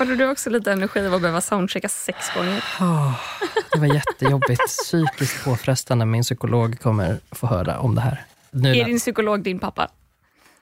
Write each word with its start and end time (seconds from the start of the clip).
Tappade 0.00 0.16
du 0.16 0.30
också 0.30 0.50
lite 0.50 0.72
energi 0.72 1.06
av 1.06 1.14
att 1.14 1.20
behöva 1.20 1.40
soundchecka 1.40 1.88
sex 1.88 2.18
gånger? 2.34 2.64
Oh, 2.80 3.12
det 3.72 3.78
var 3.78 3.86
jättejobbigt. 3.86 4.60
Psykiskt 4.66 5.44
påfrestande. 5.44 6.04
Min 6.06 6.22
psykolog 6.22 6.80
kommer 6.80 7.20
få 7.30 7.46
höra 7.46 7.78
om 7.78 7.94
det 7.94 8.00
här. 8.00 8.24
Nu 8.50 8.76
är 8.76 8.84
din 8.84 8.98
psykolog 8.98 9.42
din 9.42 9.58
pappa? 9.58 9.88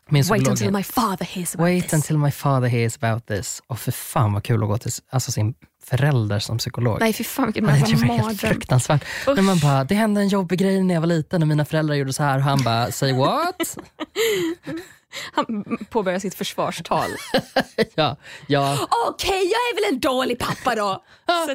Min 0.08 0.24
Wait 0.24 0.48
until 0.48 0.72
my 0.72 0.82
father 0.82 1.26
hears 1.26 1.54
about 1.54 1.64
Wait 1.64 1.84
this. 1.84 1.92
until 1.92 2.18
my 2.18 2.30
father 2.30 2.68
hears 2.68 2.98
about 3.02 3.26
this. 3.26 3.62
Och 3.66 3.78
för 3.78 3.92
fan 3.92 4.32
vad 4.32 4.44
kul 4.44 4.62
att 4.62 4.68
gå 4.68 4.78
till 4.78 4.92
alltså, 5.10 5.32
sin 5.32 5.54
förälder 5.84 6.38
som 6.38 6.58
psykolog. 6.58 7.00
Nej, 7.00 7.12
för 7.12 7.24
fan 7.24 7.46
vilken 7.46 7.64
det 7.66 8.06
mardröm. 8.06 8.36
fruktansvärt. 8.36 9.04
När 9.26 9.42
man 9.42 9.58
bara, 9.58 9.84
det 9.84 9.94
hände 9.94 10.20
en 10.20 10.28
jobbig 10.28 10.58
grej 10.58 10.82
när 10.82 10.94
jag 10.94 11.00
var 11.00 11.08
liten 11.08 11.42
och 11.42 11.48
mina 11.48 11.64
föräldrar 11.64 11.94
gjorde 11.94 12.12
så 12.12 12.22
här 12.22 12.36
och 12.36 12.42
han 12.44 12.62
bara, 12.62 12.92
say 12.92 13.12
what? 13.12 13.76
Han 15.32 15.78
påbörjar 15.90 16.18
sitt 16.18 16.34
försvarstal. 16.34 17.10
ja, 17.94 18.16
ja. 18.48 18.78
Okej, 19.08 19.28
okay, 19.28 19.38
jag 19.38 19.60
är 19.60 19.74
väl 19.74 19.94
en 19.94 20.00
dålig 20.00 20.38
pappa 20.38 20.74
då. 20.74 21.04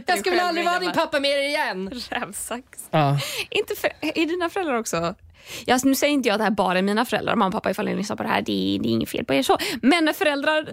jag 0.06 0.20
ska 0.20 0.30
väl 0.30 0.40
aldrig 0.40 0.66
vara 0.66 0.80
din 0.80 0.92
pappa 0.92 1.20
mer 1.20 1.38
igen. 1.38 1.90
Rävsax. 2.10 2.66
Ja. 2.92 3.20
Inte 3.50 3.76
för, 3.76 3.92
är 4.02 4.26
dina 4.26 4.50
föräldrar 4.50 4.80
också 4.80 5.16
Ja, 5.66 5.80
nu 5.84 5.96
säger 5.96 6.14
inte 6.14 6.30
jag 6.30 6.34
att 6.34 6.40
det 6.40 6.44
här 6.44 6.52
bara 6.52 6.78
är 6.78 6.82
mina 6.82 7.06
föräldrar, 7.06 7.36
mamma 7.36 7.48
och 7.48 7.54
pappa 7.54 7.72
ifall 7.72 7.86
ni 7.86 7.96
lyssnar 7.96 8.16
på 8.16 8.24
det 8.24 8.30
här, 8.30 8.42
det 8.42 8.76
är, 8.76 8.80
det 8.80 8.90
är 8.90 8.92
inget 8.92 9.10
fel 9.10 9.26
på 9.26 9.34
er 9.34 9.44
så. 9.44 9.58
Men 9.82 10.06
när 10.06 10.14
föräldrar 10.14 10.68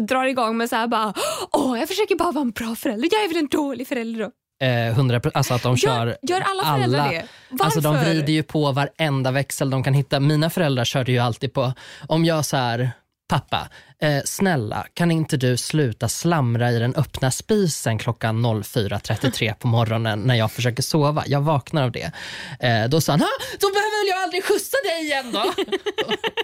drar 0.00 0.24
igång 0.24 0.56
med 0.56 0.70
så 0.70 0.76
här 0.76 0.86
bara, 0.86 1.14
åh 1.52 1.78
jag 1.78 1.88
försöker 1.88 2.16
bara 2.16 2.32
vara 2.32 2.42
en 2.42 2.50
bra 2.50 2.74
förälder, 2.74 3.08
jag 3.12 3.24
är 3.24 3.28
väl 3.28 3.36
en 3.36 3.46
dålig 3.46 3.88
förälder 3.88 4.20
då? 4.24 4.30
Eh, 4.60 4.88
100 4.88 5.20
alltså 5.34 5.54
att 5.54 5.62
de 5.62 5.76
kör 5.76 6.06
gör, 6.06 6.16
gör 6.22 6.40
alla 6.40 6.76
föräldrar 6.76 7.00
alla, 7.00 7.12
det? 7.12 7.26
Varför? 7.50 7.64
Alltså 7.64 7.80
de 7.80 7.96
vrider 7.96 8.32
ju 8.32 8.42
på 8.42 8.72
varenda 8.72 9.30
växel 9.30 9.70
de 9.70 9.82
kan 9.82 9.94
hitta. 9.94 10.20
Mina 10.20 10.50
föräldrar 10.50 10.84
körde 10.84 11.12
ju 11.12 11.18
alltid 11.18 11.52
på, 11.52 11.72
om 12.08 12.24
jag 12.24 12.44
så 12.44 12.56
här, 12.56 12.90
pappa, 13.28 13.68
eh, 14.02 14.22
snälla 14.24 14.86
kan 14.94 15.10
inte 15.10 15.36
du 15.36 15.56
sluta 15.56 16.08
slamra 16.08 16.72
i 16.72 16.78
den 16.78 16.94
öppna 16.94 17.30
spisen 17.30 17.98
klockan 17.98 18.46
04.33 18.46 19.54
på 19.54 19.68
morgonen 19.68 20.20
när 20.20 20.34
jag 20.34 20.52
försöker 20.52 20.82
sova. 20.82 21.24
Jag 21.26 21.40
vaknar 21.40 21.82
av 21.82 21.92
det. 21.92 22.12
Eh, 22.60 22.88
då 22.88 23.00
sa 23.00 23.12
han, 23.12 23.20
då 23.60 23.70
behöver 23.70 24.04
väl 24.04 24.08
jag 24.10 24.22
aldrig 24.22 24.44
skjutsa 24.44 24.76
dig 24.84 25.04
igen 25.04 25.32
då? 25.32 25.52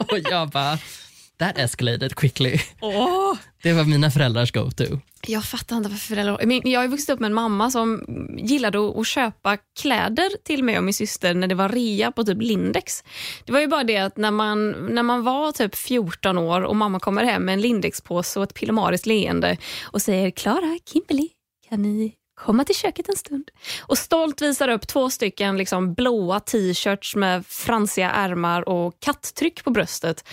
och 0.15 0.19
jag 0.31 0.49
bara, 0.49 0.79
that 1.39 1.59
escalated 1.59 2.15
quickly. 2.15 2.59
Oh. 2.81 3.37
Det 3.63 3.73
var 3.73 3.85
mina 3.85 4.11
föräldrars 4.11 4.53
go-to. 4.53 4.85
Jag 5.27 5.45
fattar 5.45 5.77
inte 5.77 5.89
varför 5.89 6.07
föräldrar... 6.07 6.69
Jag 6.69 6.81
har 6.81 6.89
vuxit 6.89 7.11
upp 7.11 7.21
med 7.21 7.27
en 7.27 7.35
mamma 7.35 7.71
som 7.71 8.05
gillade 8.39 9.01
att 9.01 9.07
köpa 9.07 9.57
kläder 9.81 10.31
till 10.45 10.65
mig 10.65 10.79
och 10.79 10.85
min 10.85 10.95
syster 10.95 11.35
när 11.35 11.47
det 11.47 11.55
var 11.55 11.69
rea 11.69 12.13
på 12.13 12.25
typ 12.25 12.43
Lindex. 12.43 13.05
Det 13.45 13.53
var 13.53 13.61
ju 13.61 13.67
bara 13.67 13.85
det 13.85 13.97
att 13.97 14.17
när 14.17 14.31
man, 14.31 14.71
när 14.71 15.03
man 15.03 15.23
var 15.23 15.53
typ 15.53 15.75
14 15.75 16.39
år 16.39 16.63
och 16.63 16.77
mamma 16.77 17.01
kommer 17.01 17.25
hem 17.25 17.45
med 17.45 17.53
en 17.53 17.61
Lindex-påse 17.61 18.39
och 18.39 18.45
ett 18.45 18.55
pillemariskt 18.55 19.07
leende 19.07 19.57
och 19.83 20.03
säger 20.03 20.31
Klara, 20.31 20.79
Kimberly, 20.93 21.29
kan 21.69 21.83
ni 21.83 22.15
komma 22.41 22.65
till 22.65 22.75
köket 22.75 23.09
en 23.09 23.17
stund. 23.17 23.51
Och 23.81 23.99
stolt 23.99 24.43
visar 24.43 24.69
upp 24.69 24.89
två 24.89 25.11
stycken 25.11 25.57
liksom 25.57 25.95
blåa 25.95 26.41
t-shirts 26.41 27.17
med 27.17 27.47
fransiga 27.47 28.11
ärmar 28.11 28.69
och 28.69 29.01
katttryck 29.01 29.65
på 29.65 29.71
bröstet 29.71 30.25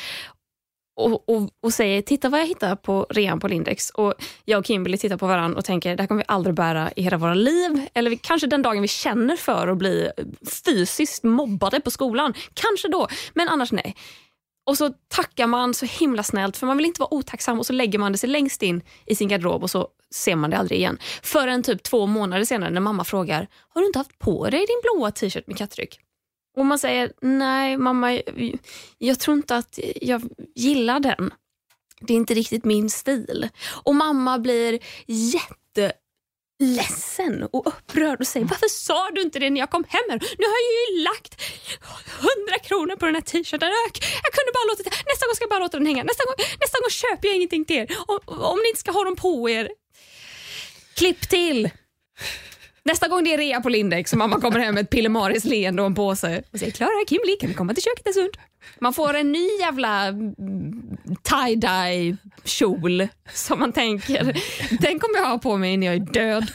och, 0.99 1.29
och, 1.29 1.49
och, 1.63 1.73
säger 1.73 2.01
titta 2.01 2.29
vad 2.29 2.39
jag 2.39 2.47
hittar 2.47 2.75
på 2.75 3.05
rean 3.09 3.39
på 3.39 3.47
Lindex. 3.47 3.89
Och 3.89 4.13
jag 4.45 4.59
och 4.59 4.65
Kimberly 4.65 4.97
tittar 4.97 5.17
på 5.17 5.27
varandra 5.27 5.57
och 5.57 5.65
tänker 5.65 5.95
det 5.95 6.03
här 6.03 6.07
kommer 6.07 6.21
vi 6.21 6.25
aldrig 6.27 6.55
bära 6.55 6.91
i 6.95 7.01
hela 7.01 7.17
våra 7.17 7.33
liv. 7.33 7.87
Eller 7.93 8.15
kanske 8.15 8.47
den 8.47 8.61
dagen 8.61 8.81
vi 8.81 8.87
känner 8.87 9.35
för 9.35 9.67
att 9.67 9.77
bli 9.77 10.11
fysiskt 10.65 11.23
mobbade 11.23 11.79
på 11.79 11.91
skolan. 11.91 12.33
Kanske 12.53 12.87
då, 12.87 13.07
men 13.33 13.49
annars 13.49 13.71
nej. 13.71 13.95
Och 14.69 14.77
så 14.77 14.89
tackar 15.07 15.47
man 15.47 15.73
så 15.73 15.85
himla 15.85 16.23
snällt 16.23 16.57
för 16.57 16.67
man 16.67 16.77
vill 16.77 16.85
inte 16.85 17.01
vara 17.01 17.13
otacksam 17.13 17.59
och 17.59 17.65
så 17.65 17.73
lägger 17.73 17.99
man 17.99 18.11
det 18.11 18.17
sig 18.17 18.29
längst 18.29 18.63
in 18.63 18.81
i 19.05 19.15
sin 19.15 19.27
garderob 19.27 19.63
och 19.63 19.69
så 19.69 19.87
ser 20.13 20.35
man 20.35 20.49
det 20.49 20.57
aldrig 20.57 20.79
igen. 20.79 20.97
Förrän 21.23 21.63
typ 21.63 21.83
två 21.83 22.05
månader 22.05 22.43
senare 22.43 22.69
när 22.69 22.81
mamma 22.81 23.03
frågar 23.03 23.47
har 23.69 23.81
du 23.81 23.87
inte 23.87 23.99
haft 23.99 24.19
på 24.19 24.49
dig 24.49 24.59
din 24.59 24.81
blåa 24.83 25.11
t-shirt 25.11 25.47
med 25.47 25.57
kattryck? 25.57 25.99
Och 26.59 26.65
man 26.65 26.79
säger 26.79 27.11
nej 27.21 27.77
mamma, 27.77 28.21
jag 28.97 29.19
tror 29.19 29.37
inte 29.37 29.55
att 29.55 29.79
jag 30.01 30.21
gillar 30.55 30.99
den. 30.99 31.31
Det 32.01 32.13
är 32.13 32.17
inte 32.17 32.33
riktigt 32.33 32.65
min 32.65 32.89
stil. 32.89 33.49
Och 33.83 33.95
mamma 33.95 34.39
blir 34.39 34.79
jätteledsen 35.07 37.43
och 37.51 37.67
upprörd 37.67 38.19
och 38.19 38.27
säger 38.27 38.45
varför 38.45 38.67
sa 38.67 39.09
du 39.11 39.21
inte 39.21 39.39
det 39.39 39.49
när 39.49 39.59
jag 39.59 39.69
kom 39.69 39.83
hem 39.87 40.03
här? 40.09 40.19
Nu 40.37 40.45
har 40.45 40.59
jag 40.67 40.73
ju 40.89 40.95
lagt 41.03 41.41
hundra 42.21 42.59
kronor 42.63 42.95
på 42.95 43.05
den 43.05 43.15
här 43.15 43.21
t-shirten. 43.21 43.69
Jag, 43.69 43.91
jag 44.23 44.33
kunde 44.33 44.51
bara 44.53 44.65
låta 44.67 44.83
Nästa 44.83 45.25
gång 45.25 45.35
ska 45.35 45.43
jag 45.43 45.49
bara 45.49 45.59
låta 45.59 45.77
den 45.77 45.87
hänga. 45.87 46.03
Nästa 46.03 46.25
gång, 46.25 46.35
nästa 46.59 46.79
gång 46.79 46.89
köper 46.89 47.27
jag 47.27 47.35
ingenting 47.35 47.65
till 47.65 47.75
er. 47.75 47.97
Om, 48.07 48.19
om 48.25 48.59
ni 48.59 48.67
inte 48.69 48.79
ska 48.79 48.91
ha 48.91 49.03
dem 49.03 49.15
på 49.15 49.49
er. 49.49 49.69
Klipp 50.97 51.29
till. 51.29 51.69
Nästa 52.89 53.07
gång 53.07 53.23
det 53.23 53.33
är 53.33 53.37
rea 53.37 53.61
på 53.61 53.69
Lindex 53.69 54.11
och 54.11 54.17
mamma 54.17 54.41
kommer 54.41 54.59
hem 54.59 54.75
med 54.75 54.83
ett 54.83 54.89
pillemariskt 54.89 55.45
leende 55.45 55.81
och 55.81 55.85
en 55.85 55.95
påse 55.95 56.43
och 56.53 56.59
säger 56.59 56.71
Klara, 56.71 57.05
Kimli, 57.09 57.37
kan 57.39 57.49
vi 57.49 57.55
komma 57.55 57.73
till 57.73 57.83
köket 57.83 58.07
en 58.07 58.13
stund? 58.13 58.37
Man 58.79 58.93
får 58.93 59.13
en 59.13 59.31
ny 59.31 59.47
jävla 59.59 60.07
mm, 60.07 60.33
tie-dye 61.23 62.17
kjol 62.43 63.07
som 63.33 63.59
man 63.59 63.71
tänker, 63.71 64.23
den 64.81 64.99
kommer 64.99 65.17
jag 65.17 65.25
ha 65.25 65.37
på 65.37 65.57
mig 65.57 65.77
när 65.77 65.87
jag 65.87 65.95
är 65.95 66.13
död. 66.13 66.51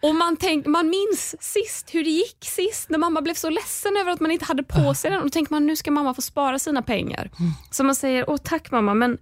Och 0.00 0.14
man, 0.14 0.36
tänk, 0.36 0.66
man 0.66 0.88
minns 0.88 1.42
sist 1.42 1.94
hur 1.94 2.04
det 2.04 2.10
gick 2.10 2.44
sist 2.44 2.90
när 2.90 2.98
mamma 2.98 3.22
blev 3.22 3.34
så 3.34 3.50
ledsen 3.50 3.96
över 3.96 4.12
att 4.12 4.20
man 4.20 4.30
inte 4.30 4.44
hade 4.44 4.62
på 4.62 4.94
sig 4.94 5.10
den. 5.10 5.18
Och 5.18 5.24
då 5.24 5.30
tänker 5.30 5.52
man 5.52 5.66
nu 5.66 5.76
ska 5.76 5.90
mamma 5.90 6.14
få 6.14 6.22
spara 6.22 6.58
sina 6.58 6.82
pengar. 6.82 7.30
Så 7.70 7.84
man 7.84 7.94
säger, 7.94 8.30
åh 8.30 8.36
tack 8.36 8.70
mamma 8.70 8.94
men, 8.94 9.18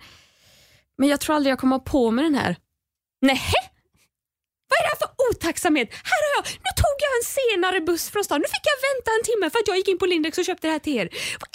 men 0.99 1.09
jag 1.09 1.21
tror 1.21 1.37
aldrig 1.37 1.53
jag 1.53 1.59
kommer 1.59 1.77
ha 1.77 1.81
på 1.85 2.11
mig 2.11 2.25
den 2.25 2.35
här. 2.35 2.57
Nej, 3.21 3.41
vad 4.69 4.79
är 4.79 4.83
det 4.83 4.89
här 4.89 4.99
för 4.99 5.16
otacksamhet? 5.31 5.89
Här 6.11 6.21
har 6.25 6.31
jag, 6.37 6.45
nu 6.67 6.71
tog 6.83 6.97
jag 7.07 7.13
en 7.19 7.27
senare 7.39 7.79
buss 7.89 8.05
från 8.13 8.25
stan. 8.27 8.39
Nu 8.45 8.49
fick 8.55 8.67
jag 8.73 8.79
vänta 8.91 9.09
en 9.17 9.25
timme 9.31 9.47
för 9.53 9.59
att 9.61 9.69
jag 9.71 9.77
gick 9.81 9.89
in 9.93 10.01
på 10.03 10.07
Lindex 10.13 10.33
och 10.41 10.47
köpte 10.51 10.65
det 10.69 10.75
här 10.77 10.85
till 10.87 10.97
er. 11.03 11.07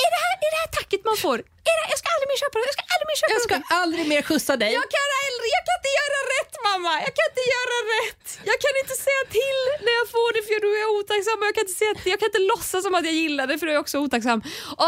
Är 0.05 0.09
det 0.13 0.21
här, 0.25 0.35
är 0.45 0.51
det 0.55 0.61
här 0.63 0.71
tacket 0.79 1.01
man 1.09 1.17
får? 1.25 1.37
Är 1.69 1.75
det, 1.79 1.85
jag 1.93 1.99
ska 2.01 2.07
aldrig 2.15 2.29
mer 2.31 2.39
köpa 2.43 2.55
det. 2.59 2.65
Jag 2.69 2.77
ska 2.77 2.85
aldrig 2.95 3.07
mer 3.11 3.17
köpa 3.21 3.33
Jag 3.37 3.43
ska 3.49 3.57
aldrig 3.81 4.03
mer 4.13 4.21
skjutsa 4.27 4.53
dig. 4.63 4.71
Jag 4.81 4.87
kan, 4.95 5.09
aldrig, 5.25 5.49
jag 5.57 5.63
kan 5.67 5.75
inte 5.81 5.93
göra 6.01 6.19
rätt 6.35 6.53
mamma. 6.69 6.91
Jag 7.05 7.13
kan 7.17 7.25
inte 7.31 7.45
göra 7.55 7.77
rätt. 7.97 8.25
Jag 8.51 8.57
kan 8.63 8.73
inte 8.83 8.95
säga 9.07 9.23
till 9.37 9.61
när 9.85 9.93
jag 9.99 10.07
får 10.15 10.29
det 10.35 10.41
för 10.47 10.57
då 10.65 10.69
är 10.81 10.85
otacksam. 10.97 11.37
Jag 11.47 11.53
kan 11.55 11.63
inte, 11.65 11.77
säga, 11.81 11.93
jag 12.13 12.19
kan 12.21 12.27
inte 12.31 12.43
låtsas 12.53 12.81
som 12.85 12.93
att 12.97 13.05
jag 13.09 13.17
gillar 13.23 13.45
det 13.49 13.55
för 13.59 13.65
då 13.67 13.71
är 13.77 13.81
också 13.85 13.97
otacksam. 14.05 14.39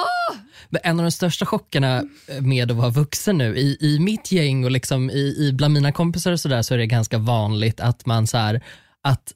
Oh! 0.02 0.32
Men 0.72 0.82
en 0.90 0.96
av 1.00 1.04
de 1.08 1.12
största 1.22 1.46
chockerna 1.54 1.92
med 2.54 2.72
att 2.72 2.78
vara 2.78 2.94
vuxen 3.02 3.36
nu, 3.44 3.50
i, 3.66 3.70
i 3.90 3.92
mitt 4.10 4.28
gäng 4.38 4.58
och 4.66 4.74
liksom 4.78 5.02
i, 5.10 5.26
i 5.44 5.46
bland 5.58 5.74
mina 5.78 5.92
kompisar 6.00 6.32
och 6.32 6.42
så 6.44 6.48
där 6.54 6.62
så 6.62 6.74
är 6.74 6.78
det 6.78 6.86
ganska 6.98 7.18
vanligt 7.18 7.80
att 7.90 8.06
man 8.06 8.28
så 8.28 8.38
här, 8.38 8.56
att 9.04 9.34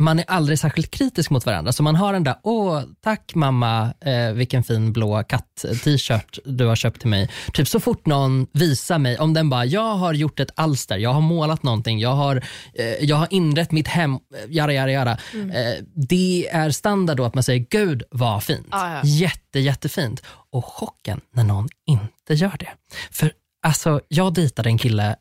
man 0.00 0.18
är 0.18 0.24
aldrig 0.28 0.58
särskilt 0.58 0.90
kritisk 0.90 1.30
mot 1.30 1.46
varandra. 1.46 1.72
Så 1.72 1.82
man 1.82 1.96
har 1.96 2.12
den 2.12 2.24
där, 2.24 2.36
åh 2.42 2.82
tack 3.00 3.34
mamma, 3.34 3.94
eh, 4.00 4.32
vilken 4.32 4.62
fin 4.62 4.92
blå 4.92 5.22
katt-t-shirt 5.22 6.38
du 6.44 6.66
har 6.66 6.76
köpt 6.76 7.00
till 7.00 7.08
mig. 7.08 7.30
Typ 7.52 7.68
så 7.68 7.80
fort 7.80 8.06
någon 8.06 8.46
visar 8.52 8.98
mig, 8.98 9.18
om 9.18 9.34
den 9.34 9.50
bara, 9.50 9.64
jag 9.64 9.94
har 9.94 10.14
gjort 10.14 10.40
ett 10.40 10.50
alster, 10.54 10.98
jag 10.98 11.12
har 11.12 11.20
målat 11.20 11.62
någonting, 11.62 12.00
jag 12.00 12.14
har, 12.14 12.36
eh, 12.74 12.84
jag 12.86 13.16
har 13.16 13.28
inrett 13.30 13.72
mitt 13.72 13.88
hem, 13.88 14.18
jara 14.48 14.72
jara 14.72 14.92
jara. 14.92 15.18
Mm. 15.34 15.50
Eh, 15.50 15.74
det 16.08 16.48
är 16.48 16.70
standard 16.70 17.16
då 17.16 17.24
att 17.24 17.34
man 17.34 17.42
säger, 17.42 17.66
gud 17.70 18.02
vad 18.10 18.42
fint. 18.42 18.66
Ah, 18.70 18.94
ja. 18.94 19.00
Jätte 19.04 19.60
jättefint. 19.60 20.22
Och 20.52 20.64
chocken 20.64 21.20
när 21.34 21.44
någon 21.44 21.68
inte 21.86 22.34
gör 22.34 22.56
det. 22.58 22.70
För 23.10 23.32
alltså, 23.66 24.00
jag 24.08 24.34
dejtade 24.34 24.68
en 24.68 24.78
kille 24.78 25.16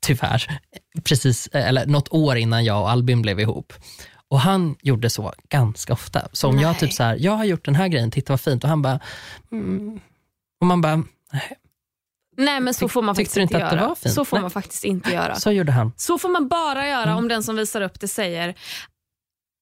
tyvärr, 0.00 0.60
precis, 1.04 1.48
eller 1.52 1.86
något 1.86 2.08
år 2.12 2.36
innan 2.36 2.64
jag 2.64 2.82
och 2.82 2.90
Albin 2.90 3.22
blev 3.22 3.40
ihop. 3.40 3.72
Och 4.28 4.40
han 4.40 4.76
gjorde 4.82 5.10
så 5.10 5.32
ganska 5.48 5.92
ofta. 5.92 6.28
Så 6.32 6.48
om 6.48 6.54
Nej. 6.54 6.64
jag 6.64 6.78
typ 6.78 6.92
så 6.92 7.02
här, 7.02 7.16
jag 7.20 7.32
har 7.32 7.44
gjort 7.44 7.64
den 7.64 7.74
här 7.74 7.88
grejen, 7.88 8.10
titta 8.10 8.32
vad 8.32 8.40
fint. 8.40 8.64
Och 8.64 8.70
han 8.70 8.82
bara, 8.82 9.00
mm. 9.52 10.00
och 10.60 10.66
man 10.66 10.80
bara, 10.80 10.96
nej. 11.32 11.58
Nej 12.36 12.60
men 12.60 12.74
så 12.74 12.88
får 12.88 13.02
man 13.02 13.14
faktiskt 13.14 13.36
inte, 13.36 13.54
inte 13.54 13.76
göra. 13.76 13.94
Så 13.94 14.24
får 14.24 14.36
Nej. 14.36 14.42
man 14.42 14.50
faktiskt 14.50 14.84
inte 14.84 15.10
göra. 15.10 15.34
Så 15.34 15.52
gjorde 15.52 15.72
han. 15.72 15.92
Så 15.96 16.18
får 16.18 16.28
man 16.28 16.48
bara 16.48 16.88
göra 16.88 17.02
mm. 17.02 17.16
om 17.16 17.28
den 17.28 17.42
som 17.42 17.56
visar 17.56 17.80
upp 17.80 18.00
det 18.00 18.08
säger 18.08 18.54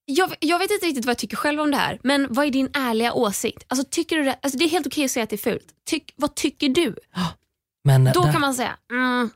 jag, 0.07 0.35
jag, 0.41 0.59
vet 0.59 0.71
inte 0.71 0.87
riktigt 0.87 1.05
vad 1.05 1.11
jag 1.11 1.19
tycker 1.19 1.37
själv 1.37 1.61
om 1.61 1.71
det 1.71 1.77
här, 1.77 1.99
men 2.03 2.27
vad 2.31 2.47
är 2.47 2.51
din 2.51 2.71
ärliga 2.75 3.13
åsikt? 3.13 3.65
Alltså, 3.69 3.87
tycker 3.91 4.17
du 4.17 4.25
det, 4.25 4.39
alltså, 4.43 4.59
det 4.59 4.65
är 4.65 4.69
helt 4.69 4.87
okej 4.87 5.05
att 5.05 5.11
säga 5.11 5.25
att 5.25 5.31
det 5.31 5.37
är 5.37 5.51
fult. 5.51 5.67
Tyck, 5.85 6.15
vad 6.17 6.35
tycker 6.35 6.69
du? 6.69 6.97
Men, 7.85 8.05
Då 8.05 8.25
där... 8.25 8.33
kan 8.33 8.41
man 8.41 8.55
säga, 8.55 8.77
mm, 8.91 9.31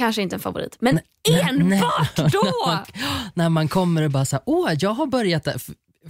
kanske 0.00 0.22
inte 0.22 0.36
en 0.36 0.40
favorit, 0.40 0.76
men 0.80 1.00
nej, 1.28 1.46
enbart 1.50 2.16
nej. 2.16 2.30
då! 2.32 2.78
När 3.34 3.48
man 3.48 3.68
kommer 3.68 4.02
och 4.02 4.10
bara 4.10 4.24
så 4.24 4.40
åh 4.46 4.70
jag 4.78 4.90
har 4.90 5.06
börjat 5.06 5.48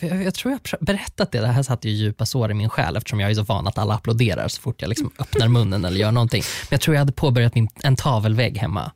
jag, 0.00 0.25
jag 0.25 0.34
tror 0.34 0.52
jag 0.52 0.78
har 0.78 0.84
berättat 0.84 1.32
det, 1.32 1.40
det 1.40 1.46
här 1.46 1.62
satte 1.62 1.88
ju 1.88 1.94
djupa 1.94 2.26
sår 2.26 2.50
i 2.50 2.54
min 2.54 2.69
själ 2.69 2.96
eftersom 2.96 3.20
jag 3.20 3.31
är 3.31 3.34
så 3.34 3.42
van 3.42 3.66
att 3.66 3.78
alla 3.78 3.94
applåderar 3.94 4.48
så 4.48 4.62
fort 4.62 4.82
jag 4.82 4.88
liksom 4.88 5.10
öppnar 5.19 5.48
munnen 5.48 5.84
eller 5.84 5.96
gör 5.96 6.12
någonting. 6.12 6.42
Men 6.42 6.69
jag 6.70 6.81
tror 6.81 6.94
jag 6.94 7.00
hade 7.00 7.12
påbörjat 7.12 7.54
min, 7.54 7.69
en 7.82 7.96
tavelvägg 7.96 8.58
hemma. 8.58 8.92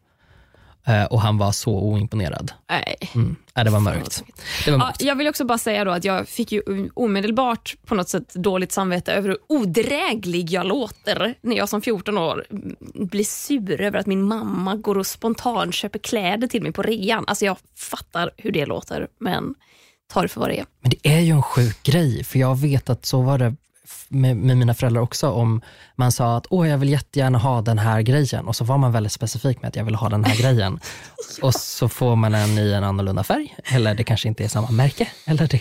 Eh, 0.86 1.04
och 1.04 1.20
han 1.20 1.38
var 1.38 1.52
så 1.52 1.72
oimponerad. 1.78 2.52
Nej. 2.70 2.96
Mm. 3.14 3.36
Ja, 3.54 3.64
det 3.64 3.70
var 3.70 3.80
mörkt. 3.80 4.24
Det 4.64 4.70
var 4.70 4.78
Ja, 4.78 4.84
mörkt. 4.84 5.02
jag 5.02 5.16
vill 5.16 5.28
också 5.28 5.44
bara 5.44 5.58
säga 5.58 5.84
då 5.84 5.90
att 5.90 6.04
jag 6.04 6.28
fick 6.28 6.52
ju 6.52 6.62
omedelbart 6.94 7.76
på 7.86 7.94
något 7.94 8.08
sätt 8.08 8.34
dåligt 8.34 8.72
samvete 8.72 9.12
över 9.12 9.28
hur 9.28 9.38
odräglig 9.46 10.50
jag 10.50 10.66
låter 10.66 11.34
när 11.40 11.56
jag 11.56 11.68
som 11.68 11.82
14 11.82 12.18
år 12.18 12.44
blir 12.94 13.24
sur 13.24 13.80
över 13.80 13.98
att 13.98 14.06
min 14.06 14.22
mamma 14.22 14.76
går 14.76 14.98
och 14.98 15.06
spontant 15.06 15.74
köper 15.74 15.98
kläder 15.98 16.46
till 16.48 16.62
mig 16.62 16.72
på 16.72 16.82
rean. 16.82 17.24
Alltså 17.26 17.44
jag 17.44 17.56
fattar 17.76 18.30
hur 18.36 18.52
det 18.52 18.66
låter, 18.66 19.08
men 19.20 19.54
ta 20.12 20.22
det 20.22 20.28
för 20.28 20.40
vad 20.40 20.50
det 20.50 20.58
är. 20.58 20.66
Men 20.80 20.90
det 20.90 21.08
är 21.16 21.20
ju 21.20 21.30
en 21.32 21.42
sjuk 21.42 21.82
grej, 21.82 22.24
för 22.24 22.38
jag 22.38 22.58
vet 22.58 22.90
att 22.90 23.06
så 23.06 23.22
var 23.22 23.38
det 23.38 23.54
med, 24.08 24.36
med 24.36 24.56
mina 24.56 24.74
föräldrar 24.74 25.02
också. 25.02 25.30
Om 25.30 25.60
man 25.96 26.12
sa 26.12 26.36
att 26.36 26.46
Åh, 26.50 26.68
jag 26.68 26.78
vill 26.78 26.88
jättegärna 26.88 27.38
ha 27.38 27.62
den 27.62 27.78
här 27.78 28.02
grejen 28.02 28.48
och 28.48 28.56
så 28.56 28.64
var 28.64 28.78
man 28.78 28.92
väldigt 28.92 29.12
specifik 29.12 29.62
med 29.62 29.68
att 29.68 29.76
jag 29.76 29.84
vill 29.84 29.94
ha 29.94 30.08
den 30.08 30.24
här 30.24 30.36
grejen. 30.36 30.80
Och 31.42 31.54
så 31.54 31.88
får 31.88 32.16
man 32.16 32.32
den 32.32 32.58
i 32.58 32.72
en 32.72 32.84
annorlunda 32.84 33.24
färg, 33.24 33.56
eller 33.64 33.94
det 33.94 34.04
kanske 34.04 34.28
inte 34.28 34.44
är 34.44 34.48
samma 34.48 34.70
märke. 34.70 35.08
Eller 35.26 35.48
det. 35.48 35.60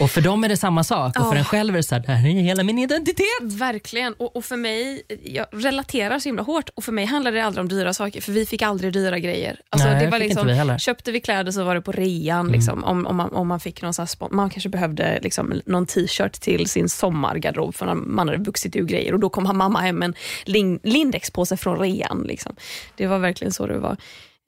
Och 0.00 0.10
för 0.10 0.20
dem 0.20 0.44
är 0.44 0.48
det 0.48 0.56
samma 0.56 0.84
sak 0.84 1.20
och 1.20 1.28
för 1.28 1.36
en 1.36 1.44
själv 1.44 1.74
är 1.74 1.76
det 1.76 1.82
så 1.82 1.94
här, 1.94 2.02
det 2.02 2.12
här 2.12 2.28
är 2.28 2.32
hela 2.32 2.62
min 2.62 2.78
identitet. 2.78 3.42
Verkligen. 3.42 4.12
Och, 4.12 4.36
och 4.36 4.44
för 4.44 4.56
mig, 4.56 5.02
jag 5.24 5.46
relaterar 5.52 6.18
så 6.18 6.28
himla 6.28 6.42
hårt 6.42 6.68
och 6.74 6.84
för 6.84 6.92
mig 6.92 7.04
handlar 7.04 7.32
det 7.32 7.40
aldrig 7.40 7.60
om 7.60 7.68
dyra 7.68 7.94
saker 7.94 8.20
för 8.20 8.32
vi 8.32 8.46
fick 8.46 8.62
aldrig 8.62 8.92
dyra 8.92 9.18
grejer. 9.18 9.60
Alltså, 9.70 9.88
Nej, 9.88 10.04
det 10.04 10.10
var 10.10 10.18
liksom, 10.18 10.46
vi 10.46 10.78
köpte 10.78 11.12
vi 11.12 11.20
kläder 11.20 11.52
så 11.52 11.64
var 11.64 11.74
det 11.74 11.80
på 11.80 11.92
rean. 11.92 12.48
Liksom, 12.48 12.84
om, 12.84 13.06
om, 13.06 13.16
man, 13.16 13.32
om 13.32 13.48
man 13.48 13.60
fick 13.60 13.82
någon 13.82 13.94
här 13.98 14.06
spon- 14.06 14.34
man 14.34 14.50
kanske 14.50 14.68
behövde 14.68 15.18
liksom, 15.22 15.60
någon 15.66 15.86
t-shirt 15.86 16.32
till 16.32 16.68
sin 16.68 16.88
sommargarderob 16.88 17.74
för 17.74 17.94
man 17.94 18.28
hade 18.28 18.42
vuxit 18.42 18.76
ur 18.76 18.84
grejer 18.84 19.14
och 19.14 19.20
då 19.20 19.28
kom 19.28 19.44
mamma 19.58 19.80
hem 19.80 19.96
med 19.96 20.06
en 20.06 20.14
lin, 20.44 20.80
Lindex-påse 20.82 21.56
från 21.56 21.78
rean. 21.78 22.24
Liksom. 22.28 22.56
Det 22.96 23.06
var 23.06 23.18
verkligen 23.18 23.52
så 23.52 23.66
det 23.66 23.78
var. 23.78 23.96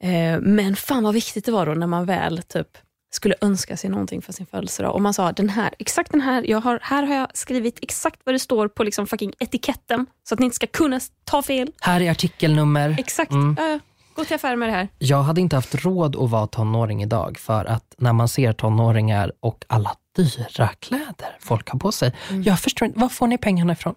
Eh, 0.03 0.39
men 0.41 0.75
fan 0.75 1.03
vad 1.03 1.13
viktigt 1.13 1.45
det 1.45 1.51
var 1.51 1.65
då 1.65 1.73
när 1.73 1.87
man 1.87 2.05
väl 2.05 2.41
typ 2.41 2.67
skulle 3.15 3.35
önska 3.41 3.77
sig 3.77 3.89
någonting 3.89 4.21
för 4.21 4.33
sin 4.33 4.45
födelsedag 4.45 4.93
och 4.95 5.01
man 5.01 5.13
sa 5.13 5.31
den 5.31 5.49
här, 5.49 5.69
exakt 5.79 6.11
den 6.11 6.21
här, 6.21 6.43
jag 6.49 6.61
har, 6.61 6.79
här 6.83 7.03
har 7.03 7.15
jag 7.15 7.27
skrivit 7.33 7.79
exakt 7.81 8.19
vad 8.23 8.35
det 8.35 8.39
står 8.39 8.67
på 8.67 8.83
liksom 8.83 9.07
fucking 9.07 9.33
etiketten 9.39 10.05
så 10.29 10.33
att 10.35 10.39
ni 10.39 10.45
inte 10.45 10.55
ska 10.55 10.67
kunna 10.67 10.99
ta 11.25 11.41
fel. 11.41 11.71
Här 11.81 12.01
är 12.01 12.11
artikelnummer. 12.11 12.95
Exakt, 12.99 13.31
Mm. 13.31 13.55
ja. 13.59 13.79
gå 14.15 14.25
till 14.25 14.35
affären 14.35 14.59
med 14.59 14.69
det 14.69 14.73
här. 14.73 14.87
Jag 14.99 15.23
hade 15.23 15.41
inte 15.41 15.55
haft 15.55 15.75
råd 15.75 16.15
att 16.15 16.29
vara 16.29 16.47
tonåring 16.47 17.03
idag 17.03 17.37
för 17.39 17.65
att 17.65 17.95
när 17.97 18.13
man 18.13 18.27
ser 18.27 18.53
tonåringar 18.53 19.31
och 19.39 19.65
alla 19.67 19.91
dyra 20.15 20.67
kläder 20.79 21.37
folk 21.39 21.69
har 21.69 21.79
på 21.79 21.91
sig. 21.91 22.13
Mm. 22.29 22.43
Jag 22.43 22.59
förstår 22.59 22.85
inte, 22.85 22.99
var 22.99 23.09
får 23.09 23.27
ni 23.27 23.37
pengarna 23.37 23.73
ifrån? 23.73 23.95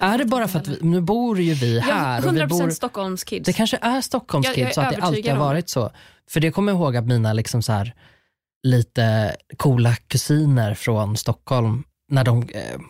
Är 0.00 0.18
det 0.18 0.24
bara 0.24 0.48
för 0.48 0.58
att 0.58 0.68
vi, 0.68 0.78
nu 0.82 1.00
bor 1.00 1.40
ju 1.40 1.54
vi 1.54 1.80
här 1.80 2.20
Ja, 2.22 2.28
och 2.28 2.36
vi 2.36 2.40
100% 2.40 2.48
bor, 2.48 2.70
Stockholms 2.70 3.24
kids. 3.24 3.46
det 3.46 3.52
kanske 3.52 3.78
är 3.82 4.00
Stockholms 4.00 4.46
Jag- 4.46 4.58
jag 4.58 4.66
kids 4.66 4.78
är 4.78 4.82
så 4.82 4.88
att 4.88 4.96
det 4.96 5.02
alltid 5.02 5.28
har 5.30 5.38
varit 5.38 5.68
så. 5.68 5.90
För 6.30 6.40
det 6.40 6.50
kommer 6.50 6.72
jag 6.72 6.80
ihåg 6.80 6.96
att 6.96 7.06
mina 7.06 7.32
liksom 7.32 7.62
så 7.62 7.72
här, 7.72 7.94
lite 8.62 9.36
coola 9.56 9.94
kusiner 9.96 10.74
från 10.74 11.16
Stockholm, 11.16 11.84
när 12.10 12.24
de, 12.24 12.42
eh, 12.42 12.80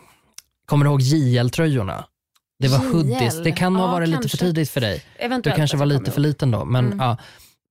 kommer 0.65 0.85
du 0.85 0.91
ihåg 0.91 1.01
JL-tröjorna? 1.01 2.03
Det 2.59 2.67
var 2.67 2.77
JL? 2.79 2.91
hoodies, 2.93 3.43
det 3.43 3.51
kan 3.51 3.75
ha 3.75 3.85
Ja, 3.85 3.91
varit 3.91 4.09
lite 4.09 4.21
kanske. 4.21 4.37
för 4.37 4.45
tidigt 4.45 4.69
för 4.69 4.81
dig. 4.81 5.03
Du 5.19 5.25
Eventuellt 5.25 5.57
kanske 5.57 5.75
att 5.77 5.79
var 5.79 5.85
lite 5.85 6.11
för 6.11 6.21
liten 6.21 6.51
då, 6.51 6.65
men 6.65 6.85
Mm. 6.85 6.99
ja, 6.99 7.17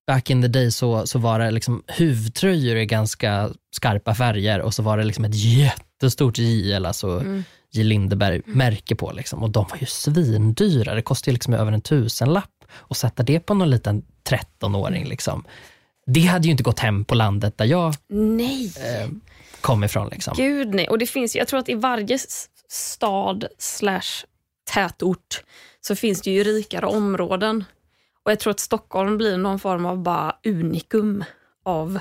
back 0.06 0.30
in 0.30 0.42
the 0.42 0.48
day 0.48 0.70
så, 0.70 1.06
så 1.06 1.18
var 1.18 1.38
det 1.38 1.50
liksom 1.50 1.82
huvtröjor 1.86 2.76
i 2.76 2.86
ganska 2.86 3.50
skarpa 3.76 4.14
färger 4.14 4.60
och 4.60 4.74
så 4.74 4.82
var 4.82 4.96
det 4.98 5.04
liksom 5.04 5.24
ett 5.24 5.34
jättestort 5.34 6.38
JL, 6.38 6.86
alltså 6.86 7.08
Mm. 7.20 7.44
J 7.70 7.84
Lindeberg 7.84 8.42
märke 8.46 8.94
på. 8.94 9.12
Liksom. 9.12 9.42
Och 9.42 9.50
de 9.50 9.66
var 9.70 9.76
ju 9.78 9.86
svindyra, 9.86 10.94
det 10.94 11.02
kostade 11.02 11.32
liksom 11.32 11.54
över 11.54 11.72
en 11.72 11.80
tusenlapp 11.80 12.50
att 12.90 12.96
sätta 12.96 13.22
det 13.22 13.40
på 13.40 13.54
någon 13.54 13.70
liten 13.70 14.02
13-åring. 14.28 15.04
Liksom. 15.08 15.44
Det 16.10 16.20
hade 16.20 16.44
ju 16.44 16.50
inte 16.50 16.62
gått 16.62 16.78
hem 16.78 17.04
på 17.04 17.14
landet 17.14 17.58
där 17.58 17.64
jag 17.64 17.94
Nej, 18.08 18.72
eh, 18.76 19.08
kom 19.60 19.84
ifrån. 19.84 20.08
Liksom. 20.08 20.34
gud 20.36 20.74
nej. 20.74 20.88
Och 20.88 20.98
det 20.98 21.06
finns, 21.06 21.36
jag 21.36 21.48
tror 21.48 21.60
att 21.60 21.68
i 21.68 21.74
varje 21.74 22.18
stad 22.68 23.46
slash 23.58 24.24
tätort 24.74 25.42
så 25.80 25.96
finns 25.96 26.22
det 26.22 26.30
ju 26.30 26.44
rikare 26.44 26.86
områden. 26.86 27.64
Och 28.24 28.30
jag 28.30 28.40
tror 28.40 28.50
att 28.50 28.60
Stockholm 28.60 29.18
blir 29.18 29.36
någon 29.36 29.58
form 29.58 29.86
av 29.86 29.98
bara 29.98 30.36
unikum 30.44 31.24
av 31.64 31.98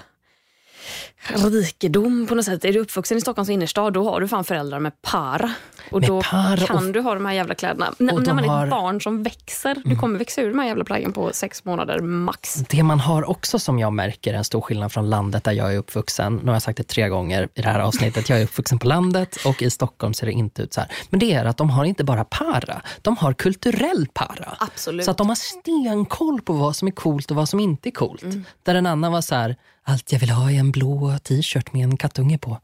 rikedom 1.35 2.27
på 2.29 2.35
något 2.35 2.45
sätt. 2.45 2.65
Är 2.65 2.73
du 2.73 2.79
uppvuxen 2.79 3.17
i 3.17 3.21
Stockholms 3.21 3.49
innerstad 3.49 3.93
då 3.93 4.09
har 4.09 4.21
du 4.21 4.27
fan 4.27 4.43
föräldrar 4.43 4.79
med 4.79 5.01
para. 5.01 5.51
Och 5.91 5.99
Med 6.01 6.09
då 6.09 6.17
och- 6.17 6.23
kan 6.67 6.91
du 6.91 7.01
ha 7.01 7.13
de 7.13 7.25
här 7.25 7.33
jävla 7.33 7.55
kläderna. 7.55 7.93
N- 7.99 8.09
Och 8.13 8.21
när 8.27 8.33
man 8.33 8.43
är 8.43 8.47
har- 8.47 8.57
Mm. 8.57 8.67
ett 8.67 8.71
barn 8.71 9.01
som 9.01 9.23
växer, 9.23 9.81
du 9.85 9.95
kommer 9.95 10.19
växa 10.19 10.41
ur 10.41 10.49
de 10.49 10.59
här 10.59 10.67
jävla 10.67 10.83
plaggen 10.83 11.13
på 11.13 11.29
sex 11.33 11.65
månader 11.65 11.99
max. 11.99 12.53
Det 12.55 12.83
man 12.83 12.99
har 12.99 13.29
också 13.29 13.59
som 13.59 13.79
jag 13.79 13.93
märker 13.93 14.33
är 14.33 14.37
en 14.37 14.43
stor 14.43 14.61
skillnad 14.61 14.91
från 14.91 15.09
landet 15.09 15.43
där 15.43 15.51
jag 15.51 15.73
är 15.73 15.77
uppvuxen. 15.77 16.35
Nu 16.35 16.45
har 16.45 16.53
jag 16.53 16.61
sagt 16.61 16.77
det 16.77 16.83
tre 16.83 17.09
gånger 17.09 17.43
i 17.55 17.61
det 17.61 17.67
här 17.69 17.79
avsnittet. 17.79 18.29
Jag 18.29 18.39
är 18.39 18.43
uppvuxen 18.43 18.79
på 18.79 18.87
landet 18.87 19.37
och 19.45 19.61
i 19.61 19.69
Stockholm 19.69 20.13
ser 20.13 20.25
det 20.25 20.31
inte 20.33 20.61
ut 20.61 20.73
så 20.73 20.81
här. 20.81 20.91
Men 21.09 21.19
det 21.19 21.33
är 21.33 21.45
att 21.45 21.57
de 21.57 21.69
har 21.69 21.85
inte 21.85 22.03
bara 22.03 22.23
para, 22.23 22.81
de 23.01 23.17
har 23.17 23.33
kulturell 23.33 24.07
para. 24.13 24.57
Absolut. 24.59 25.05
Så 25.05 25.11
att 25.11 25.17
de 25.17 25.29
har 25.29 25.35
stenkoll 25.35 26.41
på 26.41 26.53
vad 26.53 26.75
som 26.75 26.87
är 26.87 26.91
coolt 26.91 27.31
och 27.31 27.37
vad 27.37 27.49
som 27.49 27.59
inte 27.59 27.89
är 27.89 27.91
coolt. 27.91 28.23
Där 28.63 28.75
en 28.75 28.85
annan 28.85 29.11
var 29.11 29.21
så 29.21 29.35
här, 29.35 29.55
allt 29.87 30.11
jag 30.11 30.19
vill 30.19 30.29
ha 30.29 30.51
är 30.51 30.59
en 30.59 30.71
blå 30.71 31.17
t-shirt 31.23 31.73
med 31.73 31.83
en 31.83 31.97
kattunge 31.97 32.37
på. 32.37 32.59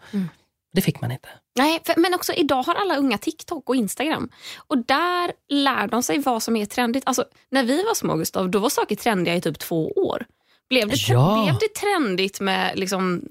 Det 0.73 0.81
fick 0.81 1.01
man 1.01 1.11
inte. 1.11 1.29
Nej, 1.57 1.79
för, 1.85 1.93
men 1.97 2.13
också 2.13 2.33
idag 2.33 2.63
har 2.63 2.75
alla 2.75 2.95
unga 2.97 3.17
TikTok 3.17 3.69
och 3.69 3.75
Instagram. 3.75 4.29
Och 4.57 4.77
där 4.77 5.31
lär 5.49 5.87
de 5.87 6.03
sig 6.03 6.19
vad 6.19 6.43
som 6.43 6.55
är 6.55 6.65
trendigt. 6.65 7.03
Alltså, 7.05 7.25
när 7.51 7.63
vi 7.63 7.83
var 7.83 7.93
små, 7.93 8.15
Gustav, 8.15 8.49
då 8.49 8.59
var 8.59 8.69
saker 8.69 8.95
trendiga 8.95 9.35
i 9.35 9.41
typ 9.41 9.59
två 9.59 9.91
år. 9.91 10.25
Blev 10.69 10.89
det, 10.89 10.95
Ja. 11.07 11.43
blev 11.43 11.55
det 11.59 11.73
trendigt 11.79 12.39
med 12.39 12.79
liksom, 12.79 13.21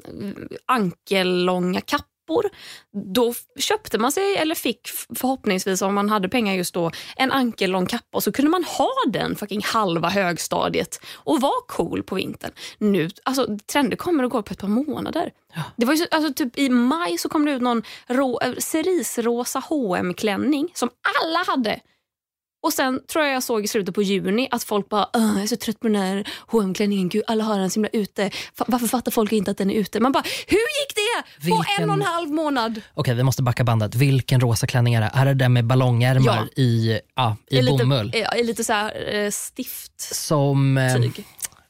ankellånga 0.66 1.80
kappor 2.22 2.50
då 3.14 3.34
köpte 3.58 3.98
man 3.98 4.12
sig, 4.12 4.36
eller 4.36 4.54
fick 4.54 4.88
förhoppningsvis 5.18 5.82
om 5.82 5.94
man 5.94 6.10
hade 6.10 6.28
pengar 6.28 6.54
just 6.54 6.74
då, 6.74 6.90
en 7.16 7.32
ankellång 7.32 7.86
kappa 7.86 8.16
och 8.16 8.22
så 8.22 8.32
kunde 8.32 8.50
man 8.50 8.64
ha 8.64 8.90
den 9.06 9.36
fucking 9.36 9.62
halva 9.64 10.08
högstadiet 10.08 11.00
och 11.14 11.40
vara 11.40 11.62
cool 11.68 12.02
på 12.02 12.14
vintern. 12.14 12.52
Nu, 12.78 13.10
alltså 13.24 13.58
trender 13.72 13.96
kommer 13.96 14.24
och 14.24 14.30
går 14.30 14.42
på 14.42 14.52
ett 14.52 14.60
par 14.60 14.68
månader. 14.68 15.32
Det 15.76 15.86
var 15.86 15.92
ju 15.92 15.98
så, 15.98 16.06
alltså, 16.10 16.34
typ 16.34 16.58
I 16.58 16.68
maj 16.68 17.18
så 17.18 17.28
kom 17.28 17.44
det 17.44 17.52
ut 17.52 17.62
någon 17.62 17.82
rå, 18.06 18.40
eh, 18.40 18.54
cerisrosa 18.58 19.62
hm 19.68 20.14
klänning 20.14 20.70
som 20.74 20.90
alla 21.20 21.44
hade. 21.46 21.80
Och 22.62 22.72
sen 22.72 23.00
tror 23.12 23.24
jag 23.24 23.34
jag 23.34 23.42
såg 23.42 23.64
i 23.64 23.68
slutet 23.68 23.94
på 23.94 24.02
juni 24.02 24.48
att 24.50 24.64
folk 24.64 24.88
bara 24.88 25.08
"Åh, 25.14 25.32
jag 25.34 25.42
är 25.42 25.46
så 25.46 25.56
trött 25.56 25.80
på 25.80 25.86
den 25.88 25.96
här 25.96 26.28
hm 26.52 26.74
klänningen 26.74 27.08
Gud, 27.08 27.22
alla 27.26 27.44
har 27.44 27.58
den 27.58 27.70
så 27.70 27.74
himla 27.74 27.88
ute. 27.92 28.28
Fa- 28.28 28.64
Varför 28.66 28.86
fattar 28.86 29.10
folk 29.12 29.32
inte 29.32 29.50
att 29.50 29.58
den 29.58 29.70
är 29.70 29.74
ute? 29.74 30.00
Man 30.00 30.12
bara, 30.12 30.22
hur 30.46 30.56
gick 30.56 30.94
det 30.94 31.22
på 31.50 31.56
Vilken- 31.56 31.82
en 31.84 31.90
och 31.90 31.96
en 31.96 32.02
halv 32.02 32.30
månad? 32.30 32.80
Okej, 32.94 33.14
vi 33.14 33.22
måste 33.22 33.42
backa 33.42 33.64
bandet. 33.64 33.94
Vilken 33.94 34.40
rosa 34.40 34.66
klänning 34.66 34.94
är 34.94 35.00
det? 35.00 35.10
Är 35.14 35.24
det 35.26 35.34
den 35.34 35.52
med 35.52 35.64
ballongärmar 35.66 36.48
Ja. 36.56 36.62
i, 36.62 37.00
ja, 37.14 37.36
i 37.50 37.58
Är 37.58 37.66
bomull? 37.78 38.06
Lite, 38.06 38.18
är 38.18 38.44
lite 38.44 38.64
så 38.64 38.72
här, 38.72 39.14
eh, 39.14 39.30
stift. 39.30 40.00
Som... 40.14 40.78
Eh, 40.78 40.94
Tyg. 40.96 41.24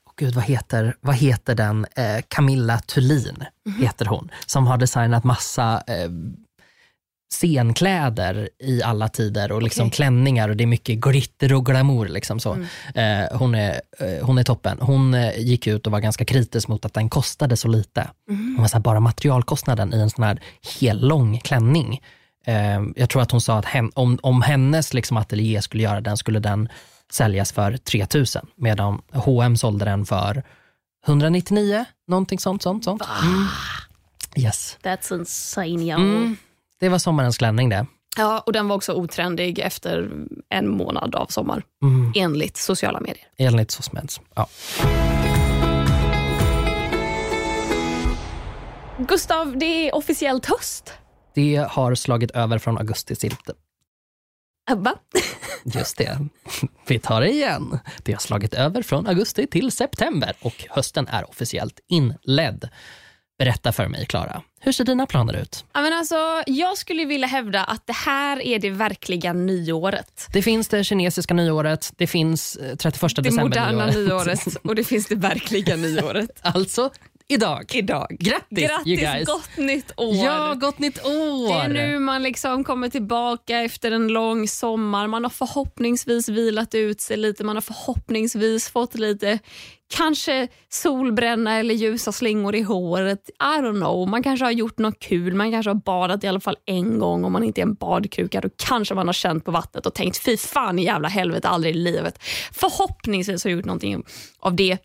Åh 0.07 0.13
Gud, 0.17 0.35
vad 0.35 0.45
heter, 0.45 0.97
vad 1.01 1.15
heter 1.17 1.55
den? 1.55 1.87
Eh, 1.97 2.05
Camilla 2.29 2.79
Thulin 2.79 3.45
heter 3.81 4.05
hon. 4.07 4.31
Som 4.47 4.67
har 4.67 4.77
designat 4.79 5.25
massa 5.25 5.83
eh, 5.87 6.09
scenkläder 7.33 8.49
i 8.59 8.83
alla 8.83 9.09
tider 9.09 9.53
och 9.53 9.63
liksom 9.63 9.87
Okej. 9.87 9.97
klänningar 9.97 10.49
och 10.49 10.57
det 10.57 10.65
är 10.65 10.67
mycket 10.67 10.99
glitter 11.01 11.53
och 11.53 11.67
glamour. 11.67 12.09
Liksom 12.09 12.41
så. 12.41 12.53
Eh, 12.95 13.39
hon, 13.39 13.55
är, 13.55 13.81
eh, 13.99 14.27
hon 14.27 14.39
är 14.39 14.45
toppen. 14.45 14.79
Hon 14.81 15.15
eh, 15.15 15.39
gick 15.39 15.67
ut 15.67 15.87
och 15.87 15.93
var 15.93 16.01
ganska 16.01 16.25
kritisk 16.25 16.69
mot 16.69 16.85
att 16.85 16.95
den 16.95 17.09
kostade 17.11 17.57
så 17.57 17.69
lite. 17.69 18.11
Hon 18.29 18.57
var 18.59 18.67
så 18.67 18.77
här, 18.77 18.83
bara 18.83 19.01
materialkostnaden 19.01 19.95
i 19.95 20.01
en 20.01 20.11
sån 20.11 20.25
här 20.25 20.41
hel 20.81 21.09
lång 21.09 21.39
klänning. 21.39 22.01
Eh, 22.47 22.83
jag 22.97 23.11
tror 23.11 23.23
att 23.23 23.31
hon 23.31 23.41
sa 23.41 23.59
att 23.59 23.65
hen, 23.65 23.91
om, 23.95 24.19
om 24.23 24.43
hennes 24.43 24.95
liksom, 24.95 25.17
ateljé 25.17 25.63
skulle 25.63 25.83
göra 25.83 26.01
den 26.01 26.17
skulle 26.17 26.39
den 26.41 26.69
säljas 27.13 27.53
för 27.53 27.77
3000 27.77 28.47
medan 28.57 29.03
H&M 29.13 29.57
sålde 29.57 29.85
den 29.85 30.07
för 30.07 30.43
199, 31.07 31.85
någonting 32.09 32.39
sånt. 32.39 32.63
sånt, 32.63 32.85
sånt. 32.85 33.03
Mm. 33.23 33.47
Yes. 34.37 34.79
That's 34.83 35.15
insane. 35.15 35.85
Ja. 35.85 35.97
Mm. 35.97 36.37
Det 36.83 36.89
var 36.89 36.99
sommarens 36.99 37.39
klänning 37.39 37.69
det. 37.69 37.87
Ja, 38.17 38.41
och 38.47 38.53
den 38.53 38.69
var 38.69 38.77
också 38.77 38.93
otrendig 38.93 39.59
efter 39.59 40.11
en 40.49 40.69
månad 40.69 41.15
av 41.15 41.27
sommar. 41.27 41.65
Mm. 41.83 42.13
Enligt 42.17 42.57
sociala 42.57 43.01
medier. 43.01 43.27
Enligt 43.39 43.71
SOSMEDS. 43.71 44.21
Ja. 44.35 44.49
Gustav, 48.99 49.59
det 49.59 49.67
är 49.67 49.95
officiellt 49.95 50.47
höst. 50.47 50.93
Det 51.35 51.67
har 51.71 51.95
slagit 51.95 52.31
över 52.31 52.59
från 52.59 52.79
augusti 52.79 53.17
till 53.17 53.37
Va? 54.77 54.95
Just 55.65 55.99
det. 55.99 56.19
Vi 56.87 56.99
tar 56.99 57.21
det 57.21 57.31
igen. 57.31 57.79
Det 58.03 58.13
har 58.13 58.21
slagit 58.21 58.55
över 58.55 58.83
från 58.83 59.07
augusti 59.07 59.47
till 59.47 59.73
september 59.73 60.37
och 60.41 60.65
hösten 60.71 61.09
är 61.09 61.31
officiellt 61.31 61.81
inledd. 61.89 62.69
Berätta 63.45 63.73
för 63.73 63.89
mig, 63.89 64.07
Klara. 64.07 64.43
Hur 64.61 64.73
ser 64.73 64.85
dina 64.85 65.07
planer 65.07 65.35
ut? 65.35 65.65
Ja, 65.73 65.83
men 65.83 65.93
alltså, 65.93 66.43
jag 66.47 66.79
skulle 66.79 67.05
vilja 67.05 67.27
hävda 67.27 67.65
att 67.65 67.87
det 67.87 67.93
här 67.93 68.43
är 68.43 68.59
det 68.59 68.71
verkliga 68.71 69.33
nyåret. 69.33 70.29
Det 70.33 70.43
finns 70.43 70.69
det 70.69 70.85
kinesiska 70.85 71.35
nyåret, 71.35 71.93
det 71.97 72.07
finns 72.07 72.57
eh, 72.57 72.77
31 72.77 73.17
Det 73.17 73.23
december 73.23 73.43
moderna 73.43 73.87
nyåret 73.87 74.57
och 74.65 74.75
det 74.75 74.85
finns 74.85 75.07
det 75.07 75.15
verkliga 75.15 75.77
nyåret. 75.87 76.31
Alltså 76.41 76.91
idag. 77.29 77.75
Idag. 77.75 78.17
Grattis. 78.21 78.71
Grattis, 78.85 79.27
gott 79.27 79.57
nytt 79.57 79.93
år! 79.97 80.15
Ja, 80.15 80.55
gott 80.55 80.79
nytt 80.79 81.07
år! 81.07 81.49
Det 81.49 81.55
är 81.55 81.69
nu 81.69 81.99
man 81.99 82.23
liksom 82.23 82.65
kommer 82.65 82.89
tillbaka 82.89 83.59
efter 83.59 83.91
en 83.91 84.09
lång 84.09 84.49
sommar. 84.49 85.07
Man 85.07 85.25
har 85.25 85.31
förhoppningsvis 85.31 86.29
vilat 86.29 86.75
ut 86.75 87.01
sig 87.01 87.17
lite. 87.17 87.45
Man 87.45 87.57
har 87.57 87.61
förhoppningsvis 87.61 88.69
fått 88.69 88.95
lite 88.95 89.39
kanske 89.97 90.49
solbränna 90.69 91.59
eller 91.59 91.75
ljusa 91.75 92.13
slingor 92.13 92.55
i 92.55 92.63
håret. 92.63 93.29
I 93.29 93.61
don't 93.61 93.81
know. 93.81 94.09
Man 94.09 94.23
kanske 94.23 94.45
har 94.45 94.53
gjort 94.53 94.79
något 94.79 94.99
kul. 94.99 95.35
Man 95.35 95.51
kanske 95.51 95.71
har 95.71 95.75
badat 95.75 96.25
i 96.25 96.29
alla 96.29 96.41
fall 96.41 96.57
en 96.67 96.99
gång. 96.99 97.25
Om 97.25 97.33
man 97.33 97.45
inte 97.45 97.61
är 97.61 97.63
en 97.63 97.75
badkruka 97.75 98.41
då 98.41 98.49
kanske 98.69 98.95
man 98.95 99.09
har 99.09 99.13
känt 99.13 99.45
på 99.45 99.51
vattnet 99.51 99.87
och 99.87 99.95
tänkt 99.95 100.25
fy 100.25 100.37
fan 100.37 100.79
i 100.79 100.85
jävla 100.85 101.09
helvete 101.09 101.49
aldrig 101.49 101.75
i 101.75 101.79
livet. 101.79 102.19
Förhoppningsvis 102.53 103.45
har 103.45 103.51
jag 103.51 103.57
gjort 103.57 103.67
någonting 103.67 104.05
av 104.39 104.57
det 104.57 104.79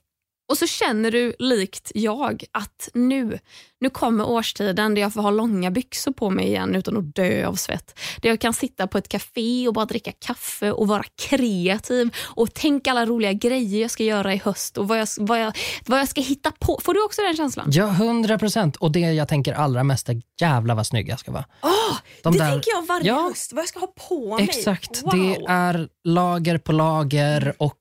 och 0.50 0.58
så 0.58 0.68
känner 0.68 1.12
du 1.12 1.36
likt 1.39 1.92
jag 1.96 2.44
att 2.51 2.89
nu, 2.94 3.39
nu 3.80 3.89
kommer 3.89 4.30
årstiden 4.30 4.96
där 4.96 5.01
jag 5.01 5.13
får 5.13 5.22
ha 5.22 5.32
långa 5.32 5.72
byxor 5.72 6.12
på 6.12 6.30
mig 6.30 6.46
igen 6.48 6.75
utan 6.75 6.98
att 6.98 7.16
dö 7.16 7.48
av 7.48 7.56
svett. 7.56 8.00
Där 8.22 8.30
jag 8.30 8.39
kan 8.42 8.54
sitta 8.54 8.88
på 8.88 8.98
ett 8.98 9.10
café 9.10 9.68
och 9.68 9.74
bara 9.74 9.86
dricka 9.86 10.12
kaffe 10.12 10.72
och 10.72 10.88
vara 10.88 11.04
kreativ 11.22 12.16
och 12.25 12.54
tänka 12.54 12.92
alla 12.92 13.06
roliga 13.06 13.34
grejer 13.34 13.82
jag 13.82 13.92
ska 13.92 14.04
göra 14.04 14.34
i 14.34 14.38
höst 14.38 14.77
och 14.77 14.88
vad 14.88 15.00
jag, 15.00 15.08
vad 15.20 15.42
jag, 15.42 15.58
vad 15.86 16.00
jag 16.00 16.10
ska 16.10 16.22
hitta 16.22 16.51
på. 16.60 16.80
Får 16.84 16.94
du 16.94 17.04
också 17.06 17.22
den 17.22 17.36
känslan? 17.36 17.68
Ja, 17.72 17.86
hundra 17.88 18.38
procent. 18.39 18.75
Och 18.75 18.92
det 18.92 19.00
jag 19.00 19.27
tänker 19.27 19.54
allra 19.54 19.84
mest 19.84 20.10
är 20.10 20.22
jävla 20.42 20.75
vad 20.75 20.88
snygg 20.88 21.10
jag 21.10 21.20
ska 21.20 21.32
vara. 21.32 21.46
Oh, 21.63 21.98
De 22.24 22.34
det 22.34 22.39
där- 22.39 22.51
tänker 22.51 22.72
jag 22.72 22.86
varje 22.86 23.08
Ja. 23.08 23.22
höst, 23.30 23.54
vad 23.54 23.62
jag 23.62 23.70
ska 23.70 23.80
ha 23.80 23.88
på 24.10 24.36
mig. 24.36 24.44
Exakt. 24.44 25.04
Wow. 25.04 25.12
Det 25.16 25.46
är 25.50 25.89
lager 26.04 26.58
på 26.58 26.72
lager 26.72 27.54
och 27.58 27.80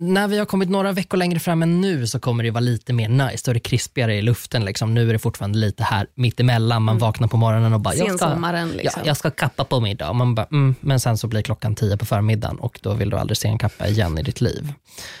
när 0.00 0.28
vi 0.28 0.38
har 0.38 0.46
kommit 0.46 0.70
några 0.70 0.92
veckor 0.92 1.18
längre 1.18 1.38
fram 1.40 1.62
än 1.62 1.80
nu 1.80 2.06
så 2.06 2.20
kommer 2.20 2.44
det 2.44 2.50
vara 2.50 2.60
lite 2.60 2.92
mer 2.92 3.08
nice. 3.08 3.42
Då 3.44 3.50
är 3.50 3.54
det 3.54 3.60
krispigare 3.60 4.14
i 4.14 4.22
luften. 4.22 4.64
Liksom. 4.64 4.94
Nu 4.94 5.08
är 5.08 5.12
det 5.12 5.18
fortfarande 5.18 5.58
lite 5.58 5.82
här 5.82 6.06
mittemellan. 6.14 6.82
Man 6.82 6.98
vaknar 6.98 7.28
på 7.28 7.36
morgonen 7.36 7.72
och 7.72 7.80
bara, 7.80 7.94
jag 7.94 8.18
ska, 8.18 8.56
liksom. 8.66 9.02
jag 9.04 9.16
ska 9.16 9.30
kappa 9.30 9.64
på 9.64 9.80
mig 9.80 9.92
idag. 9.92 10.14
Man 10.14 10.34
bara, 10.34 10.46
mm. 10.52 10.74
Men 10.80 11.00
sen 11.00 11.18
så 11.18 11.26
blir 11.26 11.42
klockan 11.42 11.74
tio 11.74 11.96
på 11.96 12.04
förmiddagen 12.04 12.58
och 12.58 12.78
då 12.82 12.94
vill 12.94 13.10
du 13.10 13.16
aldrig 13.16 13.36
se 13.36 13.48
en 13.48 13.58
kappa 13.58 13.88
igen 13.88 14.18
i 14.18 14.22
ditt 14.22 14.40
liv. 14.40 14.72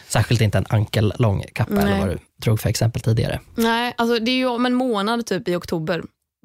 Särskilt 0.08 0.40
inte 0.40 0.58
en 0.58 0.66
ankellång 0.68 1.44
kappa 1.52 1.74
Nej. 1.74 1.84
eller 1.84 1.98
vad 1.98 2.08
du 2.08 2.18
drog 2.36 2.60
för 2.60 2.68
exempel 2.68 3.02
tidigare. 3.02 3.40
Nej, 3.54 3.94
alltså 3.96 4.18
det 4.18 4.30
är 4.30 4.36
ju 4.36 4.46
om 4.46 4.66
en 4.66 4.74
månad 4.74 5.26
typ 5.26 5.48
i 5.48 5.54
oktober. 5.54 6.02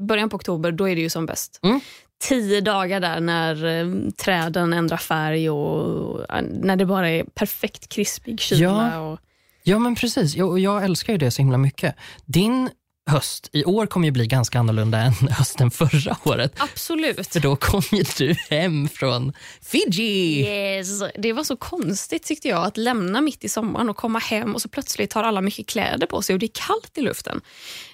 Början 0.08 0.30
på 0.30 0.36
oktober, 0.36 0.72
då 0.72 0.90
är 0.90 0.96
det 0.96 1.02
ju 1.02 1.10
som 1.10 1.26
bäst. 1.26 1.60
Mm. 1.64 1.80
Tio 2.20 2.62
dagar 2.62 3.00
där 3.00 3.20
när 3.20 3.66
eh, 3.66 4.12
träden 4.12 4.74
ändrar 4.74 4.98
färg 4.98 5.50
och 5.50 6.34
eh, 6.34 6.42
när 6.52 6.76
det 6.76 6.86
bara 6.86 7.10
är 7.10 7.24
perfekt 7.24 7.90
krispig 7.90 8.40
kyla. 8.40 8.92
Ja. 8.94 9.00
Och, 9.00 9.20
Ja 9.68 9.80
men 9.80 9.96
precis, 9.96 10.36
jag, 10.36 10.50
och 10.50 10.60
jag 10.60 10.84
älskar 10.84 11.14
ju 11.14 11.18
det 11.18 11.32
så 11.32 11.42
himla 11.42 11.58
mycket. 11.58 11.96
Din 12.26 12.70
höst 13.08 13.50
i 13.54 13.66
år 13.66 13.86
kommer 13.86 14.06
ju 14.06 14.12
bli 14.12 14.28
ganska 14.28 14.60
annorlunda 14.60 14.98
än 14.98 15.14
hösten 15.30 15.72
förra 15.72 16.18
året. 16.24 16.54
absolut. 16.58 17.34
För 17.34 17.40
då 17.40 17.56
kom 17.56 17.82
ju 17.92 18.04
du 18.18 18.36
hem 18.50 18.90
från 18.90 19.34
Fiji. 19.62 20.42
Yes. 20.42 21.04
Det 21.16 21.34
var 21.34 21.44
så 21.44 21.58
konstigt 21.58 22.24
tyckte 22.24 22.48
jag 22.48 22.64
att 22.66 22.78
lämna 22.78 23.22
mitt 23.22 23.44
i 23.44 23.50
sommaren 23.50 23.90
och 23.90 23.98
komma 23.98 24.20
hem 24.20 24.56
och 24.56 24.62
så 24.62 24.70
plötsligt 24.70 25.14
har 25.14 25.24
alla 25.24 25.42
mycket 25.42 25.68
kläder 25.68 26.08
på 26.08 26.22
sig 26.22 26.34
och 26.34 26.40
det 26.40 26.46
är 26.46 26.68
kallt 26.68 26.98
i 26.98 27.02
luften. 27.02 27.42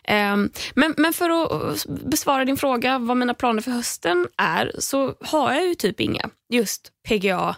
Ehm, 0.04 0.50
men, 0.74 0.94
men 0.98 1.14
för 1.14 1.30
att 1.30 1.86
besvara 1.86 2.46
din 2.46 2.58
fråga 2.58 3.00
vad 3.00 3.18
mina 3.18 3.34
planer 3.34 3.62
för 3.62 3.72
hösten 3.72 4.28
är 4.38 4.72
så 4.80 5.16
har 5.22 5.54
jag 5.54 5.68
ju 5.68 5.76
typ 5.76 6.00
inga. 6.00 6.30
Just 6.50 6.92
PGA, 7.08 7.56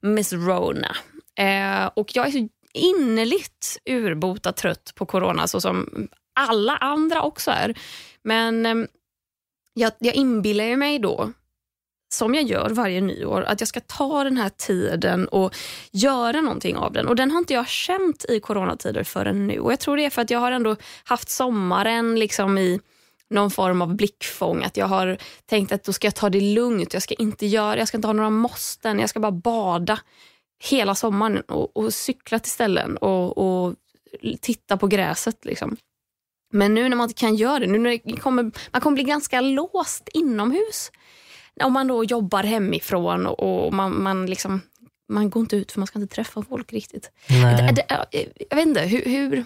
Miss 0.00 0.32
Rona. 0.32 0.96
Eh, 1.38 1.90
och 1.94 2.16
jag 2.16 2.26
är 2.26 2.30
så 2.30 2.48
innerligt 2.74 3.78
urbota 3.90 4.52
trött 4.52 4.92
på 4.94 5.06
corona 5.06 5.46
så 5.46 5.60
som 5.60 6.08
alla 6.34 6.76
andra 6.76 7.22
också 7.22 7.50
är. 7.50 7.78
Men 8.22 8.66
ehm, 8.66 8.86
jag, 9.74 9.92
jag 9.98 10.14
inbillar 10.14 10.64
ju 10.64 10.76
mig 10.76 10.98
då 10.98 11.32
som 12.12 12.34
jag 12.34 12.44
gör 12.44 12.70
varje 12.70 13.00
nyår, 13.00 13.42
att 13.42 13.60
jag 13.60 13.68
ska 13.68 13.80
ta 13.80 14.24
den 14.24 14.36
här 14.36 14.48
tiden 14.48 15.28
och 15.28 15.54
göra 15.92 16.40
någonting 16.40 16.76
av 16.76 16.92
den. 16.92 17.08
Och 17.08 17.16
Den 17.16 17.30
har 17.30 17.38
inte 17.38 17.54
jag 17.54 17.68
känt 17.68 18.24
i 18.28 18.40
coronatider 18.40 19.04
förrän 19.04 19.46
nu. 19.46 19.58
Och 19.58 19.72
Jag 19.72 19.80
tror 19.80 19.96
det 19.96 20.04
är 20.04 20.10
för 20.10 20.22
att 20.22 20.30
jag 20.30 20.38
har 20.38 20.52
ändå 20.52 20.76
haft 21.04 21.30
sommaren 21.30 22.18
liksom 22.18 22.58
i 22.58 22.80
någon 23.30 23.50
form 23.50 23.82
av 23.82 23.94
blickfång. 23.96 24.62
Att 24.62 24.76
jag 24.76 24.86
har 24.86 25.18
tänkt 25.46 25.72
att 25.72 25.84
då 25.84 25.92
ska 25.92 26.06
jag 26.06 26.14
ta 26.14 26.30
det 26.30 26.40
lugnt. 26.40 26.92
Jag 26.94 27.02
ska 27.02 27.14
inte 27.14 27.46
göra, 27.46 27.78
jag 27.78 27.88
ska 27.88 27.98
inte 27.98 28.08
ha 28.08 28.12
några 28.12 28.30
måsten. 28.30 28.98
Jag 28.98 29.08
ska 29.08 29.20
bara 29.20 29.32
bada 29.32 29.98
hela 30.70 30.94
sommaren 30.94 31.40
och, 31.40 31.76
och 31.76 31.94
cykla 31.94 32.38
till 32.38 32.52
ställen 32.52 32.96
och, 32.96 33.38
och 33.38 33.74
titta 34.40 34.76
på 34.76 34.86
gräset. 34.86 35.44
Liksom. 35.44 35.76
Men 36.52 36.74
nu 36.74 36.88
när 36.88 36.96
man 36.96 37.04
inte 37.04 37.20
kan 37.20 37.34
göra 37.34 37.58
det, 37.58 37.66
nu 37.66 37.78
när 37.78 37.90
det 38.04 38.16
kommer, 38.16 38.50
man 38.70 38.80
kommer 38.80 38.94
bli 38.94 39.04
ganska 39.04 39.40
låst 39.40 40.08
inomhus 40.14 40.90
om 41.60 41.72
man 41.72 41.86
då 41.86 42.04
jobbar 42.04 42.42
hemifrån 42.42 43.26
och, 43.26 43.64
och 43.66 43.72
man, 43.72 44.02
man, 44.02 44.26
liksom, 44.26 44.60
man 45.08 45.30
går 45.30 45.40
inte 45.40 45.56
ut 45.56 45.72
för 45.72 45.80
man 45.80 45.86
ska 45.86 45.98
inte 45.98 46.14
träffa 46.14 46.42
folk 46.42 46.72
riktigt. 46.72 47.10
Det, 47.28 47.72
det, 47.76 48.06
jag 48.50 48.56
vet 48.56 48.66
inte, 48.66 48.80
hur, 48.80 49.04
hur... 49.04 49.44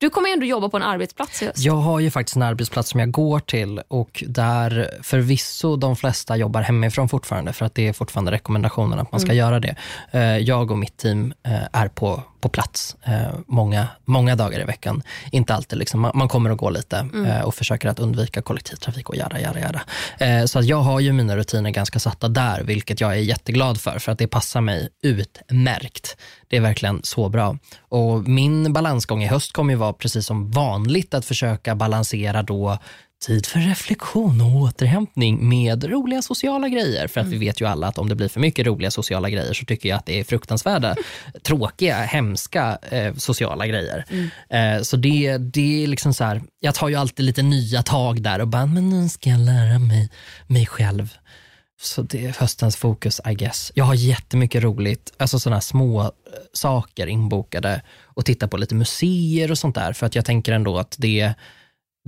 Du 0.00 0.10
kommer 0.10 0.32
ändå 0.32 0.46
jobba 0.46 0.68
på 0.68 0.76
en 0.76 0.82
arbetsplats 0.82 1.40
höst. 1.40 1.58
Jag 1.58 1.74
har 1.74 2.00
ju 2.00 2.10
faktiskt 2.10 2.36
en 2.36 2.42
arbetsplats 2.42 2.90
som 2.90 3.00
jag 3.00 3.10
går 3.10 3.40
till 3.40 3.80
och 3.88 4.24
där 4.26 4.90
förvisso 5.02 5.76
de 5.76 5.96
flesta 5.96 6.36
jobbar 6.36 6.60
hemifrån 6.60 7.08
fortfarande 7.08 7.52
för 7.52 7.66
att 7.66 7.74
det 7.74 7.88
är 7.88 7.92
fortfarande 7.92 8.30
rekommendationen 8.32 8.98
att 8.98 9.12
man 9.12 9.20
ska 9.20 9.32
göra 9.32 9.60
det. 9.60 9.76
Eh, 10.10 10.38
Jag 10.38 10.70
och 10.70 10.78
mitt 10.78 10.96
team 10.96 11.34
eh, 11.42 11.52
är 11.72 11.88
på, 11.88 12.22
på 12.40 12.48
plats 12.48 12.96
eh, 13.04 13.34
många, 13.46 13.88
många 14.04 14.36
dagar 14.36 14.60
i 14.60 14.64
veckan. 14.64 15.02
Inte 15.32 15.54
alltid, 15.54 15.78
liksom. 15.78 16.00
man, 16.00 16.12
man 16.14 16.28
kommer 16.28 16.50
och 16.50 16.58
går 16.58 16.70
lite 16.70 17.08
eh, 17.26 17.40
och 17.40 17.54
försöker 17.54 17.88
att 17.88 17.98
undvika 17.98 18.42
kollektivtrafik 18.42 19.08
och 19.08 19.16
jada, 19.16 19.40
jada, 19.40 19.60
jada. 19.60 19.80
Eh, 20.18 20.44
Så 20.44 20.58
att 20.58 20.64
jag 20.64 20.80
har 20.80 21.00
ju 21.00 21.12
mina 21.12 21.36
rutiner 21.36 21.70
ganska 21.70 21.98
satta 21.98 22.28
där, 22.28 22.62
vilket 22.62 23.00
jag 23.00 23.12
är 23.12 23.16
jätteglad 23.16 23.80
för, 23.80 23.98
för 23.98 24.12
att 24.12 24.18
det 24.18 24.26
passar 24.26 24.60
mig 24.60 24.88
utmärkt. 25.02 26.16
Det 26.48 26.56
är 26.56 26.60
verkligen 26.60 27.00
så 27.02 27.28
bra. 27.28 27.58
Och 27.88 28.28
min 28.28 28.72
balansgång 28.72 29.22
i 29.22 29.26
höst 29.26 29.52
kommer 29.52 29.72
ju 29.72 29.78
vara 29.78 29.92
precis 29.92 30.26
som 30.26 30.50
vanligt 30.50 31.14
att 31.14 31.24
försöka 31.24 31.74
balansera 31.74 32.42
då 32.42 32.78
tid 33.20 33.46
för 33.46 33.60
reflektion 33.60 34.40
och 34.40 34.56
återhämtning 34.56 35.48
med 35.48 35.84
roliga 35.84 36.22
sociala 36.22 36.68
grejer. 36.68 37.08
För 37.08 37.20
att 37.20 37.26
vi 37.26 37.38
vet 37.38 37.60
ju 37.60 37.66
alla 37.66 37.86
att 37.86 37.98
om 37.98 38.08
det 38.08 38.14
blir 38.14 38.28
för 38.28 38.40
mycket 38.40 38.66
roliga 38.66 38.90
sociala 38.90 39.30
grejer 39.30 39.52
så 39.52 39.64
tycker 39.64 39.88
jag 39.88 39.96
att 39.96 40.06
det 40.06 40.20
är 40.20 40.24
fruktansvärda, 40.24 40.96
tråkiga, 41.42 41.96
hemska 41.96 42.78
eh, 42.90 43.14
sociala 43.14 43.66
grejer. 43.66 44.04
Eh, 44.50 44.82
så 44.82 44.96
det, 44.96 45.38
det 45.38 45.84
är 45.84 45.86
liksom 45.86 46.14
så 46.14 46.24
här, 46.24 46.42
jag 46.60 46.74
tar 46.74 46.88
ju 46.88 46.94
alltid 46.94 47.24
lite 47.26 47.42
nya 47.42 47.82
tag 47.82 48.22
där 48.22 48.40
och 48.40 48.48
bara, 48.48 48.66
men 48.66 48.88
nu 48.88 49.08
ska 49.08 49.30
jag 49.30 49.40
lära 49.40 49.78
mig 49.78 50.10
mig 50.46 50.66
själv. 50.66 51.14
Så 51.80 52.02
det 52.02 52.26
är 52.26 52.32
höstens 52.38 52.76
fokus 52.76 53.20
I 53.30 53.34
guess. 53.34 53.72
Jag 53.74 53.84
har 53.84 53.94
jättemycket 53.94 54.62
roligt, 54.62 55.12
alltså 55.16 55.38
sådana 55.38 55.60
små 55.60 56.02
eh, 56.02 56.08
saker 56.52 57.06
inbokade 57.06 57.82
och 58.04 58.24
titta 58.24 58.48
på 58.48 58.56
lite 58.56 58.74
museer 58.74 59.50
och 59.50 59.58
sånt 59.58 59.74
där. 59.74 59.92
För 59.92 60.06
att 60.06 60.14
jag 60.14 60.24
tänker 60.24 60.52
ändå 60.52 60.78
att 60.78 60.96
det, 60.98 61.34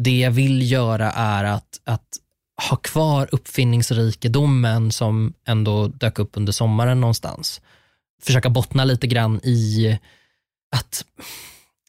det 0.03 0.19
jag 0.19 0.31
vill 0.31 0.71
göra 0.71 1.11
är 1.11 1.45
att, 1.45 1.81
att 1.85 2.19
ha 2.69 2.77
kvar 2.77 3.29
uppfinningsrikedomen 3.33 4.93
som 4.93 5.33
ändå 5.47 5.89
dök 5.89 6.19
upp 6.19 6.31
under 6.33 6.53
sommaren 6.53 7.01
någonstans. 7.01 7.61
Försöka 8.23 8.51
bottna 8.51 8.85
lite 8.85 9.07
grann 9.07 9.41
i 9.43 9.99
att 10.77 11.05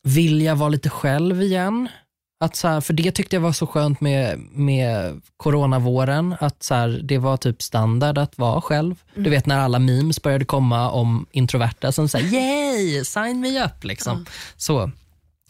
vilja 0.03 0.55
vara 0.55 0.69
lite 0.69 0.89
själv 0.89 1.41
igen. 1.41 1.87
Att 2.39 2.55
så 2.55 2.67
här, 2.67 2.81
för 2.81 2.93
det 2.93 3.11
tyckte 3.11 3.35
jag 3.35 3.41
var 3.41 3.51
så 3.51 3.67
skönt 3.67 4.01
med, 4.01 4.39
med 4.51 5.21
coronavåren, 5.37 6.35
att 6.39 6.63
så 6.63 6.75
här, 6.75 7.01
det 7.03 7.17
var 7.17 7.37
typ 7.37 7.61
standard 7.61 8.17
att 8.17 8.37
vara 8.37 8.61
själv. 8.61 8.95
Du 9.15 9.29
vet 9.29 9.45
när 9.45 9.59
alla 9.59 9.79
memes 9.79 10.21
började 10.21 10.45
komma 10.45 10.91
om 10.91 11.25
introverta 11.31 11.91
som 11.91 12.09
säger 12.09 12.27
yay, 12.33 13.05
sign 13.05 13.39
me 13.39 13.63
up. 13.65 13.83
Liksom. 13.83 14.25
Så, 14.57 14.91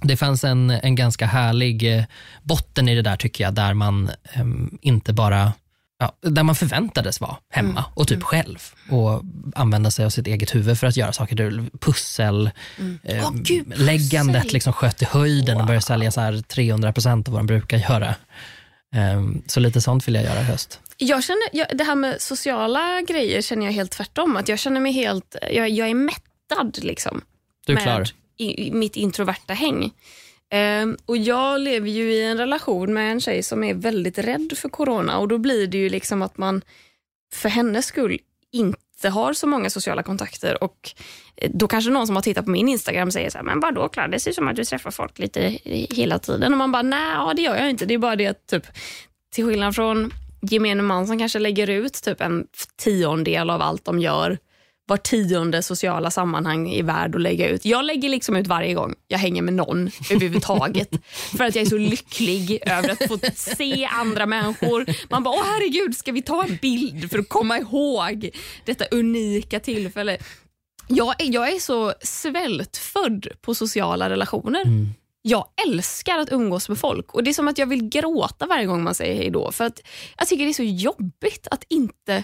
det 0.01 0.17
fanns 0.17 0.43
en, 0.43 0.69
en 0.69 0.95
ganska 0.95 1.25
härlig 1.25 1.97
eh, 1.97 2.03
botten 2.43 2.89
i 2.89 2.95
det 2.95 3.01
där 3.01 3.15
tycker 3.15 3.43
jag, 3.43 3.53
där 3.53 3.73
man 3.73 4.11
em, 4.33 4.77
inte 4.81 5.13
bara 5.13 5.53
Ja, 6.01 6.11
där 6.21 6.43
man 6.43 6.55
förväntades 6.55 7.21
vara 7.21 7.35
hemma 7.49 7.85
och 7.93 8.07
typ 8.07 8.23
själv 8.23 8.59
och 8.89 9.23
använda 9.55 9.91
sig 9.91 10.05
av 10.05 10.09
sitt 10.09 10.27
eget 10.27 10.55
huvud 10.55 10.79
för 10.79 10.87
att 10.87 10.97
göra 10.97 11.13
saker. 11.13 11.69
Pussel, 11.79 12.51
eh, 13.03 13.25
Åh, 13.27 13.31
gud, 13.33 13.75
pussel. 13.75 14.47
liksom 14.53 14.73
sköt 14.73 15.01
i 15.01 15.05
höjden 15.05 15.61
och 15.61 15.65
började 15.65 15.85
sälja 15.85 16.11
så 16.11 16.21
här 16.21 16.33
300% 16.33 17.27
av 17.27 17.33
vad 17.33 17.39
de 17.39 17.47
brukar 17.47 17.77
göra. 17.77 18.15
Ehm, 18.95 19.41
så 19.47 19.59
lite 19.59 19.81
sånt 19.81 20.07
vill 20.07 20.15
jag 20.15 20.23
göra 20.23 20.39
i 20.39 20.43
höst. 20.43 20.79
Jag 20.97 21.23
känner, 21.23 21.49
jag, 21.51 21.67
det 21.77 21.83
här 21.83 21.95
med 21.95 22.21
sociala 22.21 23.01
grejer 23.01 23.41
känner 23.41 23.65
jag 23.65 23.73
helt 23.73 23.91
tvärtom. 23.91 24.37
Att 24.37 24.47
jag 24.47 24.59
känner 24.59 24.79
mig 24.79 24.91
helt, 24.91 25.35
jag, 25.51 25.69
jag 25.69 25.89
är 25.89 25.93
mättad 25.93 26.83
liksom. 26.83 27.21
Du 27.65 27.73
är 27.73 27.75
med 27.75 27.83
klar? 27.83 28.07
I, 28.37 28.67
i 28.67 28.71
mitt 28.71 28.95
introverta 28.95 29.53
häng. 29.53 29.91
Um, 30.83 30.97
och 31.05 31.17
Jag 31.17 31.59
lever 31.61 31.89
ju 31.89 32.13
i 32.13 32.23
en 32.23 32.37
relation 32.37 32.93
med 32.93 33.11
en 33.11 33.19
tjej 33.19 33.43
som 33.43 33.63
är 33.63 33.73
väldigt 33.73 34.17
rädd 34.17 34.53
för 34.57 34.69
corona 34.69 35.17
och 35.17 35.27
då 35.27 35.37
blir 35.37 35.67
det 35.67 35.77
ju 35.77 35.89
liksom 35.89 36.21
att 36.21 36.37
man 36.37 36.61
för 37.33 37.49
hennes 37.49 37.85
skull 37.85 38.19
inte 38.51 39.09
har 39.09 39.33
så 39.33 39.47
många 39.47 39.69
sociala 39.69 40.03
kontakter 40.03 40.63
och 40.63 40.91
eh, 41.35 41.51
då 41.53 41.67
kanske 41.67 41.91
någon 41.91 42.07
som 42.07 42.15
har 42.15 42.23
tittat 42.23 42.45
på 42.45 42.51
min 42.51 42.67
Instagram 42.67 43.11
säger 43.11 43.29
så 43.29 43.37
här, 43.37 43.45
men 43.45 43.59
vadå 43.59 43.87
Klara, 43.87 44.07
det 44.07 44.19
ser 44.19 44.29
ut 44.29 44.35
som 44.35 44.47
att 44.47 44.55
du 44.55 44.63
träffar 44.63 44.91
folk 44.91 45.19
lite 45.19 45.57
hela 45.95 46.19
tiden. 46.19 46.53
Och 46.53 46.57
man 46.57 46.71
bara, 46.71 46.81
nej 46.81 47.35
det 47.35 47.41
gör 47.41 47.55
jag 47.55 47.69
inte. 47.69 47.85
Det 47.85 47.93
är 47.93 47.97
bara 47.97 48.15
det 48.15 48.27
att 48.27 48.47
typ, 48.47 48.67
till 49.31 49.45
skillnad 49.45 49.75
från 49.75 50.13
gemene 50.41 50.83
man 50.83 51.07
som 51.07 51.19
kanske 51.19 51.39
lägger 51.39 51.69
ut 51.69 51.93
typ 51.93 52.21
en 52.21 52.47
tiondel 52.77 53.49
av 53.49 53.61
allt 53.61 53.85
de 53.85 53.99
gör 53.99 54.37
var 54.87 54.97
tionde 54.97 55.61
sociala 55.61 56.11
sammanhang 56.11 56.69
är 56.69 56.83
värd 56.83 57.15
att 57.15 57.21
lägga 57.21 57.49
ut. 57.49 57.65
Jag 57.65 57.85
lägger 57.85 58.09
liksom 58.09 58.35
ut 58.35 58.47
varje 58.47 58.73
gång 58.73 58.95
jag 59.07 59.17
hänger 59.17 59.41
med 59.41 59.53
någon 59.53 59.91
överhuvudtaget. 60.11 60.89
för 61.37 61.43
att 61.43 61.55
jag 61.55 61.65
är 61.65 61.69
så 61.69 61.77
lycklig 61.77 62.59
över 62.65 62.89
att 62.89 63.07
få 63.07 63.19
se 63.35 63.85
andra 63.85 64.25
människor. 64.25 64.85
Man 65.09 65.23
bara, 65.23 65.35
åh 65.35 65.43
herregud, 65.45 65.97
ska 65.97 66.11
vi 66.11 66.21
ta 66.21 66.43
en 66.43 66.59
bild 66.61 67.11
för 67.11 67.19
att 67.19 67.29
komma 67.29 67.57
ihåg 67.57 68.29
detta 68.65 68.85
unika 68.91 69.59
tillfälle? 69.59 70.17
Jag 70.87 71.21
är, 71.21 71.33
jag 71.33 71.49
är 71.53 71.59
så 71.59 71.93
svältfödd 72.01 73.27
på 73.41 73.55
sociala 73.55 74.09
relationer. 74.09 74.61
Mm. 74.61 74.89
Jag 75.21 75.45
älskar 75.67 76.17
att 76.17 76.31
umgås 76.31 76.69
med 76.69 76.77
folk 76.77 77.13
och 77.13 77.23
det 77.23 77.31
är 77.31 77.33
som 77.33 77.47
att 77.47 77.57
jag 77.57 77.67
vill 77.67 77.89
gråta 77.89 78.45
varje 78.45 78.65
gång 78.65 78.83
man 78.83 78.95
säger 78.95 79.15
hej 79.15 79.29
då. 79.29 79.51
För 79.51 79.65
att 79.65 79.81
jag 80.17 80.27
tycker 80.27 80.45
det 80.45 80.51
är 80.51 80.53
så 80.53 80.63
jobbigt 80.63 81.47
att 81.51 81.63
inte 81.69 82.23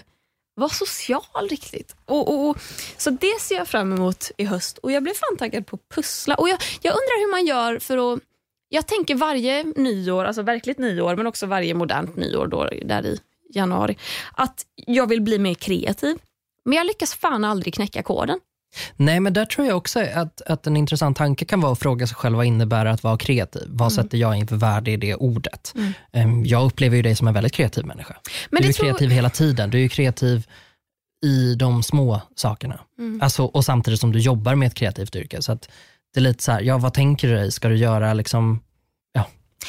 vara 0.58 0.70
social 0.70 1.48
riktigt. 1.50 1.96
Och, 2.04 2.28
och, 2.28 2.48
och, 2.48 2.56
så 2.96 3.10
det 3.10 3.40
ser 3.40 3.54
jag 3.54 3.68
fram 3.68 3.92
emot 3.92 4.30
i 4.36 4.44
höst 4.44 4.78
och 4.78 4.92
jag 4.92 5.02
blev 5.02 5.14
fan 5.14 5.36
taggad 5.36 5.66
på 5.66 5.76
att 5.76 5.88
pussla. 5.94 6.34
Och 6.34 6.48
jag, 6.48 6.58
jag 6.82 6.92
undrar 6.92 7.20
hur 7.20 7.30
man 7.30 7.46
gör 7.46 7.78
för 7.78 8.12
att... 8.12 8.20
Jag 8.70 8.86
tänker 8.86 9.14
varje 9.14 9.64
nyår, 9.64 10.24
alltså 10.24 10.42
verkligt 10.42 10.78
nyår 10.78 11.16
men 11.16 11.26
också 11.26 11.46
varje 11.46 11.74
modernt 11.74 12.16
nyår 12.16 12.46
då, 12.46 12.68
där 12.82 13.06
i 13.06 13.20
januari, 13.54 13.98
att 14.32 14.66
jag 14.74 15.06
vill 15.06 15.20
bli 15.20 15.38
mer 15.38 15.54
kreativ. 15.54 16.18
Men 16.64 16.76
jag 16.76 16.86
lyckas 16.86 17.14
fan 17.14 17.44
aldrig 17.44 17.74
knäcka 17.74 18.02
koden. 18.02 18.40
Nej, 18.96 19.20
men 19.20 19.32
där 19.32 19.44
tror 19.44 19.66
jag 19.66 19.76
också 19.76 20.00
att, 20.14 20.42
att 20.42 20.66
en 20.66 20.76
intressant 20.76 21.16
tanke 21.16 21.44
kan 21.44 21.60
vara 21.60 21.72
att 21.72 21.78
fråga 21.78 22.06
sig 22.06 22.16
själv 22.16 22.36
vad 22.36 22.46
innebär 22.46 22.86
att 22.86 23.02
vara 23.02 23.18
kreativ? 23.18 23.62
Vad 23.68 23.92
mm. 23.92 24.04
sätter 24.04 24.18
jag 24.18 24.36
inför 24.36 24.56
värde 24.56 24.90
i 24.90 24.96
det 24.96 25.14
ordet? 25.14 25.72
Mm. 25.76 25.92
Ehm, 26.12 26.44
jag 26.44 26.64
upplever 26.64 26.96
ju 26.96 27.02
dig 27.02 27.16
som 27.16 27.28
en 27.28 27.34
väldigt 27.34 27.52
kreativ 27.52 27.86
människa. 27.86 28.16
Men 28.50 28.62
du 28.62 28.68
är 28.68 28.72
tror... 28.72 28.84
kreativ 28.84 29.10
hela 29.10 29.30
tiden. 29.30 29.70
Du 29.70 29.84
är 29.84 29.88
kreativ 29.88 30.46
i 31.24 31.54
de 31.54 31.82
små 31.82 32.20
sakerna. 32.34 32.80
Mm. 32.98 33.20
Alltså, 33.22 33.44
och 33.44 33.64
samtidigt 33.64 34.00
som 34.00 34.12
du 34.12 34.18
jobbar 34.18 34.54
med 34.54 34.66
ett 34.66 34.74
kreativt 34.74 35.16
yrke. 35.16 35.42
Så 35.42 35.52
att 35.52 35.68
det 36.14 36.20
är 36.20 36.22
lite 36.22 36.42
så 36.42 36.52
här, 36.52 36.60
ja, 36.60 36.78
vad 36.78 36.94
tänker 36.94 37.28
du 37.28 37.34
dig? 37.34 37.52
Ska 37.52 37.68
du 37.68 37.76
göra 37.76 38.14
liksom 38.14 38.60
Ja. 39.12 39.24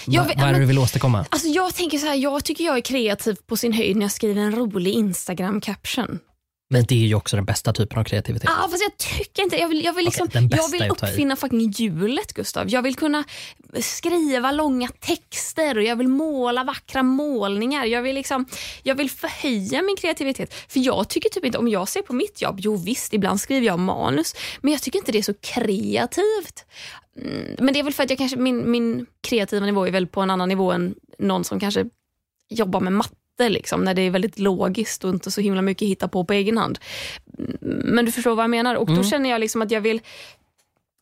Jag, 0.07 0.23
vad 0.23 0.49
är 0.49 0.53
det 0.53 0.59
du 0.59 0.65
vill 0.65 0.79
åstadkomma? 0.79 1.25
Alltså 1.29 1.47
jag 1.47 1.75
tänker 1.75 1.97
så 1.97 2.07
här, 2.07 2.15
jag 2.15 2.45
tycker 2.45 2.63
jag 2.63 2.77
är 2.77 2.81
kreativ 2.81 3.37
på 3.47 3.57
sin 3.57 3.73
höjd 3.73 3.95
när 3.95 4.03
jag 4.03 4.11
skriver 4.11 4.41
en 4.41 4.55
rolig 4.55 4.93
Instagram-caption. 4.93 6.19
Men 6.71 6.83
det 6.87 6.95
är 6.95 7.07
ju 7.07 7.15
också 7.15 7.35
den 7.35 7.45
bästa 7.45 7.73
typen 7.73 7.99
av 7.99 8.03
kreativitet. 8.03 8.49
Ah, 8.49 8.69
fast 8.69 8.83
jag 8.83 8.97
tycker 8.97 9.43
inte, 9.43 9.57
jag 9.57 9.67
vill, 9.67 9.83
jag 9.83 9.93
vill, 9.93 10.05
liksom, 10.05 10.27
okay, 10.27 10.47
jag 10.51 10.71
vill 10.71 10.91
uppfinna 10.91 11.35
fucking 11.35 11.71
hjulet 11.71 12.33
Gustav. 12.33 12.69
Jag 12.69 12.81
vill 12.81 12.95
kunna 12.95 13.23
skriva 13.81 14.51
långa 14.51 14.87
texter 14.87 15.77
och 15.77 15.83
jag 15.83 15.95
vill 15.95 16.07
måla 16.07 16.63
vackra 16.63 17.03
målningar. 17.03 17.85
Jag 17.85 18.01
vill, 18.01 18.15
liksom, 18.15 18.45
jag 18.83 18.95
vill 18.95 19.09
förhöja 19.09 19.81
min 19.81 19.95
kreativitet. 19.95 20.53
För 20.53 20.79
jag 20.79 21.09
tycker 21.09 21.29
typ 21.29 21.45
inte, 21.45 21.57
om 21.57 21.67
jag 21.67 21.87
ser 21.87 22.01
på 22.01 22.13
mitt 22.13 22.41
jobb, 22.41 22.59
jo 22.59 22.75
visst 22.75 23.13
ibland 23.13 23.41
skriver 23.41 23.67
jag 23.67 23.79
manus, 23.79 24.35
men 24.61 24.71
jag 24.71 24.81
tycker 24.81 24.99
inte 24.99 25.11
det 25.11 25.19
är 25.19 25.23
så 25.23 25.33
kreativt. 25.33 26.65
Mm, 27.21 27.55
men 27.59 27.73
det 27.73 27.79
är 27.79 27.83
väl 27.83 27.93
för 27.93 28.03
att 28.03 28.09
jag 28.09 28.17
kanske, 28.19 28.37
min, 28.37 28.71
min 28.71 29.05
kreativa 29.21 29.65
nivå 29.65 29.87
är 29.87 29.91
väl 29.91 30.07
på 30.07 30.21
en 30.21 30.29
annan 30.29 30.49
nivå 30.49 30.71
än 30.71 30.95
någon 31.19 31.43
som 31.43 31.59
kanske 31.59 31.85
jobbar 32.49 32.79
med 32.79 32.93
matte 32.93 33.15
liksom, 33.47 33.83
när 33.83 33.93
det 33.93 34.01
är 34.01 34.11
väldigt 34.11 34.39
logiskt 34.39 35.03
och 35.03 35.09
inte 35.09 35.31
så 35.31 35.41
himla 35.41 35.61
mycket 35.61 35.87
hitta 35.87 36.07
på 36.07 36.25
på 36.25 36.33
egen 36.33 36.57
hand. 36.57 36.79
Men 37.61 38.05
du 38.05 38.11
förstår 38.11 38.35
vad 38.35 38.43
jag 38.43 38.49
menar 38.49 38.75
och 38.75 38.89
mm. 38.89 39.01
då 39.01 39.09
känner 39.09 39.29
jag 39.29 39.39
liksom 39.39 39.61
att 39.61 39.71
jag 39.71 39.81
vill, 39.81 40.01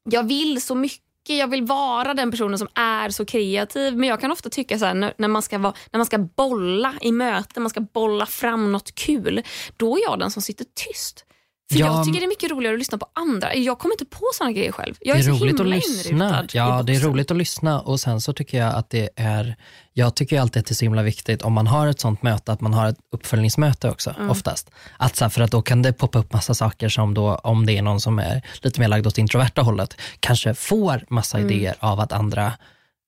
jag 0.03 0.23
vill 0.23 0.61
så 0.61 0.75
mycket 0.75 1.07
jag 1.29 1.47
vill 1.47 1.63
vara 1.63 2.13
den 2.13 2.31
personen 2.31 2.57
som 2.57 2.67
är 2.73 3.09
så 3.09 3.25
kreativ. 3.25 3.97
Men 3.97 4.09
jag 4.09 4.21
kan 4.21 4.31
ofta 4.31 4.49
tycka 4.49 4.79
så 4.79 4.85
här, 4.85 4.93
när, 4.93 5.13
när, 5.17 5.27
man 5.27 5.41
ska 5.41 5.57
vara, 5.57 5.73
när 5.91 5.97
man 5.97 6.05
ska 6.05 6.17
bolla 6.17 6.93
i 7.01 7.11
möten, 7.11 7.63
man 7.63 7.69
ska 7.69 7.81
bolla 7.81 8.25
fram 8.25 8.71
något 8.71 8.95
kul. 8.95 9.43
Då 9.77 9.97
är 9.97 10.01
jag 10.03 10.19
den 10.19 10.31
som 10.31 10.41
sitter 10.41 10.65
tyst. 10.75 11.26
För 11.71 11.79
ja, 11.79 11.85
Jag 11.85 12.05
tycker 12.05 12.19
det 12.19 12.25
är 12.25 12.27
mycket 12.27 12.51
roligare 12.51 12.73
att 12.75 12.79
lyssna 12.79 12.97
på 12.97 13.07
andra. 13.13 13.55
Jag 13.55 13.79
kommer 13.79 13.93
inte 13.93 14.05
på 14.05 14.21
såna 14.33 14.51
grejer 14.51 14.71
själv. 14.71 14.95
Jag 14.99 15.15
är, 15.15 15.19
är 15.19 15.23
så 15.23 15.29
roligt 15.29 15.59
himla 15.59 15.61
att 15.61 15.67
lyssna. 15.67 16.47
Ja, 16.51 16.83
det 16.83 16.95
är 16.95 16.99
roligt 16.99 17.31
att 17.31 17.37
lyssna 17.37 17.81
och 17.81 17.99
sen 17.99 18.21
så 18.21 18.33
tycker 18.33 18.57
jag 18.57 18.75
att 18.75 18.89
det 18.89 19.09
är, 19.15 19.55
jag 19.93 20.15
tycker 20.15 20.39
alltid 20.39 20.59
att 20.59 20.65
det 20.65 20.71
är 20.71 20.75
så 20.75 20.85
himla 20.85 21.03
viktigt 21.03 21.41
om 21.41 21.53
man 21.53 21.67
har 21.67 21.87
ett 21.87 21.99
sånt 21.99 22.23
möte, 22.23 22.51
att 22.51 22.61
man 22.61 22.73
har 22.73 22.87
ett 22.87 22.97
uppföljningsmöte 23.11 23.89
också 23.89 24.15
mm. 24.17 24.29
oftast. 24.29 24.71
Att 24.97 25.15
så 25.15 25.25
här, 25.25 25.29
för 25.29 25.41
att 25.41 25.51
då 25.51 25.61
kan 25.61 25.81
det 25.81 25.93
poppa 25.93 26.19
upp 26.19 26.33
massa 26.33 26.53
saker 26.53 26.89
som 26.89 27.13
då, 27.13 27.35
om 27.35 27.65
det 27.65 27.77
är 27.77 27.81
någon 27.81 28.01
som 28.01 28.19
är 28.19 28.41
lite 28.61 28.79
mer 28.79 28.87
lagd 28.87 29.07
åt 29.07 29.17
introverta 29.17 29.61
hållet, 29.61 29.97
kanske 30.19 30.53
får 30.53 31.05
massa 31.09 31.37
mm. 31.37 31.51
idéer 31.51 31.75
av 31.79 31.99
att 31.99 32.11
andra 32.11 32.45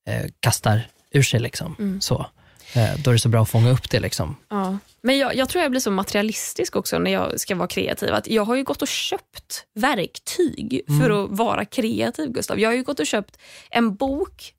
eh, 0.08 0.26
kastar 0.40 0.88
ur 1.12 1.24
sig. 1.24 1.40
Liksom. 1.40 1.76
Mm. 1.80 2.02
Så. 2.02 2.26
Eh, 2.74 3.00
då 3.04 3.12
är 3.12 3.14
det 3.14 3.20
så 3.20 3.30
bra 3.30 3.42
att 3.42 3.50
fånga 3.50 3.72
upp 3.72 3.90
det. 3.90 4.00
Liksom. 4.00 4.36
Ja. 4.50 4.78
Men 5.02 5.18
jag, 5.18 5.36
jag, 5.36 5.50
tror 5.50 5.62
jag 5.62 5.72
blir 5.72 5.82
så 5.82 5.92
materialistisk 5.92 6.76
också 6.76 7.00
när 7.00 7.12
jag 7.12 7.40
ska 7.40 7.56
vara 7.56 7.68
kreativ. 7.68 8.14
Att 8.14 8.28
jag 8.28 8.46
har 8.46 8.56
ju 8.56 8.64
gått 8.64 8.82
och 8.82 8.88
köpt 8.88 9.66
verktyg 9.76 10.82
mm. 10.88 11.02
för 11.02 11.24
att 11.24 11.30
vara 11.30 11.66
kreativ, 11.66 12.32
Gustav. 12.32 12.60
Jag 12.60 12.70
har 12.70 12.76
ju 12.76 12.84
gått 12.84 13.00
och 13.00 13.08
köpt 13.08 13.40
en 13.70 13.96
bok 13.96 14.54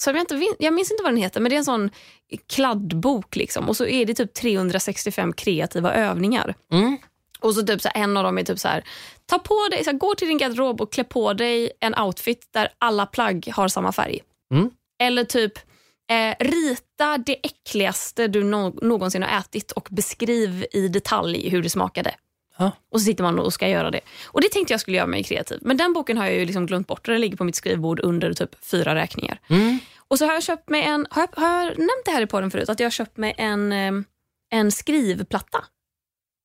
som 0.00 0.14
jag, 0.14 0.22
inte, 0.22 0.54
jag 0.58 0.74
minns 0.74 0.90
inte 0.90 1.02
vad 1.02 1.12
den 1.12 1.22
heter, 1.22 1.40
men 1.40 1.50
det 1.50 1.56
är 1.56 1.58
en 1.58 1.64
sån 1.64 1.90
kladdbok. 2.46 3.36
Liksom. 3.36 3.68
Och 3.68 3.76
så 3.76 3.86
är 3.86 4.06
det 4.06 4.14
typ 4.14 4.34
365 4.34 5.32
kreativa 5.32 5.94
övningar. 5.94 6.54
Mm. 6.72 6.98
Och 7.40 7.54
så 7.54 7.62
typ 7.62 7.82
så 7.82 7.88
en 7.94 8.16
av 8.16 8.24
dem 8.24 8.38
är 8.38 8.44
typ 8.44 8.58
så 8.58 8.68
här, 8.68 8.84
ta 9.26 9.38
på 9.38 9.68
dig, 9.70 9.84
så 9.84 9.90
här, 9.90 9.98
gå 9.98 10.14
till 10.14 10.28
din 10.28 10.38
garderob 10.38 10.80
och 10.80 10.92
klä 10.92 11.04
på 11.04 11.32
dig 11.32 11.70
en 11.80 11.98
outfit 11.98 12.48
där 12.50 12.68
alla 12.78 13.06
plagg 13.06 13.52
har 13.54 13.68
samma 13.68 13.92
färg. 13.92 14.20
Mm. 14.54 14.70
Eller 14.98 15.24
typ 15.24 15.52
Eh, 16.10 16.34
rita 16.40 17.18
det 17.18 17.46
äckligaste 17.46 18.28
du 18.28 18.44
no 18.44 18.78
någonsin 18.82 19.22
har 19.22 19.38
ätit 19.38 19.72
och 19.72 19.88
beskriv 19.90 20.66
i 20.72 20.88
detalj 20.88 21.48
hur 21.48 21.62
det 21.62 21.70
smakade. 21.70 22.14
Ha. 22.56 22.72
Och 22.92 23.00
så 23.00 23.04
sitter 23.04 23.22
man 23.22 23.38
och 23.38 23.52
ska 23.52 23.68
göra 23.68 23.90
det. 23.90 24.00
Och 24.26 24.40
Det 24.40 24.48
tänkte 24.48 24.72
jag 24.72 24.80
skulle 24.80 24.96
göra 24.96 25.06
mig 25.06 25.24
kreativ. 25.24 25.58
Men 25.62 25.76
den 25.76 25.92
boken 25.92 26.18
har 26.18 26.26
jag 26.26 26.34
ju 26.34 26.44
liksom 26.44 26.66
glömt 26.66 26.86
bort. 26.86 27.06
Den 27.06 27.20
ligger 27.20 27.36
på 27.36 27.44
mitt 27.44 27.56
skrivbord 27.56 28.00
under 28.00 28.32
typ 28.32 28.64
fyra 28.64 28.94
räkningar. 28.94 29.40
Mm. 29.50 29.78
Och 30.08 30.18
så 30.18 30.26
har 30.26 30.32
jag 30.32 30.42
köpt 30.42 30.68
mig 30.68 30.82
en, 30.82 31.06
har 31.10 31.22
jag, 31.22 31.42
har 31.42 31.64
jag 31.64 31.78
nämnt 31.78 32.02
det 32.04 32.10
här 32.10 32.22
i 32.22 32.26
podden 32.26 32.50
förut? 32.50 32.68
Att 32.68 32.80
jag 32.80 32.86
har 32.86 32.90
köpt 32.90 33.16
mig 33.16 33.34
en, 33.38 33.72
eh, 33.72 33.92
en 34.50 34.72
skrivplatta. 34.72 35.64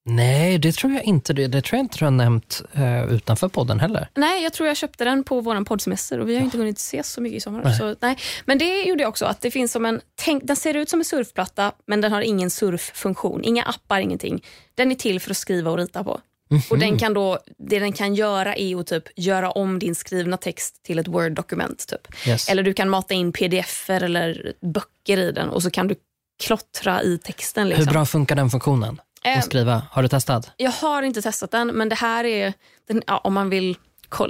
Nej, 0.05 0.57
det 0.57 0.71
tror 0.71 0.93
jag 0.93 1.03
inte. 1.03 1.33
Det, 1.33 1.47
det 1.47 1.61
tror 1.61 1.77
jag 1.77 1.83
inte 1.83 1.97
du 1.99 2.05
har 2.05 2.11
nämnt 2.11 2.61
uh, 2.77 3.13
utanför 3.13 3.47
podden 3.47 3.79
heller. 3.79 4.07
Nej, 4.15 4.43
jag 4.43 4.53
tror 4.53 4.67
jag 4.67 4.77
köpte 4.77 5.03
den 5.03 5.23
på 5.23 5.41
vår 5.41 5.65
poddsemester 5.65 6.19
och 6.19 6.29
vi 6.29 6.35
har 6.35 6.41
inte 6.41 6.57
hunnit 6.57 6.77
ses 6.77 7.11
så 7.11 7.21
mycket 7.21 7.37
i 7.37 7.41
sommar. 7.41 7.63
Nej. 7.63 7.77
Så, 7.77 7.95
nej. 7.99 8.17
Men 8.45 8.57
det 8.57 8.83
gjorde 8.83 9.03
jag 9.03 9.09
också. 9.09 9.25
att 9.25 9.41
det 9.41 9.51
finns 9.51 9.71
som 9.71 9.85
en, 9.85 10.01
tänk, 10.15 10.43
Den 10.43 10.55
ser 10.55 10.73
ut 10.73 10.89
som 10.89 10.99
en 10.99 11.05
surfplatta 11.05 11.71
men 11.85 12.01
den 12.01 12.11
har 12.11 12.21
ingen 12.21 12.49
surffunktion. 12.49 13.43
Inga 13.43 13.63
appar, 13.63 13.99
ingenting. 13.99 14.43
Den 14.75 14.91
är 14.91 14.95
till 14.95 15.19
för 15.19 15.31
att 15.31 15.37
skriva 15.37 15.71
och 15.71 15.77
rita 15.77 16.03
på. 16.03 16.19
Mm 16.51 16.61
-hmm. 16.61 16.71
Och 16.71 16.79
den 16.79 16.99
kan 16.99 17.13
då, 17.13 17.39
Det 17.57 17.79
den 17.79 17.93
kan 17.93 18.15
göra 18.15 18.55
är 18.55 18.79
att 18.79 18.87
typ 18.87 19.03
göra 19.15 19.51
om 19.51 19.79
din 19.79 19.95
skrivna 19.95 20.37
text 20.37 20.83
till 20.83 20.99
ett 20.99 21.07
Word-dokument. 21.07 21.87
Typ. 21.87 22.27
Yes. 22.27 22.49
Eller 22.49 22.63
du 22.63 22.73
kan 22.73 22.89
mata 22.89 23.13
in 23.13 23.31
pdf 23.31 23.89
eller 23.89 24.53
böcker 24.61 25.17
i 25.17 25.31
den 25.31 25.49
och 25.49 25.63
så 25.63 25.69
kan 25.71 25.87
du 25.87 25.95
klottra 26.43 27.03
i 27.03 27.17
texten. 27.17 27.69
Liksom. 27.69 27.85
Hur 27.85 27.93
bra 27.93 28.05
funkar 28.05 28.35
den 28.35 28.49
funktionen? 28.49 29.01
Och 29.23 29.29
eh, 29.29 29.41
skriva? 29.41 29.81
Har 29.91 30.03
du 30.03 30.07
testat? 30.07 30.51
Jag 30.57 30.71
har 30.71 31.03
inte 31.03 31.21
testat 31.21 31.51
den, 31.51 31.67
men 31.67 31.89
det 31.89 31.95
här 31.95 32.23
är, 32.23 32.53
den, 32.88 33.03
ja, 33.07 33.17
om 33.17 33.33
man 33.33 33.49
vill 33.49 33.77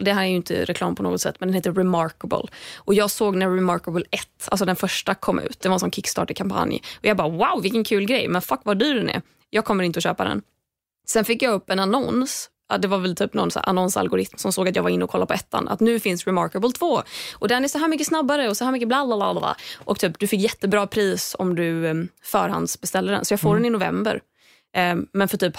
det 0.01 0.13
här 0.13 0.23
är 0.23 0.27
ju 0.27 0.35
inte 0.35 0.65
reklam 0.65 0.95
på 0.95 1.03
något 1.03 1.21
sätt, 1.21 1.35
men 1.39 1.47
den 1.47 1.53
heter 1.53 1.73
Remarkable. 1.73 2.43
Och 2.77 2.93
Jag 2.93 3.11
såg 3.11 3.35
när 3.35 3.49
Remarkable 3.49 4.03
1, 4.11 4.27
alltså 4.45 4.65
den 4.65 4.75
första, 4.75 5.15
kom 5.15 5.39
ut. 5.39 5.59
Det 5.59 5.69
var 5.69 5.73
en 5.73 5.79
sån 5.79 5.91
Kickstarter-kampanj. 5.91 6.81
Och 6.99 7.05
Jag 7.05 7.17
bara 7.17 7.29
wow, 7.29 7.61
vilken 7.61 7.83
kul 7.83 8.05
grej, 8.05 8.27
men 8.27 8.41
fuck 8.41 8.59
vad 8.63 8.79
dyr 8.79 8.95
den 8.95 9.09
är. 9.09 9.21
Jag 9.49 9.65
kommer 9.65 9.83
inte 9.83 9.97
att 9.97 10.03
köpa 10.03 10.23
den. 10.23 10.41
Sen 11.07 11.25
fick 11.25 11.41
jag 11.41 11.53
upp 11.53 11.69
en 11.69 11.79
annons 11.79 12.49
det 12.77 12.87
var 12.87 12.97
väl 12.97 13.15
typ 13.15 13.33
någon 13.33 13.49
annonsalgoritm 13.55 14.37
som 14.37 14.53
såg 14.53 14.67
att 14.67 14.75
jag 14.75 14.83
var 14.83 14.89
inne 14.89 15.03
och 15.03 15.09
kollade 15.09 15.27
på 15.27 15.33
ettan. 15.33 15.67
Att 15.67 15.79
nu 15.79 15.99
finns 15.99 16.25
Remarkable 16.25 16.71
2 16.71 17.01
och 17.33 17.47
den 17.47 17.63
är 17.63 17.67
så 17.67 17.77
här 17.77 17.87
mycket 17.87 18.07
snabbare 18.07 18.49
och 18.49 18.57
så 18.57 18.65
här 18.65 18.71
mycket 18.71 18.87
bla 18.87 19.05
bla 19.05 19.33
bla. 19.33 19.55
Och 19.85 19.99
typ, 19.99 20.19
du 20.19 20.27
fick 20.27 20.41
jättebra 20.41 20.87
pris 20.87 21.35
om 21.39 21.55
du 21.55 21.85
um, 21.85 22.09
förhandsbeställer 22.23 23.13
den. 23.13 23.25
Så 23.25 23.33
jag 23.33 23.39
får 23.39 23.49
mm. 23.49 23.63
den 23.63 23.67
i 23.67 23.69
november. 23.69 24.21
Eh, 24.73 24.95
men 25.11 25.27
för 25.27 25.37
typ 25.37 25.57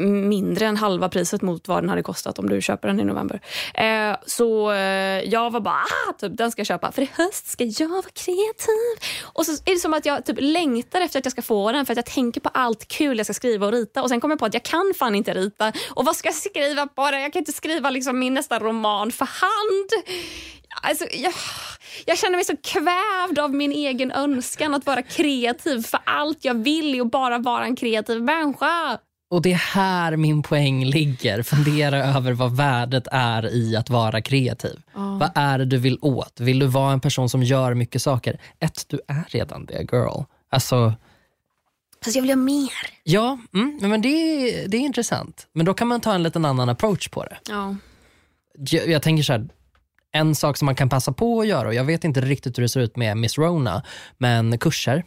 mindre 0.00 0.66
än 0.66 0.76
halva 0.76 1.08
priset 1.08 1.42
mot 1.42 1.68
vad 1.68 1.82
den 1.82 1.88
hade 1.88 2.02
kostat 2.02 2.38
om 2.38 2.48
du 2.48 2.60
köper 2.60 2.88
den 2.88 3.00
i 3.00 3.04
november. 3.04 3.40
Eh, 3.74 4.16
så 4.26 4.72
eh, 4.72 5.20
jag 5.20 5.50
var 5.50 5.60
bara, 5.60 5.74
ah, 6.08 6.12
typ, 6.18 6.36
den 6.36 6.50
ska 6.50 6.60
jag 6.60 6.66
köpa 6.66 6.92
för 6.92 7.02
i 7.02 7.10
höst 7.12 7.46
ska 7.46 7.64
jag 7.64 7.88
vara 7.88 8.02
kreativ. 8.02 9.10
Och 9.22 9.46
så 9.46 9.52
är 9.52 9.74
det 9.74 9.78
som 9.78 9.94
att 9.94 10.06
jag 10.06 10.24
typ 10.24 10.36
längtar 10.40 11.00
efter 11.00 11.18
att 11.18 11.24
jag 11.24 11.32
ska 11.32 11.42
få 11.42 11.72
den 11.72 11.86
för 11.86 11.92
att 11.92 11.96
jag 11.96 12.06
tänker 12.06 12.40
på 12.40 12.48
allt 12.48 12.88
kul 12.88 13.16
jag 13.16 13.26
ska 13.26 13.34
skriva 13.34 13.66
och 13.66 13.72
rita 13.72 14.02
och 14.02 14.08
sen 14.08 14.20
kommer 14.20 14.32
jag 14.32 14.38
på 14.38 14.46
att 14.46 14.54
jag 14.54 14.62
kan 14.62 14.92
fan 14.98 15.14
inte 15.14 15.34
rita. 15.34 15.72
Och 15.90 16.04
vad 16.04 16.16
ska 16.16 16.28
jag 16.28 16.34
skriva 16.34 16.86
på 16.86 17.10
den? 17.10 17.20
Jag 17.20 17.32
kan 17.32 17.40
inte 17.40 17.52
skriva 17.52 17.90
liksom 17.90 18.18
min 18.18 18.34
nästa 18.34 18.58
roman 18.58 19.12
för 19.12 19.24
hand. 19.24 20.04
Alltså, 20.82 21.04
jag, 21.12 21.34
jag 22.06 22.18
känner 22.18 22.36
mig 22.36 22.44
så 22.44 22.56
kvävd 22.62 23.38
av 23.38 23.54
min 23.54 23.72
egen 23.72 24.10
önskan 24.12 24.74
att 24.74 24.86
vara 24.86 25.02
kreativ. 25.02 25.82
För 25.82 26.00
allt 26.04 26.44
jag 26.44 26.54
vill 26.54 26.94
är 26.94 27.00
att 27.02 27.10
bara 27.10 27.38
vara 27.38 27.64
en 27.64 27.76
kreativ 27.76 28.22
människa. 28.22 28.98
Och 29.30 29.42
det 29.42 29.52
är 29.52 29.56
här 29.56 30.16
min 30.16 30.42
poäng 30.42 30.84
ligger. 30.84 31.42
Fundera 31.42 31.96
över 32.04 32.32
vad 32.32 32.56
värdet 32.56 33.08
är 33.12 33.54
i 33.54 33.76
att 33.76 33.90
vara 33.90 34.20
kreativ. 34.20 34.80
Vad 34.94 35.30
är 35.34 35.58
det 35.58 35.64
du 35.64 35.76
vill 35.78 35.98
åt? 36.00 36.40
Vill 36.40 36.58
du 36.58 36.66
vara 36.66 36.92
en 36.92 37.00
person 37.00 37.28
som 37.28 37.42
gör 37.42 37.74
mycket 37.74 38.02
saker? 38.02 38.40
Ett, 38.60 38.84
du 38.88 39.00
är 39.08 39.24
redan 39.28 39.64
det 39.66 39.82
girl. 39.92 40.22
Alltså, 40.50 40.94
Fast 42.04 42.16
jag 42.16 42.22
vill 42.22 42.30
ha 42.30 42.36
mer. 42.36 42.70
ja, 43.02 43.38
mm, 43.54 43.78
men 43.82 44.02
det, 44.02 44.08
är- 44.08 44.68
det 44.68 44.76
är 44.76 44.80
intressant. 44.80 45.46
Men 45.52 45.66
då 45.66 45.74
kan 45.74 45.88
man 45.88 46.00
ta 46.00 46.14
en 46.14 46.22
liten 46.22 46.44
annan 46.44 46.68
approach 46.68 47.08
på 47.08 47.24
det. 47.24 47.36
Ja. 47.48 47.76
jag, 48.58 48.88
jag 48.88 49.02
tänker 49.02 49.22
så 49.22 49.32
här, 49.32 49.48
en 50.12 50.34
sak 50.34 50.56
som 50.56 50.66
man 50.66 50.74
kan 50.74 50.88
passa 50.88 51.12
på 51.12 51.40
att 51.40 51.46
göra, 51.46 51.68
och 51.68 51.74
jag 51.74 51.84
vet 51.84 52.04
inte 52.04 52.20
riktigt 52.20 52.58
hur 52.58 52.62
det 52.62 52.68
ser 52.68 52.80
ut 52.80 52.96
med 52.96 53.16
Miss 53.16 53.38
Rona, 53.38 53.82
men 54.18 54.58
kurser 54.58 55.04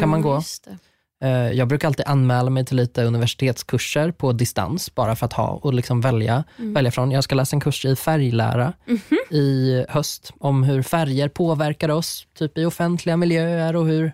kan 0.00 0.08
man 0.08 0.20
Mm, 0.20 0.30
gå. 0.30 0.34
just 0.36 0.64
det. 0.64 0.78
Eh, 1.26 1.52
Jag 1.52 1.68
brukar 1.68 1.88
alltid 1.88 2.06
anmäla 2.06 2.50
mig 2.50 2.64
till 2.64 2.76
lite 2.76 3.04
universitetskurser 3.04 4.10
på 4.12 4.32
distans, 4.32 4.94
bara 4.94 5.16
för 5.16 5.26
att 5.26 5.32
ha 5.32 5.48
och 5.48 5.74
liksom 5.74 6.00
välja, 6.00 6.44
Mm. 6.58 6.74
välja 6.74 6.90
från. 6.90 7.10
Jag 7.10 7.24
ska 7.24 7.34
läsa 7.34 7.56
en 7.56 7.60
kurs 7.60 7.84
i 7.84 7.96
färglära 7.96 8.72
Mhm. 8.86 9.18
i 9.38 9.84
höst, 9.88 10.32
om 10.40 10.62
hur 10.62 10.82
färger 10.82 11.28
påverkar 11.28 11.88
oss, 11.88 12.26
typ 12.38 12.58
i 12.58 12.64
offentliga 12.64 13.16
miljöer 13.16 13.76
och 13.76 13.86
hur 13.86 14.12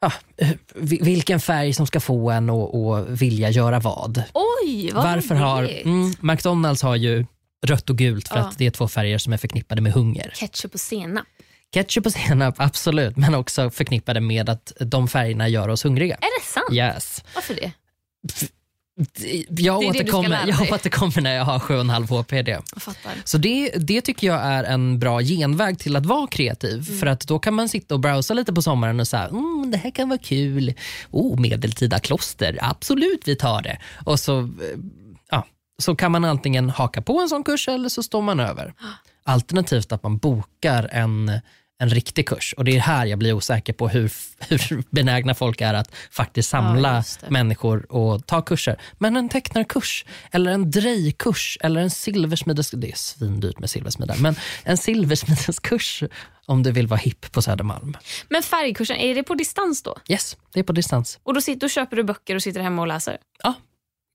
Ja, 0.00 0.12
eh, 0.36 0.48
vi- 0.74 1.00
vilken 1.02 1.40
färg 1.40 1.72
som 1.72 1.86
ska 1.86 2.00
få 2.00 2.30
en 2.30 2.50
att 2.50 3.08
vilja 3.08 3.50
göra 3.50 3.80
vad. 3.80 4.22
Oj, 4.34 4.90
vad 4.94 5.04
Varför 5.04 5.34
har, 5.34 5.62
mm, 5.84 6.12
McDonalds 6.20 6.82
har 6.82 6.96
ju 6.96 7.26
rött 7.66 7.90
och 7.90 7.96
gult 7.98 8.28
för 8.28 8.36
Ja. 8.36 8.42
att 8.42 8.58
det 8.58 8.66
är 8.66 8.70
två 8.70 8.88
färger 8.88 9.18
som 9.18 9.32
är 9.32 9.36
förknippade 9.36 9.80
med 9.82 9.92
hunger. 9.92 10.32
Ketchup 10.34 10.74
och 10.74 10.80
senap. 10.80 11.26
Ketchup 11.74 12.06
och 12.06 12.12
senap, 12.12 12.54
absolut, 12.58 13.16
men 13.16 13.34
också 13.34 13.70
förknippade 13.70 14.20
med 14.20 14.48
att 14.48 14.72
de 14.80 15.08
färgerna 15.08 15.48
gör 15.48 15.68
oss 15.68 15.84
hungriga. 15.84 16.14
Är 16.14 16.40
det 16.40 16.46
sant? 16.46 16.72
Yes. 16.72 17.24
Varför 17.34 17.54
det? 17.54 17.72
Jag, 18.98 19.36
Det 19.48 19.54
det 19.62 19.70
återkommer, 19.70 20.28
lära 20.28 20.46
jag 20.48 20.72
återkommer 20.72 21.20
när 21.20 21.34
jag 21.34 21.44
har 21.44 21.58
7,5 21.58 22.06
HPD. 22.06 22.58
Så 23.24 23.38
det, 23.38 23.70
det 23.76 24.00
tycker 24.00 24.26
jag 24.26 24.40
är 24.42 24.64
en 24.64 24.98
bra 24.98 25.20
genväg 25.22 25.78
till 25.78 25.96
att 25.96 26.06
vara 26.06 26.26
kreativ. 26.26 26.84
Mm. 26.88 26.98
För 27.00 27.06
att 27.06 27.20
då 27.20 27.38
kan 27.38 27.54
man 27.54 27.68
sitta 27.68 27.94
och 27.94 28.00
browsa 28.00 28.34
lite 28.34 28.52
på 28.52 28.62
sommaren 28.62 29.00
och 29.00 29.08
säga 29.08 29.24
mm, 29.28 29.70
det 29.70 29.76
här 29.78 29.90
kan 29.90 30.08
vara 30.08 30.18
kul. 30.18 30.74
Oh, 31.10 31.40
medeltida 31.40 31.98
kloster, 31.98 32.58
absolut 32.60 33.22
vi 33.24 33.36
tar 33.36 33.62
det. 33.62 33.78
Och 34.06 34.20
så, 34.20 34.40
eh, 34.40 34.46
så 35.82 35.96
kan 35.96 36.12
man 36.12 36.24
antingen 36.24 36.70
haka 36.70 37.02
på 37.02 37.20
en 37.20 37.28
sån 37.28 37.44
kurs 37.44 37.68
eller 37.68 37.88
så 37.88 38.02
står 38.02 38.22
man 38.22 38.40
över. 38.40 38.74
Alternativt 39.24 39.92
att 39.92 40.02
man 40.02 40.18
bokar 40.18 40.88
en, 40.92 41.40
en 41.78 41.88
riktig 41.90 42.28
kurs. 42.28 42.54
Och 42.56 42.64
Det 42.64 42.76
är 42.76 42.80
här 42.80 43.06
jag 43.06 43.18
blir 43.18 43.32
osäker 43.32 43.72
på 43.72 43.88
hur, 43.88 44.12
hur 44.48 44.82
benägna 44.90 45.34
folk 45.34 45.60
är 45.60 45.74
att 45.74 45.94
faktiskt 46.10 46.52
Ja, 46.52 46.58
samla 46.58 46.92
det. 47.20 47.30
människor 47.30 47.92
och 47.92 48.26
ta 48.26 48.42
kurser. 48.42 48.80
Men 48.98 49.16
en 49.16 49.28
tecknarkurs, 49.28 50.04
eller 50.30 50.50
en 50.50 50.70
drejkurs, 50.70 51.58
eller 51.60 51.80
en 51.80 51.90
silversmides... 51.90 52.70
Det 52.70 52.90
är 52.90 52.96
svindyrt 52.96 53.58
med 53.58 53.70
silversmide, 53.70 54.14
men 54.18 54.34
en 54.64 54.76
silversmideskurs 54.76 56.02
om 56.46 56.62
du 56.62 56.72
vill 56.72 56.86
vara 56.86 57.00
hipp 57.00 57.32
på 57.32 57.42
Södermalm. 57.42 57.96
Men 58.28 58.42
färgkursen, 58.42 58.96
är 58.96 59.14
det 59.14 59.22
på 59.22 59.34
distans 59.34 59.82
då? 59.82 59.96
Yes, 60.08 60.36
det 60.52 60.60
är 60.60 60.64
på 60.64 60.72
distans. 60.72 61.18
Och 61.22 61.34
då, 61.34 61.40
sitter, 61.40 61.60
då 61.60 61.68
köper 61.68 61.96
du 61.96 62.04
böcker 62.04 62.34
och 62.34 62.42
sitter 62.42 62.60
hemma 62.60 62.82
och 62.82 62.88
läser? 62.88 63.18
Ja, 63.42 63.54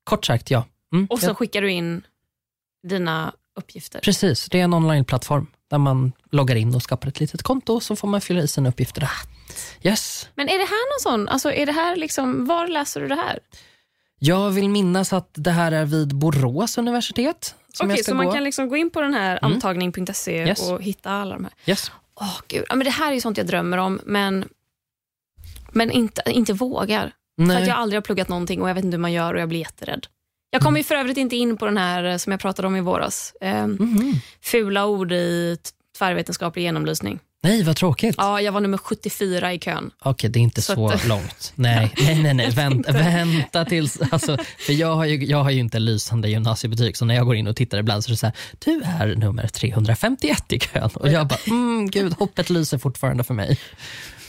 kort 0.03 0.25
sagt 0.25 0.51
ja. 0.51 0.65
Mm, 0.93 1.05
Och 1.09 1.19
så 1.19 1.25
ja. 1.25 1.33
skickar 1.35 1.61
du 1.61 1.71
in 1.71 2.03
dina 2.87 3.33
uppgifter? 3.55 3.99
Precis, 3.99 4.47
det 4.49 4.59
är 4.59 4.63
en 4.63 4.73
onlineplattform 4.73 5.47
där 5.69 5.77
man 5.77 6.11
loggar 6.31 6.55
in 6.55 6.75
och 6.75 6.81
skapar 6.83 7.07
ett 7.07 7.19
litet 7.19 7.43
konto 7.43 7.79
så 7.79 7.95
får 7.95 8.07
man 8.07 8.21
fylla 8.21 8.41
i 8.41 8.47
sina 8.47 8.69
uppgifter 8.69 9.01
där. 9.01 9.11
Yes. 9.89 10.29
Men 10.35 10.49
är 10.49 10.57
det 10.57 10.65
här 10.65 10.93
någon 10.93 11.11
sån, 11.19 11.29
alltså 11.29 11.51
är 11.51 11.65
det 11.65 11.71
här 11.71 11.95
liksom, 11.95 12.45
var 12.45 12.67
läser 12.67 13.01
du 13.01 13.07
det 13.07 13.15
här? 13.15 13.39
Jag 14.19 14.49
vill 14.51 14.69
minnas 14.69 15.13
att 15.13 15.29
det 15.33 15.51
här 15.51 15.71
är 15.71 15.85
vid 15.85 16.15
Borås 16.15 16.77
universitet. 16.77 17.55
Okej, 17.83 17.97
ska 17.97 18.11
så 18.11 18.17
gå. 18.17 18.23
man 18.23 18.33
kan 18.33 18.43
liksom 18.43 18.69
gå 18.69 18.77
in 18.77 18.89
på 18.89 19.01
den 19.01 19.13
här 19.13 19.39
antagning.se 19.41 20.47
Yes. 20.47 20.69
och 20.69 20.81
hitta 20.83 21.09
alla 21.11 21.33
de 21.35 21.43
här. 21.43 21.53
yes. 21.65 21.91
Åh 22.21 22.39
gud, 22.47 22.65
ja, 22.69 22.75
men 22.75 22.85
det 22.85 22.91
här 22.91 23.09
är 23.11 23.15
ju 23.15 23.21
sånt 23.21 23.37
jag 23.37 23.47
drömmer 23.47 23.77
om 23.77 23.99
men, 24.05 24.49
men 25.71 25.91
inte, 25.91 26.21
inte 26.27 26.53
vågar. 26.53 27.11
För 27.37 27.43
Nej. 27.43 27.61
att 27.61 27.67
jag 27.67 27.77
aldrig 27.77 27.97
har 27.97 28.01
pluggat 28.01 28.29
någonting 28.29 28.61
och 28.61 28.69
jag 28.69 28.75
vet 28.75 28.83
inte 28.83 28.95
hur 28.95 29.01
man 29.01 29.11
gör 29.13 29.33
och 29.33 29.41
jag 29.41 29.49
blir 29.49 29.59
jätterädd. 29.59 30.07
Jag 30.53 30.61
kommer 30.61 30.77
ju 30.79 30.83
för 30.83 30.95
övrigt 30.95 31.17
inte 31.17 31.35
in 31.35 31.57
på 31.57 31.65
den 31.65 31.77
här 31.77 32.03
eh, 32.03 32.17
som 32.17 32.31
jag 32.31 32.39
pratade 32.39 32.67
om 32.67 32.75
i 32.75 32.81
våras. 32.81 33.33
Eh, 33.41 33.67
Mhm. 33.67 34.19
Fula 34.41 34.85
ord 34.85 35.11
i 35.11 35.57
tvärvetenskaplig 35.97 36.63
genomlysning. 36.63 37.19
Nej, 37.43 37.63
vad 37.63 37.75
tråkigt. 37.75 38.15
Ja, 38.17 38.41
jag 38.41 38.51
var 38.51 38.61
nummer 38.61 38.77
74 38.77 39.53
i 39.53 39.59
kön. 39.59 39.91
Okej, 40.01 40.29
det 40.29 40.39
är 40.39 40.41
inte 40.41 40.61
Så 40.61 40.75
så, 40.75 40.87
att- 40.89 41.07
långt. 41.07 41.53
Nej, 41.55 41.93
nej, 41.97 42.23
nej, 42.23 42.33
nej. 42.33 42.49
Vänt, 42.49 42.89
vänta 42.89 43.65
tills... 43.65 43.99
Alltså, 44.11 44.37
för 44.59 44.73
jag 44.73 44.95
har, 44.95 45.05
ju, 45.05 45.25
jag 45.25 45.43
har 45.43 45.51
ju 45.51 45.59
inte 45.59 45.79
lysande 45.79 46.29
gymnasiebetyg, 46.29 46.97
så 46.97 47.05
när 47.05 47.15
jag 47.15 47.25
går 47.25 47.35
in 47.35 47.47
och 47.47 47.55
tittar 47.55 47.77
ibland 47.77 48.03
så 48.03 48.09
är 48.09 48.11
det 48.11 48.17
så 48.17 48.25
här, 48.25 48.35
du 48.59 48.81
är 48.85 49.15
nummer 49.15 49.47
351 49.47 50.53
i 50.53 50.59
kön. 50.59 50.89
Och 50.93 51.09
jag 51.09 51.27
bara, 51.27 51.39
mm, 51.47 51.89
gud, 51.89 52.13
hoppet 52.13 52.49
lyser 52.49 52.77
fortfarande 52.77 53.23
för 53.23 53.33
mig. 53.33 53.59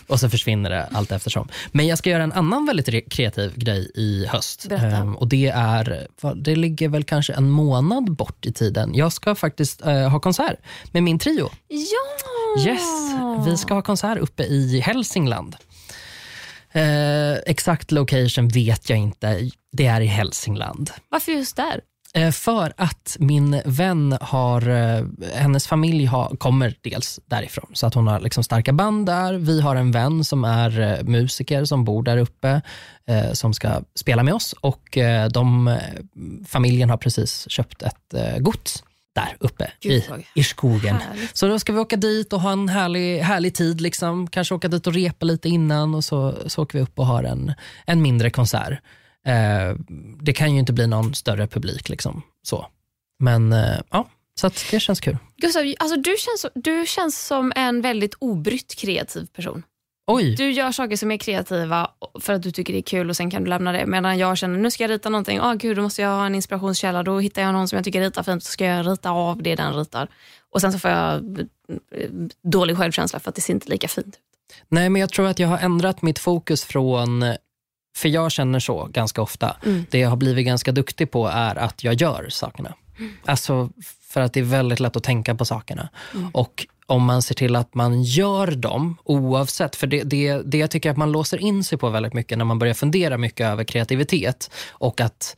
Och 0.06 0.20
så 0.20 0.30
försvinner 0.30 0.70
det 0.70 0.88
allt 0.92 1.12
eftersom. 1.12 1.48
Men 1.72 1.86
jag 1.86 1.98
ska 1.98 2.10
göra 2.10 2.22
en 2.22 2.32
annan 2.32 2.66
väldigt 2.66 2.88
re- 2.88 3.08
kreativ 3.10 3.58
grej 3.58 3.90
i 3.94 4.26
höst. 4.26 4.66
Ehm, 4.72 5.16
och 5.16 5.28
det 5.28 5.48
är, 5.48 6.06
det 6.34 6.56
ligger 6.56 6.88
väl 6.88 7.04
kanske 7.04 7.32
en 7.32 7.50
månad 7.50 8.12
bort 8.16 8.46
i 8.46 8.52
tiden. 8.52 8.94
Jag 8.94 9.12
ska 9.12 9.34
faktiskt 9.34 9.86
eh, 9.86 10.08
ha 10.08 10.20
konsert 10.20 10.56
med 10.92 11.02
min 11.02 11.18
trio. 11.18 11.50
Ja! 11.68 12.64
Yes, 12.70 12.80
vi 13.46 13.56
ska 13.56 13.74
ha 13.74 13.82
konsert 13.82 14.18
uppe 14.18 14.42
i 14.42 14.80
Hälsingland. 14.80 15.56
Eh, 16.72 17.32
exakt 17.46 17.92
location 17.92 18.48
vet 18.48 18.90
jag 18.90 18.98
inte. 18.98 19.50
Det 19.72 19.86
är 19.86 20.00
i 20.00 20.06
Hälsingland. 20.06 20.90
Varför 21.08 21.32
just 21.32 21.56
där? 21.56 21.80
Eh, 22.16 22.30
för 22.30 22.72
att 22.76 23.16
min 23.20 23.62
vän 23.64 24.18
har, 24.20 24.68
eh, 24.68 25.06
hennes 25.34 25.66
familj 25.66 26.04
har, 26.04 26.36
kommer 26.36 26.74
dels 26.80 27.20
därifrån, 27.26 27.70
så 27.72 27.86
att 27.86 27.94
hon 27.94 28.06
har 28.06 28.20
liksom 28.20 28.44
starka 28.44 28.72
band 28.72 29.06
där. 29.06 29.34
Vi 29.34 29.60
har 29.60 29.76
en 29.76 29.90
vän 29.90 30.24
som 30.24 30.44
är 30.44 30.80
eh, 30.80 31.04
musiker 31.04 31.64
som 31.64 31.84
bor 31.84 32.02
där 32.02 32.16
uppe, 32.16 32.60
som 33.32 33.54
ska 33.54 33.80
spela 33.94 34.22
med 34.22 34.34
oss 34.34 34.54
och 34.60 34.98
de, 35.30 35.78
familjen 36.48 36.90
har 36.90 36.96
precis 36.96 37.50
köpt 37.50 37.82
ett 37.82 38.14
gods 38.38 38.84
där 39.14 39.36
uppe 39.40 39.70
i, 39.80 40.04
i 40.34 40.44
skogen. 40.44 40.96
härligt. 40.96 41.36
Så 41.36 41.48
då 41.48 41.58
ska 41.58 41.72
vi 41.72 41.78
åka 41.78 41.96
dit 41.96 42.32
och 42.32 42.40
ha 42.40 42.52
en 42.52 42.68
härlig, 42.68 43.18
härlig 43.18 43.54
tid. 43.54 43.80
Liksom. 43.80 44.26
Kanske 44.26 44.54
åka 44.54 44.68
dit 44.68 44.86
och 44.86 44.94
repa 44.94 45.26
lite 45.26 45.48
innan 45.48 45.94
och 45.94 46.04
så, 46.04 46.34
så 46.46 46.62
åker 46.62 46.78
vi 46.78 46.84
upp 46.84 46.98
och 46.98 47.06
har 47.06 47.24
en, 47.24 47.52
en 47.86 48.02
mindre 48.02 48.30
konsert. 48.30 48.78
Eh, 49.26 49.76
det 50.22 50.32
kan 50.32 50.52
ju 50.52 50.58
inte 50.58 50.72
bli 50.72 50.86
någon 50.86 51.14
större 51.14 51.46
publik. 51.46 51.88
Liksom. 51.88 52.22
Så. 52.42 52.66
Men 53.18 53.52
eh, 53.52 53.80
ja, 53.90 54.08
så 54.40 54.50
det 54.70 54.80
känns 54.80 55.00
kul. 55.00 55.16
Gustav, 55.36 55.62
alltså 55.78 55.96
du, 56.00 56.16
känns, 56.18 56.46
du 56.54 56.84
känns 56.86 57.26
som 57.26 57.52
en 57.56 57.80
väldigt 57.80 58.14
obrytt 58.18 58.74
kreativ 58.74 59.26
person. 59.26 59.62
Oj, 60.06 60.34
Du 60.36 60.50
gör 60.50 60.72
saker 60.72 60.96
som 60.96 61.10
är 61.10 61.16
kreativa 61.16 61.90
för 62.20 62.32
att 62.32 62.42
du 62.42 62.50
tycker 62.50 62.72
det 62.72 62.78
är 62.78 62.82
kul 62.82 63.10
och 63.10 63.16
sen 63.16 63.30
kan 63.30 63.44
du 63.44 63.50
lämna 63.50 63.72
det. 63.72 63.86
Medan 63.86 64.18
jag 64.18 64.38
känner 64.38 64.58
nu 64.58 64.70
ska 64.70 64.84
jag 64.84 64.90
rita 64.90 65.08
någonting. 65.08 65.40
Ah, 65.40 65.54
gud, 65.54 65.76
då 65.76 65.82
måste 65.82 66.02
jag 66.02 66.08
ha 66.08 66.26
en 66.26 66.34
inspirationskälla. 66.34 67.02
Då 67.02 67.18
hittar 67.18 67.42
jag 67.42 67.52
någon 67.52 67.68
som 67.68 67.76
jag 67.76 67.84
tycker 67.84 68.00
ritar 68.00 68.22
fint 68.22 68.44
så 68.44 68.50
ska 68.50 68.64
jag 68.64 68.86
rita 68.86 69.10
av 69.10 69.42
det 69.42 69.54
den 69.54 69.74
ritar. 69.76 70.08
Och 70.50 70.60
sen 70.60 70.72
så 70.72 70.78
får 70.78 70.90
jag 70.90 71.38
eh, 71.38 72.10
dålig 72.42 72.76
självkänsla 72.76 73.20
för 73.20 73.28
att 73.28 73.34
det 73.34 73.40
ser 73.40 73.52
inte 73.54 73.68
lika 73.68 73.88
fint 73.88 74.06
ut. 74.06 74.18
nej 74.68 74.88
men 74.88 75.00
jag 75.00 75.10
tror 75.10 75.26
att 75.26 75.38
jag 75.38 75.48
har 75.48 75.58
ändrat 75.58 76.02
mitt 76.02 76.18
fokus 76.18 76.64
från 76.64 77.22
för 77.96 78.08
jag 78.08 78.32
känner 78.32 78.60
så 78.60 78.84
ganska 78.84 79.22
ofta. 79.22 79.56
Mm. 79.64 79.86
Det 79.90 79.98
jag 79.98 80.08
har 80.08 80.16
blivit 80.16 80.46
ganska 80.46 80.72
duktig 80.72 81.10
på 81.10 81.28
är 81.28 81.56
att 81.56 81.84
jag 81.84 81.94
gör 81.94 82.26
sakerna. 82.30 82.74
Alltså 83.24 83.70
för 84.02 84.20
att 84.20 84.32
det 84.32 84.40
är 84.40 84.44
väldigt 84.44 84.80
lätt 84.80 84.96
att 84.96 85.02
tänka 85.02 85.34
på 85.34 85.44
sakerna. 85.44 85.88
Och 86.32 86.66
om 86.86 87.04
man 87.04 87.22
ser 87.22 87.34
till 87.34 87.56
att 87.56 87.74
man 87.74 88.02
gör 88.02 88.46
dem 88.46 88.96
oavsett, 89.04 89.76
för 89.76 89.86
det, 89.86 90.02
det, 90.02 90.42
det 90.44 90.58
jag 90.58 90.70
tycker 90.70 90.90
att 90.90 90.96
man 90.96 91.12
låser 91.12 91.38
in 91.38 91.64
sig 91.64 91.78
på 91.78 91.90
väldigt 91.90 92.14
mycket 92.14 92.38
när 92.38 92.44
man 92.44 92.58
börjar 92.58 92.74
fundera 92.74 93.18
mycket 93.18 93.46
över 93.46 93.64
kreativitet 93.64 94.50
och 94.70 95.00
att 95.00 95.36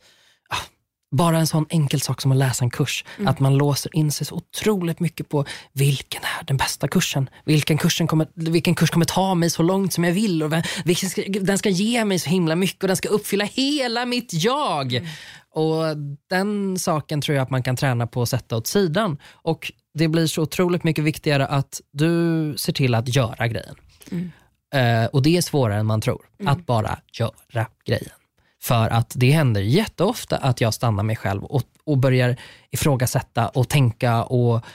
bara 1.11 1.37
en 1.37 1.47
sån 1.47 1.65
enkel 1.69 2.01
sak 2.01 2.21
som 2.21 2.31
att 2.31 2.37
läsa 2.37 2.63
en 2.63 2.69
kurs, 2.69 3.05
att 3.25 3.39
man 3.39 3.57
låser 3.57 3.95
in 3.95 4.11
sig 4.11 4.27
så 4.27 4.35
otroligt 4.35 4.99
mycket 4.99 5.29
på 5.29 5.45
vilken 5.73 6.21
är 6.21 6.45
den 6.45 6.57
bästa 6.57 6.87
kursen? 6.87 7.29
Vilken, 7.45 7.77
kursen 7.77 8.07
kommer, 8.07 8.27
vilken 8.33 8.75
kurs 8.75 8.89
kommer 8.89 9.05
ta 9.05 9.35
mig 9.35 9.49
så 9.49 9.63
långt 9.63 9.93
som 9.93 10.03
jag 10.03 10.11
vill? 10.11 10.43
Och 10.43 10.53
vilken 10.85 11.09
ska, 11.09 11.23
den 11.27 11.57
ska 11.57 11.69
ge 11.69 12.05
mig 12.05 12.19
så 12.19 12.29
himla 12.29 12.55
mycket 12.55 12.83
och 12.83 12.87
den 12.87 12.97
ska 12.97 13.09
uppfylla 13.09 13.45
hela 13.45 14.05
mitt 14.05 14.33
jag. 14.33 15.09
Och 15.53 15.97
Den 16.29 16.79
saken 16.79 17.21
tror 17.21 17.35
jag 17.35 17.43
att 17.43 17.49
man 17.49 17.63
kan 17.63 17.75
träna 17.75 18.07
på 18.07 18.21
att 18.21 18.29
sätta 18.29 18.57
åt 18.57 18.67
sidan. 18.67 19.17
Och 19.33 19.71
Det 19.93 20.07
blir 20.07 20.27
så 20.27 20.41
otroligt 20.41 20.83
mycket 20.83 21.03
viktigare 21.03 21.47
att 21.47 21.81
du 21.91 22.53
ser 22.57 22.73
till 22.73 22.95
att 22.95 23.15
göra 23.15 23.47
grejen. 23.47 23.75
Eh, 24.73 25.05
och 25.05 25.21
det 25.21 25.37
är 25.37 25.41
svårare 25.41 25.79
än 25.79 25.85
man 25.85 26.01
tror, 26.01 26.25
att 26.45 26.65
bara 26.65 26.99
göra 27.19 27.67
grejen. 27.85 28.09
För 28.63 28.89
att 28.89 29.13
det 29.15 29.31
händer 29.31 29.61
jätteofta 29.61 30.37
att 30.37 30.61
jag 30.61 30.73
stannar 30.73 31.03
mig 31.03 31.15
själv 31.15 31.43
och, 31.43 31.63
och 31.83 31.97
börjar 31.97 32.35
ifrågasätta 32.71 33.47
och 33.47 33.69
tänka 33.69 34.23
och, 34.23 34.65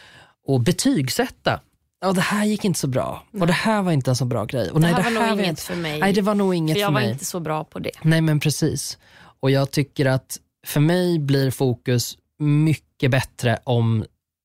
och 0.47 0.61
betygsätta 0.61 1.61
ja, 2.01 2.13
det 2.13 2.21
här 2.21 2.45
gick 2.45 2.65
inte 2.65 2.79
så 2.81 2.87
bra 2.87 3.23
och 3.41 3.47
det 3.47 3.53
här 3.53 3.83
var 3.83 3.93
inte 3.93 4.11
en 4.11 4.17
så 4.17 4.25
bra 4.25 4.45
grej. 4.45 4.71
Och 4.71 4.81
Det 4.81 4.87
nej, 4.87 4.95
här 5.03 5.11
det 5.11 5.19
var 5.19 5.27
nog 5.27 5.37
var 5.37 5.45
inget 5.45 5.61
för 5.61 5.75
mig. 5.77 6.01
Nej, 6.01 6.13
det 6.13 6.23
var 6.23 6.35
nog 6.35 6.55
inget 6.55 6.75
för 6.77 6.81
jag 6.81 6.89
för 6.89 6.93
var 6.95 7.01
mig. 7.01 7.11
inte 7.11 7.25
så 7.25 7.41
bra 7.41 7.65
på 7.65 7.79
det. 7.79 7.91
Nej 8.03 8.21
men 8.21 8.41
precis. 8.41 8.99
Och 9.41 9.51
jag 9.51 9.71
tycker 9.71 10.07
att 10.07 10.39
för 10.67 10.81
mig 10.81 11.19
blir 11.19 11.51
fokus 11.51 12.19
mycket 12.39 13.11
bättre 13.11 13.59
om 13.65 14.05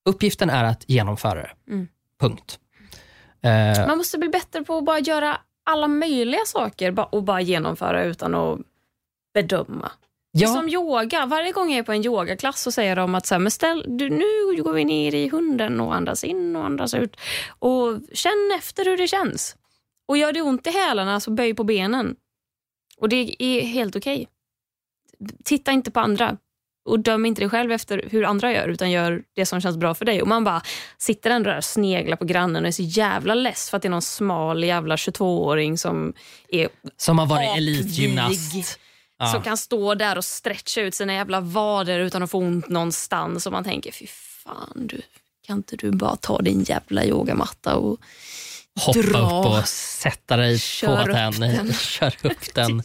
uppgiften 0.09 0.49
är 0.49 0.63
att 0.63 0.83
genomföra 0.87 1.41
det. 1.41 1.51
Mm. 1.67 1.87
Punkt. 2.19 2.59
Eh, 3.41 3.87
Man 3.87 3.97
måste 3.97 4.17
bli 4.17 4.29
bättre 4.29 4.63
på 4.63 4.77
att 4.77 4.85
bara 4.85 4.99
göra 4.99 5.37
alla 5.65 5.87
möjliga 5.87 6.41
saker 6.45 7.13
och 7.15 7.23
bara 7.23 7.41
genomföra 7.41 8.03
utan 8.03 8.35
att 8.35 8.59
bedöma. 9.37 9.91
Ja, 10.31 10.47
Som 10.47 10.69
yoga. 10.69 11.25
Varje 11.25 11.51
gång 11.51 11.69
jag 11.69 11.79
är 11.79 11.83
på 11.83 11.91
en 11.91 12.05
yogaklass 12.05 12.61
så 12.61 12.71
säger 12.71 12.95
de 12.95 13.15
att 13.15 13.25
så 13.25 13.35
här, 13.35 13.39
men 13.39 13.51
ställ, 13.51 13.85
du, 13.87 14.09
nu 14.09 14.63
går 14.63 14.73
vi 14.73 14.85
ner 14.85 15.15
i 15.15 15.29
hunden 15.29 15.79
och 15.79 15.95
andas 15.95 16.23
in 16.23 16.55
och 16.55 16.65
andas 16.65 16.93
ut. 16.93 17.17
Och 17.59 17.99
Känn 18.13 18.51
efter 18.57 18.85
hur 18.85 18.97
det 18.97 19.07
känns. 19.07 19.55
Och 20.07 20.17
Gör 20.17 20.33
det 20.33 20.41
ont 20.41 20.67
i 20.67 20.69
hälarna 20.69 21.19
så 21.19 21.31
böj 21.31 21.53
på 21.53 21.63
benen. 21.63 22.15
Och 22.97 23.09
Det 23.09 23.43
är 23.43 23.61
helt 23.61 23.95
okej. 23.95 24.27
Titta 25.43 25.71
inte 25.71 25.91
på 25.91 25.99
andra 25.99 26.37
och 26.89 26.99
döm 26.99 27.25
inte 27.25 27.41
dig 27.41 27.49
själv 27.49 27.71
efter 27.71 28.05
hur 28.09 28.23
andra 28.23 28.53
gör 28.53 28.67
utan 28.67 28.91
gör 28.91 29.23
det 29.35 29.45
som 29.45 29.61
känns 29.61 29.77
bra 29.77 29.95
för 29.95 30.05
dig. 30.05 30.21
Och 30.21 30.27
Man 30.27 30.43
bara 30.43 30.61
sitter 30.97 31.29
ändå 31.29 31.49
där 31.49 31.57
och 31.57 31.63
sneglar 31.63 32.17
på 32.17 32.25
grannen 32.25 32.63
och 32.63 32.67
är 32.67 32.71
så 32.71 32.83
jävla 32.83 33.33
less 33.33 33.69
för 33.69 33.77
att 33.77 33.83
det 33.83 33.87
är 33.87 33.89
någon 33.89 34.01
smal 34.01 34.63
jävla 34.63 34.95
22-åring 34.95 35.77
som 35.77 36.13
är 36.49 36.69
som 36.97 37.19
har 37.19 37.25
varit 37.25 37.57
elitgymnast. 37.57 38.79
Ja. 39.19 39.31
som 39.31 39.43
kan 39.43 39.57
stå 39.57 39.95
där 39.95 40.17
och 40.17 40.25
stretcha 40.25 40.81
ut 40.81 40.95
sina 40.95 41.13
jävla 41.13 41.39
vader 41.41 41.99
utan 41.99 42.23
att 42.23 42.31
få 42.31 42.37
ont 42.37 42.69
någonstans. 42.69 43.45
Och 43.45 43.51
man 43.51 43.63
tänker, 43.63 43.91
fy 43.91 44.07
fan, 44.07 44.87
du, 44.87 45.01
kan 45.47 45.57
inte 45.57 45.75
du 45.75 45.91
bara 45.91 46.15
ta 46.15 46.41
din 46.41 46.63
jävla 46.63 47.05
yogamatta 47.05 47.75
och 47.75 47.99
Hoppa 48.79 49.01
dra. 49.01 49.19
upp 49.39 49.45
och 49.59 49.67
sätta 49.67 50.37
dig 50.37 50.59
Kör 50.59 51.05
på 51.05 51.11
den. 51.11 51.39
den. 51.39 51.73
Kör 51.79 52.15
upp 52.23 52.37
den. 52.53 52.77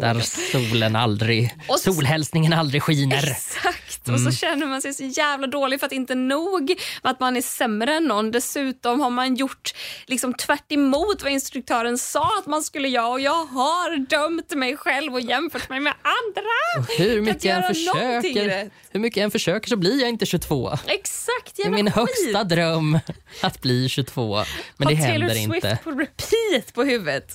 Där 0.00 0.20
solen 0.52 0.96
aldrig, 0.96 1.54
Och 1.68 1.78
solhälsningen 1.80 2.52
aldrig 2.52 2.82
skiner. 2.82 3.30
Exakt, 3.30 3.81
och 4.02 4.08
Mm. 4.08 4.32
så 4.32 4.38
känner 4.38 4.66
man 4.66 4.82
sig 4.82 4.94
så 4.94 5.04
jävla 5.04 5.46
dålig 5.46 5.80
för 5.80 5.86
att 5.86 5.92
inte 5.92 6.14
nog 6.14 6.74
att 7.02 7.20
man 7.20 7.36
är 7.36 7.42
sämre 7.42 7.94
än 7.94 8.04
någon. 8.04 8.30
Dessutom 8.30 9.00
har 9.00 9.10
man 9.10 9.34
gjort 9.34 9.74
liksom 10.06 10.34
tvärt 10.34 10.72
emot 10.72 11.22
vad 11.22 11.32
instruktören 11.32 11.98
sa 11.98 12.38
att 12.38 12.46
man 12.46 12.62
skulle 12.62 12.88
göra 12.88 13.08
och 13.08 13.20
jag 13.20 13.44
har 13.46 13.96
dömt 14.06 14.54
mig 14.54 14.76
själv 14.76 15.14
och 15.14 15.20
jämfört 15.20 15.68
mig 15.68 15.80
med 15.80 15.94
andra. 16.02 16.86
Hur 16.98 17.18
inte 17.18 17.20
mycket, 17.32 17.44
jag 17.44 17.66
försöker, 17.66 18.70
hur 18.90 19.00
mycket 19.00 19.16
jag 19.16 19.24
än 19.24 19.30
försöker 19.30 19.68
så 19.68 19.76
blir 19.76 20.00
jag 20.00 20.08
inte 20.08 20.26
22. 20.26 20.70
Exakt, 20.86 21.56
Det 21.56 21.62
är 21.62 21.64
jävla 21.64 21.76
min 21.76 21.86
skit. 21.86 21.94
högsta 21.94 22.44
dröm 22.44 22.98
att 23.42 23.62
bli 23.62 23.88
22. 23.88 24.44
Men 24.76 24.88
det 24.88 24.94
har 24.94 25.06
Taylor 25.06 25.28
händer 25.28 25.34
Swift 25.34 25.64
inte. 25.64 25.78
på 25.84 25.90
repeat 25.90 26.74
på 26.74 26.84
huvudet. 26.84 27.32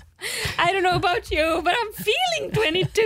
I 0.58 0.74
don't 0.74 0.80
know 0.82 0.94
about 0.96 1.32
you 1.32 1.62
but 1.62 1.74
I'm 1.74 1.94
feeling 2.02 2.52
22. 2.84 3.02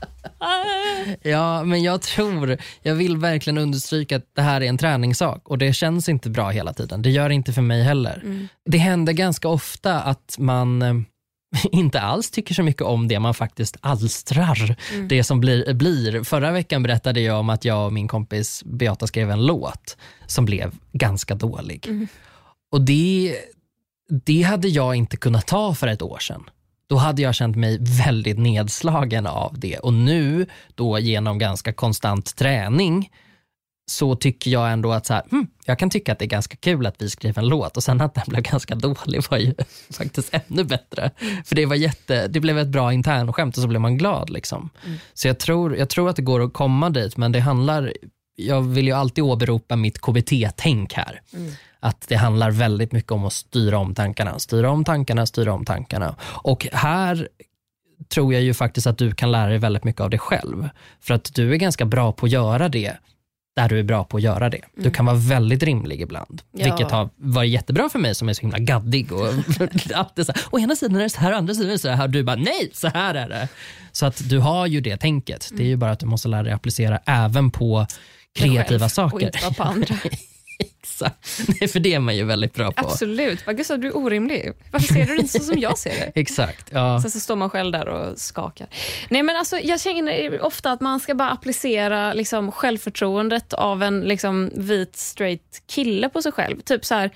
Ja, 1.22 1.64
men 1.64 1.82
jag 1.82 2.02
tror, 2.02 2.56
jag 2.82 2.94
vill 2.94 3.16
verkligen 3.16 3.58
understryka 3.58 4.16
att 4.16 4.34
det 4.34 4.42
här 4.42 4.60
är 4.60 4.66
en 4.66 4.78
träningssak 4.78 5.48
och 5.48 5.58
det 5.58 5.72
känns 5.72 6.08
inte 6.08 6.30
bra 6.30 6.50
hela 6.50 6.72
tiden. 6.72 7.02
Det 7.02 7.10
gör 7.10 7.28
det 7.28 7.34
inte 7.34 7.52
för 7.52 7.62
mig 7.62 7.82
heller. 7.82 8.20
Mm. 8.24 8.48
Det 8.64 8.78
händer 8.78 9.12
ganska 9.12 9.48
ofta 9.48 10.00
att 10.00 10.36
man 10.38 10.82
eh, 10.82 10.94
inte 11.72 12.00
alls 12.00 12.30
tycker 12.30 12.54
så 12.54 12.62
mycket 12.62 12.82
om 12.82 13.08
det 13.08 13.20
man 13.20 13.34
faktiskt 13.34 13.76
alstrar. 13.80 14.76
Mm. 14.94 15.08
Det 15.08 15.24
som 15.24 15.40
blir, 15.40 15.74
blir. 15.74 16.24
Förra 16.24 16.52
veckan 16.52 16.82
berättade 16.82 17.20
jag 17.20 17.40
om 17.40 17.50
att 17.50 17.64
jag 17.64 17.86
och 17.86 17.92
min 17.92 18.08
kompis 18.08 18.62
Beata 18.64 19.06
skrev 19.06 19.30
en 19.30 19.46
låt 19.46 19.96
som 20.26 20.44
blev 20.44 20.74
ganska 20.92 21.34
dålig. 21.34 21.86
Mm. 21.86 22.08
Och 22.72 22.80
det, 22.80 23.36
det 24.24 24.42
hade 24.42 24.68
jag 24.68 24.94
inte 24.94 25.16
kunnat 25.16 25.46
ta 25.46 25.74
för 25.74 25.86
ett 25.86 26.02
år 26.02 26.18
sedan. 26.18 26.44
Då 26.88 26.96
hade 26.96 27.22
jag 27.22 27.34
känt 27.34 27.56
mig 27.56 27.78
väldigt 27.80 28.38
nedslagen 28.38 29.26
av 29.26 29.58
det. 29.58 29.78
Och 29.78 29.92
nu, 29.92 30.46
då 30.74 30.98
genom 30.98 31.38
ganska 31.38 31.72
konstant 31.72 32.36
träning, 32.36 33.10
så 33.90 34.16
tycker 34.16 34.50
jag 34.50 34.72
ändå 34.72 34.92
att 34.92 35.06
så 35.06 35.14
här, 35.14 35.22
hmm, 35.30 35.46
jag 35.64 35.78
kan 35.78 35.90
tycka 35.90 36.12
att 36.12 36.18
det 36.18 36.24
är 36.24 36.28
ganska 36.28 36.56
kul 36.56 36.86
att 36.86 37.02
vi 37.02 37.10
skrev 37.10 37.38
en 37.38 37.48
låt 37.48 37.76
och 37.76 37.82
sen 37.82 38.00
att 38.00 38.14
den 38.14 38.24
blev 38.26 38.42
ganska 38.42 38.74
dålig 38.74 39.22
var 39.30 39.38
ju 39.38 39.54
faktiskt 39.90 40.34
ännu 40.34 40.64
bättre. 40.64 41.10
För 41.44 41.56
det 41.56 41.66
var 41.66 41.76
jätte, 41.76 42.28
det 42.28 42.40
blev 42.40 42.58
ett 42.58 42.68
bra 42.68 42.92
internskämt 42.92 43.56
och 43.56 43.62
så 43.62 43.68
blev 43.68 43.80
man 43.80 43.98
glad. 43.98 44.30
Liksom. 44.30 44.70
Så 45.14 45.28
jag 45.28 45.38
tror, 45.38 45.76
jag 45.76 45.88
tror 45.88 46.08
att 46.08 46.16
det 46.16 46.22
går 46.22 46.42
att 46.42 46.52
komma 46.52 46.90
dit, 46.90 47.16
men 47.16 47.32
det 47.32 47.40
handlar, 47.40 47.92
jag 48.36 48.62
vill 48.62 48.86
ju 48.86 48.92
alltid 48.92 49.24
åberopa 49.24 49.76
mitt 49.76 49.98
KBT-tänk 49.98 50.92
här. 50.92 51.20
Att 51.80 52.04
det 52.08 52.16
handlar 52.16 52.50
väldigt 52.50 52.92
mycket 52.92 53.12
om 53.12 53.24
att 53.24 53.32
styra 53.32 53.78
om 53.78 53.94
tankarna, 53.94 54.38
styra 54.38 54.70
om 54.70 54.84
tankarna, 54.84 55.26
styra 55.26 55.52
om 55.52 55.64
tankarna. 55.64 56.16
Och 56.22 56.66
här 56.72 57.28
tror 58.08 58.32
jag 58.34 58.42
ju 58.42 58.54
faktiskt 58.54 58.86
att 58.86 58.98
du 58.98 59.12
kan 59.14 59.32
lära 59.32 59.48
dig 59.48 59.58
väldigt 59.58 59.84
mycket 59.84 60.00
av 60.00 60.10
dig 60.10 60.18
själv. 60.18 60.68
För 61.00 61.14
att 61.14 61.34
du 61.34 61.52
är 61.52 61.56
ganska 61.56 61.84
bra 61.84 62.12
på 62.12 62.26
att 62.26 62.32
göra 62.32 62.68
det 62.68 62.92
där 63.56 63.68
du 63.68 63.78
är 63.78 63.82
bra 63.82 64.04
på 64.04 64.16
att 64.16 64.22
göra 64.22 64.50
det. 64.50 64.60
Du 64.76 64.90
kan 64.90 65.06
vara 65.06 65.16
väldigt 65.16 65.62
rimlig 65.62 66.00
ibland, 66.00 66.42
Ja. 66.52 66.64
vilket 66.64 66.90
har 66.90 67.08
varit 67.16 67.50
jättebra 67.50 67.88
för 67.88 67.98
mig 67.98 68.14
som 68.14 68.28
är 68.28 68.32
så 68.32 68.40
himla 68.40 68.58
gaddig. 68.58 69.12
Och 69.12 69.26
alltid 69.94 70.26
så 70.26 70.32
här, 70.32 70.42
Å 70.50 70.58
ena 70.58 70.76
sidan 70.76 70.96
är 70.96 71.02
det 71.02 71.10
så 71.10 71.20
här, 71.20 71.32
å 71.32 71.36
andra 71.36 71.54
sidan 71.54 71.68
är 71.68 71.72
det 71.72 71.78
så 71.78 71.88
här. 71.88 72.08
Du 72.08 72.22
bara, 72.22 72.36
nej, 72.36 72.70
så 72.72 72.88
här 72.88 73.14
är 73.14 73.28
det. 73.28 73.48
Så 73.92 74.06
att 74.06 74.28
du 74.28 74.38
har 74.38 74.66
ju 74.66 74.80
det 74.80 74.96
tänket. 74.96 75.50
Det 75.52 75.62
är 75.62 75.66
ju 75.66 75.76
bara 75.76 75.90
att 75.90 76.00
du 76.00 76.06
måste 76.06 76.28
lära 76.28 76.42
dig 76.42 76.52
applicera 76.52 76.98
även 77.06 77.50
på 77.50 77.86
kreativa 78.34 78.64
Själv 78.68 78.82
Och 78.84 78.90
saker. 78.90 79.26
inte 79.26 79.38
bara 79.42 79.52
på 79.54 79.62
andra. 79.62 79.94
Exakt. 80.58 81.40
Nej, 81.60 81.68
för 81.68 81.80
det 81.80 81.94
är 81.94 81.98
man 81.98 82.16
ju 82.16 82.24
väldigt 82.24 82.54
bra 82.54 82.72
på. 82.72 82.86
Absolut. 82.86 83.44
Bara, 83.44 83.52
Gustav, 83.52 83.78
du 83.78 83.88
är 83.88 83.96
orimlig. 83.96 84.52
Varför 84.70 84.94
ser 84.94 85.06
du 85.06 85.14
det 85.14 85.20
inte 85.20 85.38
så 85.38 85.44
som 85.44 85.58
jag 85.58 85.78
ser 85.78 85.90
det? 85.90 86.12
Exakt. 86.20 86.68
Ja. 86.72 87.00
Sen 87.02 87.10
så 87.10 87.20
står 87.20 87.36
man 87.36 87.50
själv 87.50 87.72
där 87.72 87.88
och 87.88 88.18
skakar. 88.18 88.66
Nej, 89.08 89.22
men 89.22 89.36
alltså, 89.36 89.58
jag 89.58 89.80
känner 89.80 90.42
ofta 90.42 90.72
att 90.72 90.80
man 90.80 91.00
ska 91.00 91.14
bara 91.14 91.30
applicera 91.30 92.12
liksom, 92.12 92.52
självförtroendet 92.52 93.52
av 93.52 93.82
en 93.82 94.00
liksom, 94.00 94.50
vit 94.54 94.96
straight 94.96 95.62
kille 95.66 96.08
på 96.08 96.22
sig 96.22 96.32
själv. 96.32 96.60
Typ 96.60 96.84
så 96.84 96.94
här, 96.94 97.10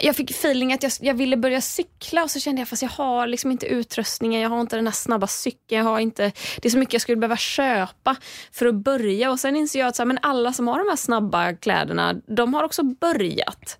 jag 0.00 0.16
fick 0.16 0.30
feeling 0.30 0.72
att 0.72 0.82
jag, 0.82 0.92
jag 1.00 1.14
ville 1.14 1.36
börja 1.36 1.60
cykla 1.60 2.22
och 2.22 2.30
så 2.30 2.40
kände 2.40 2.60
jag 2.60 2.68
fast 2.68 2.82
jag 2.82 2.88
har 2.88 3.26
liksom 3.26 3.50
inte 3.50 3.66
utrustningen, 3.66 4.40
jag 4.40 4.50
har 4.50 4.60
inte 4.60 4.76
den 4.76 4.86
här 4.86 4.92
snabba 4.92 5.26
cykeln, 5.26 5.78
jag 5.78 5.84
har 5.84 5.98
inte, 5.98 6.32
det 6.62 6.68
är 6.68 6.70
så 6.70 6.78
mycket 6.78 6.92
jag 6.92 7.02
skulle 7.02 7.16
behöva 7.16 7.36
köpa 7.36 8.16
för 8.52 8.66
att 8.66 8.74
börja. 8.74 9.30
Och 9.30 9.40
Sen 9.40 9.56
inser 9.56 9.78
jag 9.78 9.88
att 9.88 9.96
så 9.96 10.02
här, 10.02 10.06
men 10.06 10.18
alla 10.22 10.52
som 10.52 10.68
har 10.68 10.78
de 10.78 10.88
här 10.88 10.96
snabba 10.96 11.52
kläderna, 11.52 12.14
de 12.26 12.54
har 12.54 12.64
också 12.64 12.82
börjat. 12.82 13.78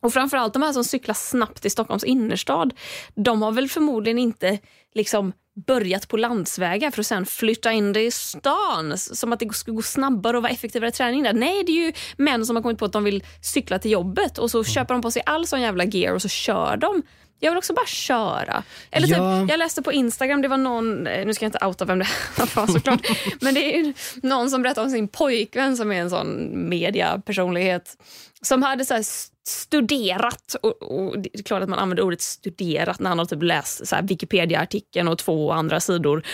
Och 0.00 0.12
framförallt 0.12 0.52
de 0.52 0.62
här 0.62 0.72
som 0.72 0.84
cyklar 0.84 1.14
snabbt 1.14 1.64
i 1.64 1.70
Stockholms 1.70 2.04
innerstad, 2.04 2.74
de 3.14 3.42
har 3.42 3.52
väl 3.52 3.68
förmodligen 3.68 4.18
inte 4.18 4.58
liksom 4.94 5.32
börjat 5.66 6.08
på 6.08 6.16
landsvägar 6.16 6.90
för 6.90 7.00
att 7.00 7.06
sen 7.06 7.26
flytta 7.26 7.72
in 7.72 7.92
det 7.92 8.02
i 8.02 8.10
stan. 8.10 8.98
Som 8.98 9.32
att 9.32 9.40
det 9.40 9.54
skulle 9.54 9.74
gå 9.74 9.82
snabbare 9.82 10.36
och 10.36 10.42
vara 10.42 10.52
effektivare 10.52 10.90
träning 10.90 11.22
där. 11.22 11.32
Nej, 11.32 11.64
det 11.64 11.72
är 11.72 11.86
ju 11.86 11.92
män 12.16 12.46
som 12.46 12.56
har 12.56 12.62
kommit 12.62 12.78
på 12.78 12.84
att 12.84 12.92
de 12.92 13.04
vill 13.04 13.24
cykla 13.40 13.78
till 13.78 13.90
jobbet 13.90 14.38
och 14.38 14.50
så 14.50 14.64
köper 14.64 14.94
de 14.94 15.02
på 15.02 15.10
sig 15.10 15.22
all 15.26 15.46
sån 15.46 15.60
jävla 15.60 15.84
gear 15.84 16.14
och 16.14 16.22
så 16.22 16.28
kör 16.28 16.76
de. 16.76 17.02
Jag 17.40 17.50
vill 17.50 17.58
också 17.58 17.74
bara 17.74 17.86
köra. 17.86 18.62
Eller 18.90 19.06
typ, 19.06 19.16
Ja. 19.16 19.46
Jag 19.48 19.58
läste 19.58 19.82
på 19.82 19.92
Instagram, 19.92 20.42
det 20.42 20.48
var 20.48 20.56
någon, 20.56 21.06
eh, 21.06 21.26
nu 21.26 21.34
ska 21.34 21.44
jag 21.44 21.48
inte 21.48 21.66
outa 21.66 21.84
vem 21.84 21.98
det 21.98 22.06
var 22.56 22.66
såklart, 22.66 23.00
men 23.40 23.54
det 23.54 23.74
är 23.74 23.78
ju 23.78 23.94
någon 24.22 24.50
som 24.50 24.62
berättade 24.62 24.84
om 24.84 24.90
sin 24.90 25.08
pojkvän 25.08 25.76
som 25.76 25.92
är 25.92 26.00
en 26.00 26.10
sån 26.10 26.50
mediapersonlighet 26.68 27.96
som 28.44 28.62
hade 28.62 28.84
så 28.84 28.94
här 28.94 29.04
studerat, 29.48 30.56
och, 30.62 30.82
och 30.82 31.18
det 31.18 31.38
är 31.38 31.42
klart 31.42 31.62
att 31.62 31.68
man 31.68 31.78
använder 31.78 32.02
ordet 32.02 32.20
studerat 32.20 33.00
när 33.00 33.08
han 33.08 33.18
har 33.18 33.26
typ 33.26 33.42
läst 33.42 33.86
så 33.86 33.96
här 33.96 34.02
Wikipedia-artikeln 34.02 35.08
och 35.08 35.18
två 35.18 35.52
andra 35.52 35.80
sidor 35.80 36.26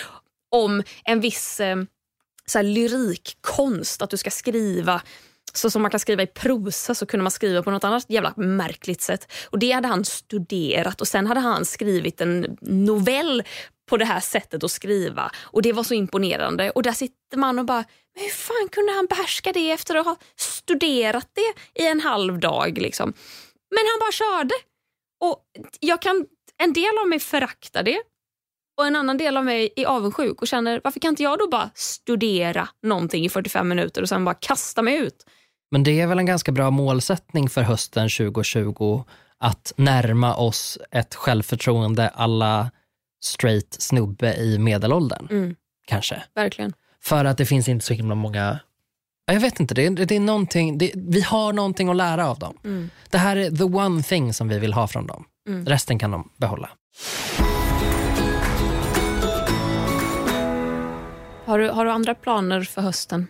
om 0.51 0.83
en 1.03 1.19
viss 1.19 1.59
eh, 1.59 1.77
så 2.45 2.57
här 2.57 2.63
lyrikkonst, 2.63 4.01
att 4.01 4.09
du 4.09 4.17
ska 4.17 4.29
skriva 4.29 5.01
så 5.53 5.69
som 5.69 5.81
man 5.81 5.91
kan 5.91 5.99
skriva 5.99 6.23
i 6.23 6.27
prosa 6.27 6.95
så 6.95 7.05
kunde 7.05 7.23
man 7.23 7.31
skriva 7.31 7.63
på 7.63 7.71
något 7.71 7.83
annat 7.83 8.05
jävla 8.09 8.33
märkligt 8.35 9.01
sätt. 9.01 9.31
Och 9.49 9.59
Det 9.59 9.71
hade 9.71 9.87
han 9.87 10.05
studerat 10.05 11.01
och 11.01 11.07
sen 11.07 11.27
hade 11.27 11.39
han 11.39 11.65
skrivit 11.65 12.21
en 12.21 12.57
novell 12.61 13.43
på 13.91 13.97
det 13.97 14.05
här 14.05 14.19
sättet 14.19 14.63
att 14.63 14.71
skriva. 14.71 15.31
Och 15.41 15.61
Det 15.61 15.73
var 15.73 15.83
så 15.83 15.93
imponerande. 15.93 16.71
Och 16.71 16.83
där 16.83 16.91
sitter 16.91 17.37
man 17.37 17.59
och 17.59 17.65
bara, 17.65 17.83
men 18.15 18.23
hur 18.23 18.31
fan 18.31 18.69
kunde 18.71 18.91
han 18.91 19.05
behärska 19.05 19.51
det 19.53 19.71
efter 19.71 19.95
att 19.95 20.05
ha 20.05 20.15
studerat 20.35 21.29
det 21.33 21.81
i 21.83 21.87
en 21.87 21.99
halv 21.99 22.39
dag? 22.39 22.77
Liksom? 22.77 23.13
Men 23.75 23.83
han 23.91 23.99
bara 23.99 24.11
körde. 24.11 24.53
Och 25.23 25.39
jag 25.79 26.01
kan, 26.01 26.25
En 26.63 26.73
del 26.73 26.97
av 27.01 27.07
mig 27.07 27.19
föraktar 27.19 27.83
det 27.83 28.01
och 28.77 28.87
en 28.87 28.95
annan 28.95 29.17
del 29.17 29.37
av 29.37 29.45
mig 29.45 29.73
är 29.75 29.85
avundsjuk 29.85 30.41
och 30.41 30.47
känner 30.47 30.81
varför 30.83 30.99
kan 30.99 31.09
inte 31.09 31.23
jag 31.23 31.39
då 31.39 31.47
bara 31.49 31.69
studera 31.75 32.69
någonting 32.83 33.25
i 33.25 33.29
45 33.29 33.67
minuter 33.67 34.01
och 34.01 34.09
sen 34.09 34.25
bara 34.25 34.35
kasta 34.35 34.81
mig 34.81 34.95
ut? 34.97 35.25
Men 35.71 35.83
det 35.83 36.01
är 36.01 36.07
väl 36.07 36.19
en 36.19 36.25
ganska 36.25 36.51
bra 36.51 36.71
målsättning 36.71 37.49
för 37.49 37.61
hösten 37.61 38.09
2020 38.09 39.03
att 39.37 39.73
närma 39.77 40.35
oss 40.35 40.77
ett 40.91 41.15
självförtroende 41.15 42.09
alla 42.09 42.71
straight 43.23 43.81
snubbe 43.81 44.35
i 44.35 44.57
medelåldern. 44.59 45.27
Mm. 45.31 45.55
Kanske. 45.87 46.23
Verkligen. 46.35 46.73
För 47.03 47.25
att 47.25 47.37
det 47.37 47.45
finns 47.45 47.67
inte 47.67 47.85
så 47.85 47.93
himla 47.93 48.15
många 48.15 48.59
Ja, 49.25 49.33
Jag 49.33 49.41
vet 49.41 49.59
inte, 49.59 49.73
det 49.73 49.85
är, 49.85 49.91
det 49.91 50.15
är 50.15 50.19
någonting, 50.19 50.77
det, 50.77 50.91
vi 50.95 51.21
har 51.21 51.53
någonting 51.53 51.89
att 51.89 51.95
lära 51.95 52.29
av 52.29 52.39
dem. 52.39 52.57
Mm. 52.63 52.89
Det 53.09 53.17
här 53.17 53.35
är 53.35 53.51
the 53.51 53.63
one 53.63 54.03
thing 54.03 54.33
som 54.33 54.47
vi 54.47 54.59
vill 54.59 54.73
ha 54.73 54.87
från 54.87 55.07
dem. 55.07 55.25
Resten 55.65 55.99
kan 55.99 56.11
de 56.11 56.29
behålla. 56.37 56.69
Har 61.45 61.59
du, 61.59 61.69
har 61.69 61.85
du 61.85 61.91
andra 61.91 62.15
planer 62.15 62.61
för 62.61 62.81
hösten? 62.81 63.27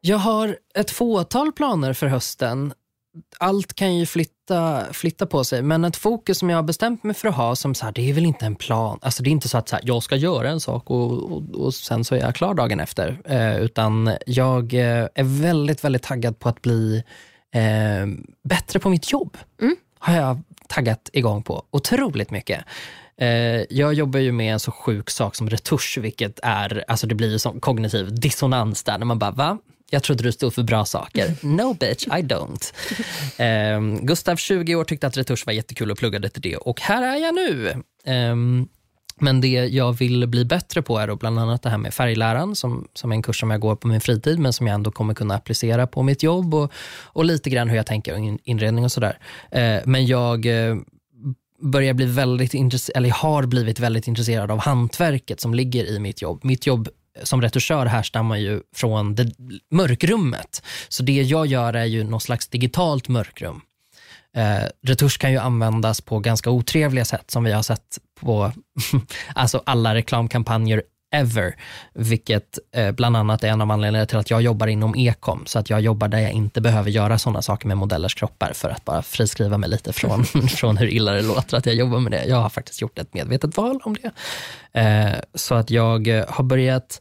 Jag 0.00 0.18
har 0.18 0.58
ett 0.74 0.90
fåtal 0.90 1.52
planer 1.52 1.92
för 1.92 2.06
hösten. 2.06 2.72
Allt 3.38 3.74
kan 3.74 3.96
ju 3.96 4.06
flytta, 4.06 4.84
flytta 4.92 5.26
på 5.26 5.44
sig, 5.44 5.62
men 5.62 5.84
ett 5.84 5.96
fokus 5.96 6.38
som 6.38 6.50
jag 6.50 6.58
har 6.58 6.62
bestämt 6.62 7.04
mig 7.04 7.14
för 7.14 7.28
att 7.28 7.34
ha, 7.34 7.56
som 7.56 7.74
så 7.74 7.84
här, 7.84 7.92
det 7.92 8.10
är 8.10 8.12
väl 8.12 8.26
inte 8.26 8.46
en 8.46 8.56
plan. 8.56 8.98
Alltså 9.02 9.22
det 9.22 9.30
är 9.30 9.32
inte 9.32 9.48
så 9.48 9.58
att 9.58 9.68
så 9.68 9.76
här, 9.76 9.84
jag 9.86 10.02
ska 10.02 10.16
göra 10.16 10.48
en 10.50 10.60
sak 10.60 10.90
och, 10.90 11.32
och, 11.32 11.42
och 11.54 11.74
sen 11.74 12.04
så 12.04 12.14
är 12.14 12.20
jag 12.20 12.34
klar 12.34 12.54
dagen 12.54 12.80
efter. 12.80 13.20
Eh, 13.24 13.58
utan 13.58 14.16
jag 14.26 14.74
eh, 14.74 15.08
är 15.14 15.40
väldigt, 15.40 15.84
väldigt 15.84 16.02
taggad 16.02 16.38
på 16.38 16.48
att 16.48 16.62
bli 16.62 17.02
eh, 17.54 18.06
bättre 18.42 18.78
på 18.78 18.88
mitt 18.88 19.12
jobb. 19.12 19.36
Har 19.98 20.14
jag 20.16 20.42
taggat 20.68 21.10
igång 21.12 21.42
på 21.42 21.64
otroligt 21.70 22.30
mycket. 22.30 22.64
Eh, 23.16 23.62
jag 23.70 23.94
jobbar 23.94 24.20
ju 24.20 24.32
med 24.32 24.52
en 24.52 24.60
så 24.60 24.70
sjuk 24.70 25.10
sak 25.10 25.34
som 25.34 25.50
retusch, 25.50 25.98
vilket 26.00 26.40
är, 26.42 26.84
alltså 26.88 27.06
det 27.06 27.14
blir 27.14 27.30
ju 27.30 27.38
som 27.38 27.60
kognitiv 27.60 28.14
dissonans 28.14 28.82
där, 28.82 28.98
när 28.98 29.06
man 29.06 29.18
bara, 29.18 29.30
va? 29.30 29.58
Jag 29.90 30.02
trodde 30.02 30.22
du 30.22 30.32
stod 30.32 30.54
för 30.54 30.62
bra 30.62 30.84
saker. 30.84 31.34
No 31.46 31.74
bitch, 31.74 32.06
I 32.06 32.22
don't. 32.22 32.74
Eh, 33.36 34.04
Gustav, 34.04 34.36
20 34.36 34.74
år, 34.74 34.84
tyckte 34.84 35.06
att 35.06 35.16
retusch 35.16 35.46
var 35.46 35.52
jättekul 35.52 35.90
och 35.90 35.98
pluggade 35.98 36.28
till 36.28 36.42
det 36.42 36.56
och 36.56 36.80
här 36.80 37.02
är 37.02 37.16
jag 37.16 37.34
nu. 37.34 37.68
Eh, 38.04 38.36
men 39.20 39.40
det 39.40 39.48
jag 39.48 39.92
vill 39.92 40.26
bli 40.26 40.44
bättre 40.44 40.82
på 40.82 40.98
är 40.98 41.06
då 41.06 41.16
bland 41.16 41.38
annat 41.38 41.62
det 41.62 41.70
här 41.70 41.78
med 41.78 41.94
färgläran 41.94 42.56
som, 42.56 42.88
som 42.94 43.12
är 43.12 43.16
en 43.16 43.22
kurs 43.22 43.40
som 43.40 43.50
jag 43.50 43.60
går 43.60 43.76
på 43.76 43.88
min 43.88 44.00
fritid 44.00 44.38
men 44.38 44.52
som 44.52 44.66
jag 44.66 44.74
ändå 44.74 44.90
kommer 44.90 45.14
kunna 45.14 45.34
applicera 45.34 45.86
på 45.86 46.02
mitt 46.02 46.22
jobb 46.22 46.54
och, 46.54 46.72
och 47.02 47.24
lite 47.24 47.50
grann 47.50 47.68
hur 47.68 47.76
jag 47.76 47.86
tänker 47.86 48.16
in, 48.16 48.38
inredning 48.44 48.84
och 48.84 48.92
sådär. 48.92 49.18
Eh, 49.50 49.80
men 49.84 50.06
jag 50.06 50.46
eh, 50.46 50.76
börjar 51.62 51.94
bli 51.94 52.06
väldigt 52.06 52.54
intresserad, 52.54 52.96
eller 52.96 53.10
har 53.10 53.46
blivit 53.46 53.80
väldigt 53.80 54.08
intresserad 54.08 54.50
av 54.50 54.58
hantverket 54.58 55.40
som 55.40 55.54
ligger 55.54 55.84
i 55.84 55.98
mitt 55.98 56.22
jobb. 56.22 56.44
Mitt 56.44 56.66
jobb 56.66 56.88
som 57.22 57.42
retuschör 57.42 57.86
härstammar 57.86 58.36
ju 58.36 58.60
från 58.74 59.14
det, 59.14 59.32
mörkrummet. 59.70 60.62
Så 60.88 61.02
det 61.02 61.22
jag 61.22 61.46
gör 61.46 61.74
är 61.74 61.84
ju 61.84 62.04
något 62.04 62.22
slags 62.22 62.48
digitalt 62.48 63.08
mörkrum. 63.08 63.60
Eh, 64.36 64.68
retusch 64.82 65.18
kan 65.18 65.32
ju 65.32 65.38
användas 65.38 66.00
på 66.00 66.18
ganska 66.18 66.50
otrevliga 66.50 67.04
sätt 67.04 67.30
som 67.30 67.44
vi 67.44 67.52
har 67.52 67.62
sett 67.62 67.98
på 68.20 68.52
alltså 69.34 69.62
alla 69.66 69.94
reklamkampanjer 69.94 70.82
ever, 71.14 71.56
vilket 71.92 72.58
eh, 72.72 72.92
bland 72.92 73.16
annat 73.16 73.44
är 73.44 73.48
en 73.48 73.60
av 73.60 73.70
anledningarna 73.70 74.06
till 74.06 74.18
att 74.18 74.30
jag 74.30 74.42
jobbar 74.42 74.66
inom 74.66 74.94
ekom, 74.94 75.42
så 75.46 75.58
att 75.58 75.70
jag 75.70 75.80
jobbar 75.80 76.08
där 76.08 76.18
jag 76.18 76.32
inte 76.32 76.60
behöver 76.60 76.90
göra 76.90 77.18
sådana 77.18 77.42
saker 77.42 77.68
med 77.68 77.76
modellers 77.76 78.14
kroppar 78.14 78.52
för 78.54 78.70
att 78.70 78.84
bara 78.84 79.02
friskriva 79.02 79.58
mig 79.58 79.70
lite 79.70 79.92
från, 79.92 80.24
från 80.48 80.76
hur 80.76 80.86
illa 80.86 81.12
det 81.12 81.22
låter 81.22 81.56
att 81.56 81.66
jag 81.66 81.74
jobbar 81.74 82.00
med 82.00 82.12
det. 82.12 82.24
Jag 82.24 82.36
har 82.36 82.50
faktiskt 82.50 82.80
gjort 82.80 82.98
ett 82.98 83.14
medvetet 83.14 83.56
val 83.56 83.80
om 83.84 83.96
det. 84.02 84.10
Eh, 84.80 85.20
så 85.34 85.54
att 85.54 85.70
jag 85.70 86.08
eh, 86.08 86.24
har 86.28 86.44
börjat 86.44 87.00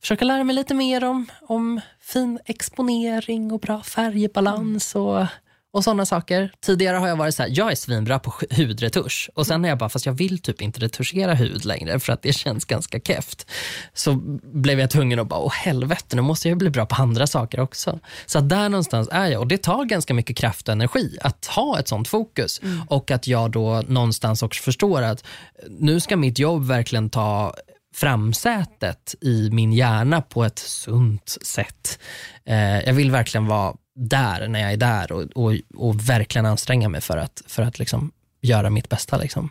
försöka 0.00 0.24
lära 0.24 0.44
mig 0.44 0.54
lite 0.54 0.74
mer 0.74 1.04
om, 1.04 1.26
om 1.42 1.80
fin 2.00 2.38
exponering 2.44 3.52
och 3.52 3.60
bra 3.60 3.82
färgbalans 3.82 4.94
och 4.94 5.26
och 5.72 5.84
sådana 5.84 6.06
saker. 6.06 6.52
Tidigare 6.60 6.96
har 6.96 7.08
jag 7.08 7.16
varit 7.16 7.34
så 7.34 7.42
här, 7.42 7.50
jag 7.54 7.70
är 7.70 7.74
svinbra 7.74 8.18
på 8.18 8.32
hudretusch 8.56 9.30
och 9.34 9.46
sen 9.46 9.64
är 9.64 9.68
jag 9.68 9.78
bara, 9.78 9.88
fast 9.88 10.06
jag 10.06 10.12
vill 10.12 10.38
typ 10.38 10.62
inte 10.62 10.80
retuschera 10.80 11.34
hud 11.34 11.64
längre 11.64 12.00
för 12.00 12.12
att 12.12 12.22
det 12.22 12.32
känns 12.32 12.64
ganska 12.64 13.00
keft. 13.00 13.50
Så 13.94 14.14
blev 14.42 14.80
jag 14.80 14.90
tvungen 14.90 15.18
att 15.18 15.28
bara, 15.28 15.40
åh 15.40 15.52
helvete, 15.52 16.16
nu 16.16 16.22
måste 16.22 16.48
jag 16.48 16.58
bli 16.58 16.70
bra 16.70 16.86
på 16.86 17.02
andra 17.02 17.26
saker 17.26 17.60
också. 17.60 17.98
Så 18.26 18.38
att 18.38 18.48
där 18.48 18.68
någonstans 18.68 19.08
är 19.12 19.26
jag 19.26 19.40
och 19.40 19.48
det 19.48 19.58
tar 19.58 19.84
ganska 19.84 20.14
mycket 20.14 20.36
kraft 20.36 20.68
och 20.68 20.72
energi 20.72 21.18
att 21.20 21.46
ha 21.46 21.78
ett 21.78 21.88
sånt 21.88 22.08
fokus 22.08 22.60
och 22.88 23.10
att 23.10 23.26
jag 23.26 23.50
då 23.50 23.82
någonstans 23.88 24.42
också 24.42 24.62
förstår 24.62 25.02
att 25.02 25.24
nu 25.68 26.00
ska 26.00 26.16
mitt 26.16 26.38
jobb 26.38 26.66
verkligen 26.66 27.10
ta 27.10 27.54
framsätet 27.94 29.14
i 29.20 29.50
min 29.52 29.72
hjärna 29.72 30.22
på 30.22 30.44
ett 30.44 30.58
sunt 30.58 31.36
sätt. 31.42 31.98
Eh, 32.44 32.80
jag 32.80 32.92
vill 32.92 33.10
verkligen 33.10 33.46
vara 33.46 33.74
där 34.00 34.48
när 34.48 34.60
jag 34.60 34.72
är 34.72 34.76
där 34.76 35.12
och, 35.12 35.22
och, 35.22 35.52
och 35.74 36.08
verkligen 36.08 36.46
anstränga 36.46 36.88
mig 36.88 37.00
för 37.00 37.16
att, 37.16 37.42
för 37.46 37.62
att 37.62 37.78
liksom 37.78 38.12
göra 38.40 38.70
mitt 38.70 38.88
bästa. 38.88 39.16
Liksom. 39.16 39.50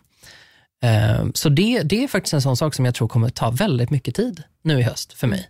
Eh, 0.84 1.26
så 1.34 1.50
det, 1.50 1.82
det 1.82 2.04
är 2.04 2.08
faktiskt 2.08 2.34
en 2.34 2.42
sån 2.42 2.58
sak 2.58 2.74
som 2.74 2.86
jag 2.86 2.96
tror 2.96 3.08
kommer 3.08 3.30
ta 3.30 3.50
väldigt 3.50 3.90
mycket 3.90 4.16
tid 4.16 4.44
nu 4.62 4.80
i 4.80 4.84
höst 4.84 5.14
för 5.14 5.28
mig. 5.28 5.50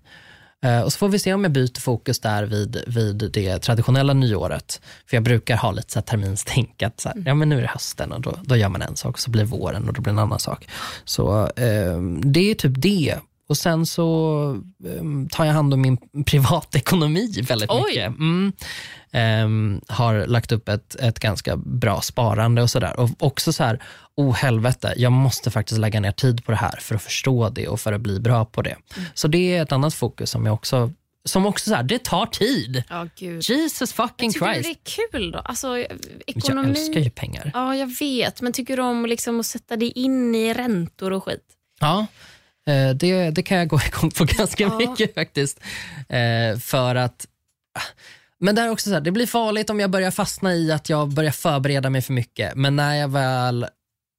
Eh, 0.62 0.81
och 0.81 0.93
så 0.93 0.97
får 0.97 1.09
vi 1.09 1.19
se 1.19 1.33
om 1.33 1.43
jag 1.43 1.51
byter 1.51 1.79
fokus 1.79 2.19
där 2.19 2.43
vid, 2.43 2.83
vid 2.88 3.31
det 3.33 3.59
traditionella 3.59 4.13
nyåret. 4.13 4.81
För 5.09 5.17
jag 5.17 5.23
brukar 5.23 5.57
ha 5.57 5.71
lite 5.71 5.91
så 5.91 5.99
här 5.99 6.05
terminstänk, 6.05 6.83
att 6.83 6.99
så 6.99 7.09
här, 7.09 7.23
ja, 7.25 7.35
men 7.35 7.49
nu 7.49 7.57
är 7.57 7.62
det 7.62 7.67
hösten 7.67 8.12
och 8.12 8.21
då, 8.21 8.35
då 8.43 8.55
gör 8.55 8.69
man 8.69 8.81
en 8.81 8.95
sak, 8.95 9.13
och 9.13 9.19
så 9.19 9.29
blir 9.29 9.45
våren 9.45 9.88
och 9.88 9.93
då 9.93 10.01
blir 10.01 10.13
det 10.13 10.19
en 10.19 10.25
annan 10.25 10.39
sak. 10.39 10.67
Så 11.05 11.43
eh, 11.55 12.01
det 12.23 12.51
är 12.51 12.55
typ 12.55 12.73
det. 12.75 13.15
Och 13.49 13.57
sen 13.57 13.85
så 13.85 14.62
eh, 14.85 15.27
tar 15.31 15.45
jag 15.45 15.53
hand 15.53 15.73
om 15.73 15.81
min 15.81 15.97
privatekonomi 16.25 17.41
väldigt 17.41 17.69
Oj. 17.71 17.81
mycket. 17.88 18.07
Mm. 18.07 18.51
Ehm, 19.12 19.81
har 19.88 20.25
lagt 20.27 20.51
upp 20.51 20.69
ett, 20.69 20.95
ett 20.95 21.19
ganska 21.19 21.57
bra 21.57 22.01
sparande 22.01 22.62
och 22.62 22.69
sådär. 22.69 22.99
Och 22.99 23.09
också 23.19 23.53
så 23.53 23.63
här, 23.63 23.83
oh 24.15 24.33
helvete, 24.35 24.93
jag 24.97 25.12
måste 25.12 25.51
faktiskt 25.51 25.79
lägga 25.79 25.99
ner 25.99 26.12
tid 26.12 26.45
på 26.45 26.51
det 26.51 26.57
här 26.57 26.77
för 26.81 26.95
att 26.95 27.01
förstå 27.01 27.49
det 27.49 27.67
och 27.67 27.79
för 27.79 27.93
att 27.93 28.01
bli 28.01 28.19
bra 28.19 28.45
på 28.45 28.62
det. 28.62 28.75
Så 29.13 29.27
det 29.27 29.55
är 29.55 29.63
ett 29.63 29.71
annat 29.71 29.93
fokus 29.93 30.29
som 30.31 30.45
jag 30.45 30.53
också, 30.53 30.91
som 31.25 31.45
också 31.45 31.69
så 31.69 31.75
här, 31.75 31.83
det 31.83 32.03
tar 32.03 32.25
tid. 32.25 32.83
Gud. 33.15 33.43
Jesus 33.43 33.93
fucking 33.93 34.33
Tycker 34.33 34.47
du 34.47 34.53
Christ. 34.53 34.79
det 34.85 34.91
är 34.91 35.09
kul 35.12 35.31
då? 35.31 35.39
Alltså, 35.39 35.77
Jag 35.77 35.88
ekonomi... 36.27 36.69
älskar 36.69 36.99
ju 36.99 37.09
pengar. 37.09 37.51
Ja, 37.53 37.75
jag 37.75 37.99
vet. 37.99 38.41
Men 38.41 38.53
tycker 38.53 38.77
du 38.77 38.83
om 38.83 39.05
liksom 39.05 39.39
att 39.39 39.45
sätta 39.45 39.75
dig 39.75 39.91
in 39.91 40.35
i 40.35 40.53
räntor 40.53 41.13
och 41.13 41.23
skit? 41.23 41.43
Ja, 41.79 42.05
det, 42.73 43.29
det 43.32 43.43
kan 43.43 43.58
jag 43.58 43.67
gå 43.67 43.79
igång 43.88 44.12
på 44.12 44.23
ganska 44.25 44.63
Ja. 44.63 44.77
mycket 44.77 45.13
faktiskt. 45.13 45.60
Eh, 46.10 46.60
För 46.60 46.95
att 46.95 47.27
men 48.41 48.55
det, 48.55 48.62
är 48.62 48.69
också 48.69 48.89
så 48.89 48.93
här, 48.93 49.01
det 49.01 49.12
blir 49.12 49.27
farligt 49.27 49.69
om 49.69 49.79
jag 49.79 49.89
börjar 49.89 50.12
fastna 50.12 50.55
i 50.55 50.71
att 50.71 50.89
jag 50.89 51.08
börjar 51.10 51.32
förbereda 51.32 51.89
mig 51.89 52.01
för 52.01 52.13
mycket. 52.13 52.55
Men 52.55 52.75
när 52.75 52.95
jag 52.95 53.08
väl 53.08 53.65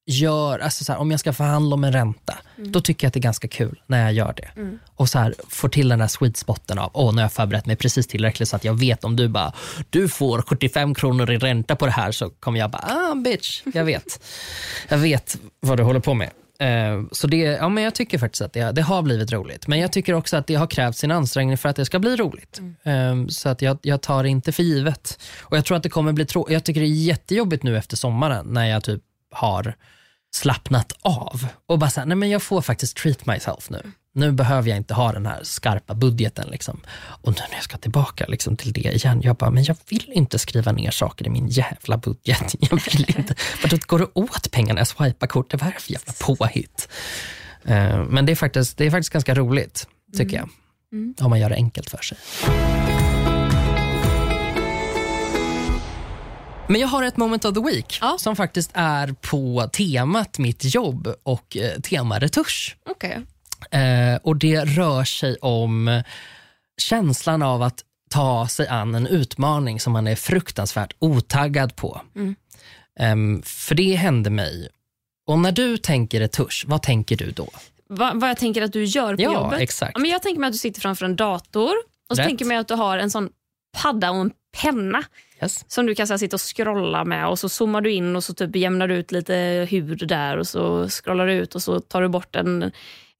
gör, 0.06 0.58
alltså 0.58 0.84
så 0.84 0.92
här, 0.92 0.98
om 1.00 1.10
jag 1.10 1.20
ska 1.20 1.32
förhandla 1.32 1.74
om 1.74 1.84
en 1.84 1.92
ränta, 1.92 2.38
då 2.56 2.80
tycker 2.80 3.04
jag 3.04 3.08
att 3.08 3.14
det 3.14 3.18
är 3.20 3.22
ganska 3.22 3.48
kul 3.48 3.82
när 3.86 4.02
jag 4.02 4.12
gör 4.12 4.34
det. 4.36 4.50
Och 4.94 5.08
så 5.08 5.18
här, 5.18 5.34
får 5.48 5.68
till 5.68 5.88
den 5.88 5.98
där 5.98 6.06
sweet 6.06 6.36
spoten 6.36 6.78
av, 6.78 6.90
åh, 6.94 7.12
nu 7.12 7.16
har 7.18 7.24
jag 7.24 7.32
förberett 7.32 7.66
mig 7.66 7.76
precis 7.76 8.06
tillräckligt 8.06 8.48
så 8.48 8.56
att 8.56 8.64
jag 8.64 8.78
vet 8.78 9.04
om 9.04 9.16
du 9.16 9.28
bara, 9.28 9.52
du 9.90 10.08
får 10.08 10.42
75 10.42 10.94
kronor 10.94 11.30
i 11.30 11.38
ränta 11.38 11.76
på 11.76 11.86
det 11.86 11.92
här 11.92 12.12
så 12.12 12.30
kommer 12.30 12.58
jag 12.60 12.70
bara, 12.70 12.82
ah 13.10 13.14
bitch, 13.14 13.62
jag 13.74 13.84
vet. 13.84 14.20
jag 14.88 14.98
vet 14.98 15.38
vad 15.60 15.76
du 15.78 15.82
håller 15.82 16.00
på 16.00 16.14
med. 16.14 16.30
Eh, 16.60 17.02
Så 17.12 17.26
det, 17.26 17.36
ja, 17.36 17.68
men 17.68 17.84
jag 17.84 17.94
tycker 17.94 18.18
faktiskt 18.18 18.42
att 18.42 18.52
det, 18.52 18.72
det 18.72 18.82
har 18.82 19.02
blivit 19.02 19.32
roligt. 19.32 19.66
Men 19.66 19.78
jag 19.78 19.92
tycker 19.92 20.12
också 20.14 20.36
att 20.36 20.46
det 20.46 20.54
har 20.54 20.66
krävt 20.66 20.96
sin 20.96 21.10
ansträngning 21.10 21.58
för 21.58 21.68
att 21.68 21.76
det 21.76 21.84
ska 21.84 21.98
bli 21.98 22.16
roligt. 22.16 22.60
Eh, 22.82 23.26
Så 23.28 23.48
att 23.48 23.62
jag, 23.62 23.78
jag 23.82 24.00
tar 24.00 24.22
det 24.22 24.28
inte 24.28 24.52
för 24.52 24.62
givet. 24.62 25.18
Och 25.40 25.56
Jag 25.56 25.64
tror 25.64 25.76
att 25.76 25.82
det 25.82 25.88
kommer 25.88 26.12
bli 26.12 26.24
trå- 26.26 26.46
Jag 26.52 26.64
tycker 26.64 26.80
det 26.80 26.86
är 26.86 27.02
jättejobbigt 27.04 27.62
nu 27.62 27.76
efter 27.78 27.96
sommaren 27.96 28.46
när 28.46 28.66
jag 28.66 28.84
typ 28.84 29.02
har 29.32 29.74
slappnat 30.34 30.92
av 31.02 31.46
och 31.66 31.78
bara 31.78 31.90
såhär, 31.90 32.06
nej 32.06 32.16
men 32.16 32.30
jag 32.30 32.42
får 32.42 32.62
faktiskt 32.62 32.96
treat 32.96 33.26
myself 33.26 33.70
nu. 33.70 33.82
Nu 34.14 34.32
behöver 34.32 34.68
jag 34.68 34.76
inte 34.76 34.94
ha 34.94 35.12
den 35.12 35.26
här 35.26 35.40
skarpa 35.42 35.94
budgeten. 35.94 36.48
Liksom. 36.50 36.80
Och 37.00 37.28
nu 37.32 37.42
när 37.48 37.54
jag 37.56 37.62
ska 37.62 37.76
tillbaka 37.76 38.24
liksom, 38.28 38.56
till 38.56 38.72
det 38.72 38.80
igen, 38.80 39.20
jag 39.22 39.36
bara, 39.36 39.50
men 39.50 39.64
jag 39.64 39.76
vill 39.88 40.10
inte 40.12 40.38
skriva 40.38 40.72
ner 40.72 40.90
saker 40.90 41.26
i 41.26 41.30
min 41.30 41.48
jävla 41.48 41.96
budget. 41.96 42.54
Jag 42.70 42.80
vill 42.92 43.16
inte. 43.18 43.34
Vadå, 43.62 43.76
går 43.86 43.98
det 43.98 44.06
åt 44.14 44.50
pengarna 44.50 44.80
jag 44.80 44.86
swipar 44.88 45.26
kort? 45.26 45.52
Vad 45.54 45.62
är 45.62 45.72
det 45.74 45.80
för 45.80 45.92
jävla 45.92 46.12
påhitt? 46.20 46.88
Eh, 47.64 48.04
men 48.04 48.26
det 48.26 48.32
är, 48.32 48.36
faktiskt, 48.36 48.78
det 48.78 48.86
är 48.86 48.90
faktiskt 48.90 49.12
ganska 49.12 49.34
roligt, 49.34 49.86
tycker 50.16 50.36
jag. 50.36 50.48
Om 51.20 51.30
man 51.30 51.40
gör 51.40 51.48
det 51.48 51.54
enkelt 51.56 51.90
för 51.90 51.98
sig. 52.02 52.18
Men 56.68 56.80
jag 56.80 56.88
har 56.88 57.02
ett 57.02 57.16
moment 57.16 57.44
of 57.44 57.54
the 57.54 57.60
week 57.60 57.98
Ja. 58.00 58.16
som 58.18 58.36
faktiskt 58.36 58.70
är 58.74 59.14
på 59.20 59.70
temat 59.72 60.38
mitt 60.38 60.74
jobb 60.74 61.14
och 61.22 61.56
eh, 61.56 61.80
tema 61.80 62.18
retusch. 62.18 62.76
Okej. 62.90 63.20
Eh, 63.70 64.16
och 64.22 64.36
det 64.36 64.64
rör 64.64 65.04
sig 65.04 65.36
om 65.40 66.02
känslan 66.82 67.42
av 67.42 67.62
att 67.62 67.84
ta 68.10 68.48
sig 68.48 68.68
an 68.68 68.94
en 68.94 69.06
utmaning 69.06 69.80
som 69.80 69.92
man 69.92 70.06
är 70.06 70.16
fruktansvärt 70.16 70.92
otaggad 70.98 71.76
på. 71.76 72.00
Ehm, 73.00 73.42
för 73.42 73.74
det 73.74 73.94
hände 73.94 74.30
mig. 74.30 74.68
Och 75.26 75.38
när 75.38 75.52
du 75.52 75.76
tänker 75.76 76.20
retusch, 76.20 76.64
vad 76.68 76.82
tänker 76.82 77.16
du 77.16 77.30
då? 77.30 77.48
Va, 77.88 78.12
vad 78.14 78.30
jag 78.30 78.36
tänker 78.36 78.62
att 78.62 78.72
du 78.72 78.84
gör 78.84 79.16
på 79.16 79.22
Ja, 79.22 79.32
jobbet? 79.34 79.60
exakt. 79.60 79.92
Ja, 79.94 80.00
men 80.00 80.10
jag 80.10 80.22
tänker 80.22 80.40
mig 80.40 80.46
att 80.48 80.52
du 80.52 80.58
sitter 80.58 80.80
framför 80.80 81.04
en 81.04 81.16
dator 81.16 81.70
och 82.10 82.16
så 82.16 82.22
Rätt. 82.22 82.28
tänker 82.28 82.44
mig 82.44 82.56
att 82.56 82.68
du 82.68 82.74
har 82.74 82.98
en 82.98 83.10
sån 83.10 83.28
padda 83.82 84.10
och 84.10 84.20
en 84.20 84.30
penna 84.62 85.02
Yes. 85.42 85.64
som 85.68 85.86
du 85.86 85.94
kan 85.94 86.06
så 86.06 86.12
här, 86.12 86.18
sitta 86.18 86.36
och 86.36 86.56
scrolla 86.56 87.04
med 87.04 87.28
och 87.28 87.38
så 87.38 87.48
zoomar 87.48 87.80
du 87.80 87.92
in 87.92 88.16
och 88.16 88.24
så 88.24 88.34
typ 88.34 88.56
jämnar 88.56 88.88
du 88.88 88.94
ut 88.94 89.12
lite 89.12 89.66
hud 89.70 90.08
där 90.08 90.36
och 90.36 90.46
så 90.48 90.88
scrollar 90.88 91.26
du 91.26 91.32
ut 91.32 91.54
och 91.54 91.62
så 91.62 91.80
tar 91.80 92.02
du 92.02 92.08
bort 92.08 92.36
en, 92.36 92.72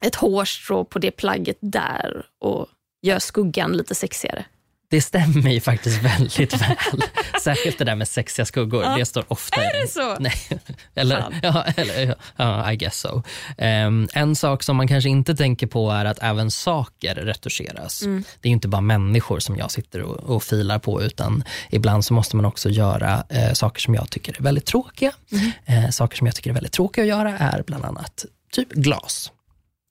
ett 0.05 0.15
hårstrå 0.15 0.85
på 0.85 0.99
det 0.99 1.11
plagget 1.11 1.59
där 1.61 2.27
och 2.41 2.67
gör 3.03 3.19
skuggan 3.19 3.73
lite 3.73 3.95
sexigare. 3.95 4.45
Det 4.91 5.01
stämmer 5.01 5.51
ju 5.51 5.61
faktiskt 5.61 6.03
väldigt 6.03 6.63
väl. 6.63 6.77
Särskilt 7.43 7.79
det 7.79 7.85
där 7.85 7.95
med 7.95 8.09
sexiga 8.09 8.47
skuggor. 8.47 8.83
Ja. 8.85 8.97
Det 8.99 9.07
står 9.07 9.25
ofta 9.29 9.63
Är 9.63 9.81
det 9.83 9.89
så? 9.89 10.17
Nej, 10.21 10.61
eller, 10.95 11.21
Fan. 11.21 11.35
ja, 11.43 11.65
eller 11.77 12.15
ja, 12.37 12.73
I 12.73 12.77
guess 12.77 13.01
so. 13.01 13.23
Ehm, 13.59 14.09
en 14.13 14.37
sak 14.37 14.63
som 14.63 14.77
man 14.77 14.89
kanske 14.89 15.11
inte 15.11 15.37
tänker 15.37 15.67
på 15.67 15.91
är 15.91 16.05
att 16.05 16.19
även 16.23 16.51
saker 16.51 17.15
retuscheras. 17.15 18.03
Mm. 18.03 18.25
Det 18.41 18.49
är 18.49 18.51
ju 18.51 18.55
inte 18.55 18.69
bara 18.69 18.81
människor 18.81 19.39
som 19.39 19.57
jag 19.57 19.71
sitter 19.71 20.03
och, 20.03 20.37
och 20.37 20.43
filar 20.43 20.79
på, 20.79 21.03
utan 21.03 21.45
ibland 21.71 22.05
så 22.05 22.15
måste 22.15 22.37
man 22.37 22.45
också 22.45 22.69
göra 22.69 23.25
eh, 23.29 23.53
saker 23.53 23.81
som 23.81 23.95
jag 23.95 24.11
tycker 24.11 24.37
är 24.39 24.43
väldigt 24.43 24.67
tråkiga. 24.67 25.13
Mm. 25.33 25.53
Eh, 25.85 25.91
saker 25.91 26.17
som 26.17 26.27
jag 26.27 26.37
tycker 26.37 26.51
är 26.51 26.55
väldigt 26.55 26.73
tråkiga 26.73 27.03
att 27.05 27.09
göra 27.09 27.39
är 27.39 27.63
bland 27.67 27.85
annat 27.85 28.25
typ 28.53 28.69
glas. 28.73 29.33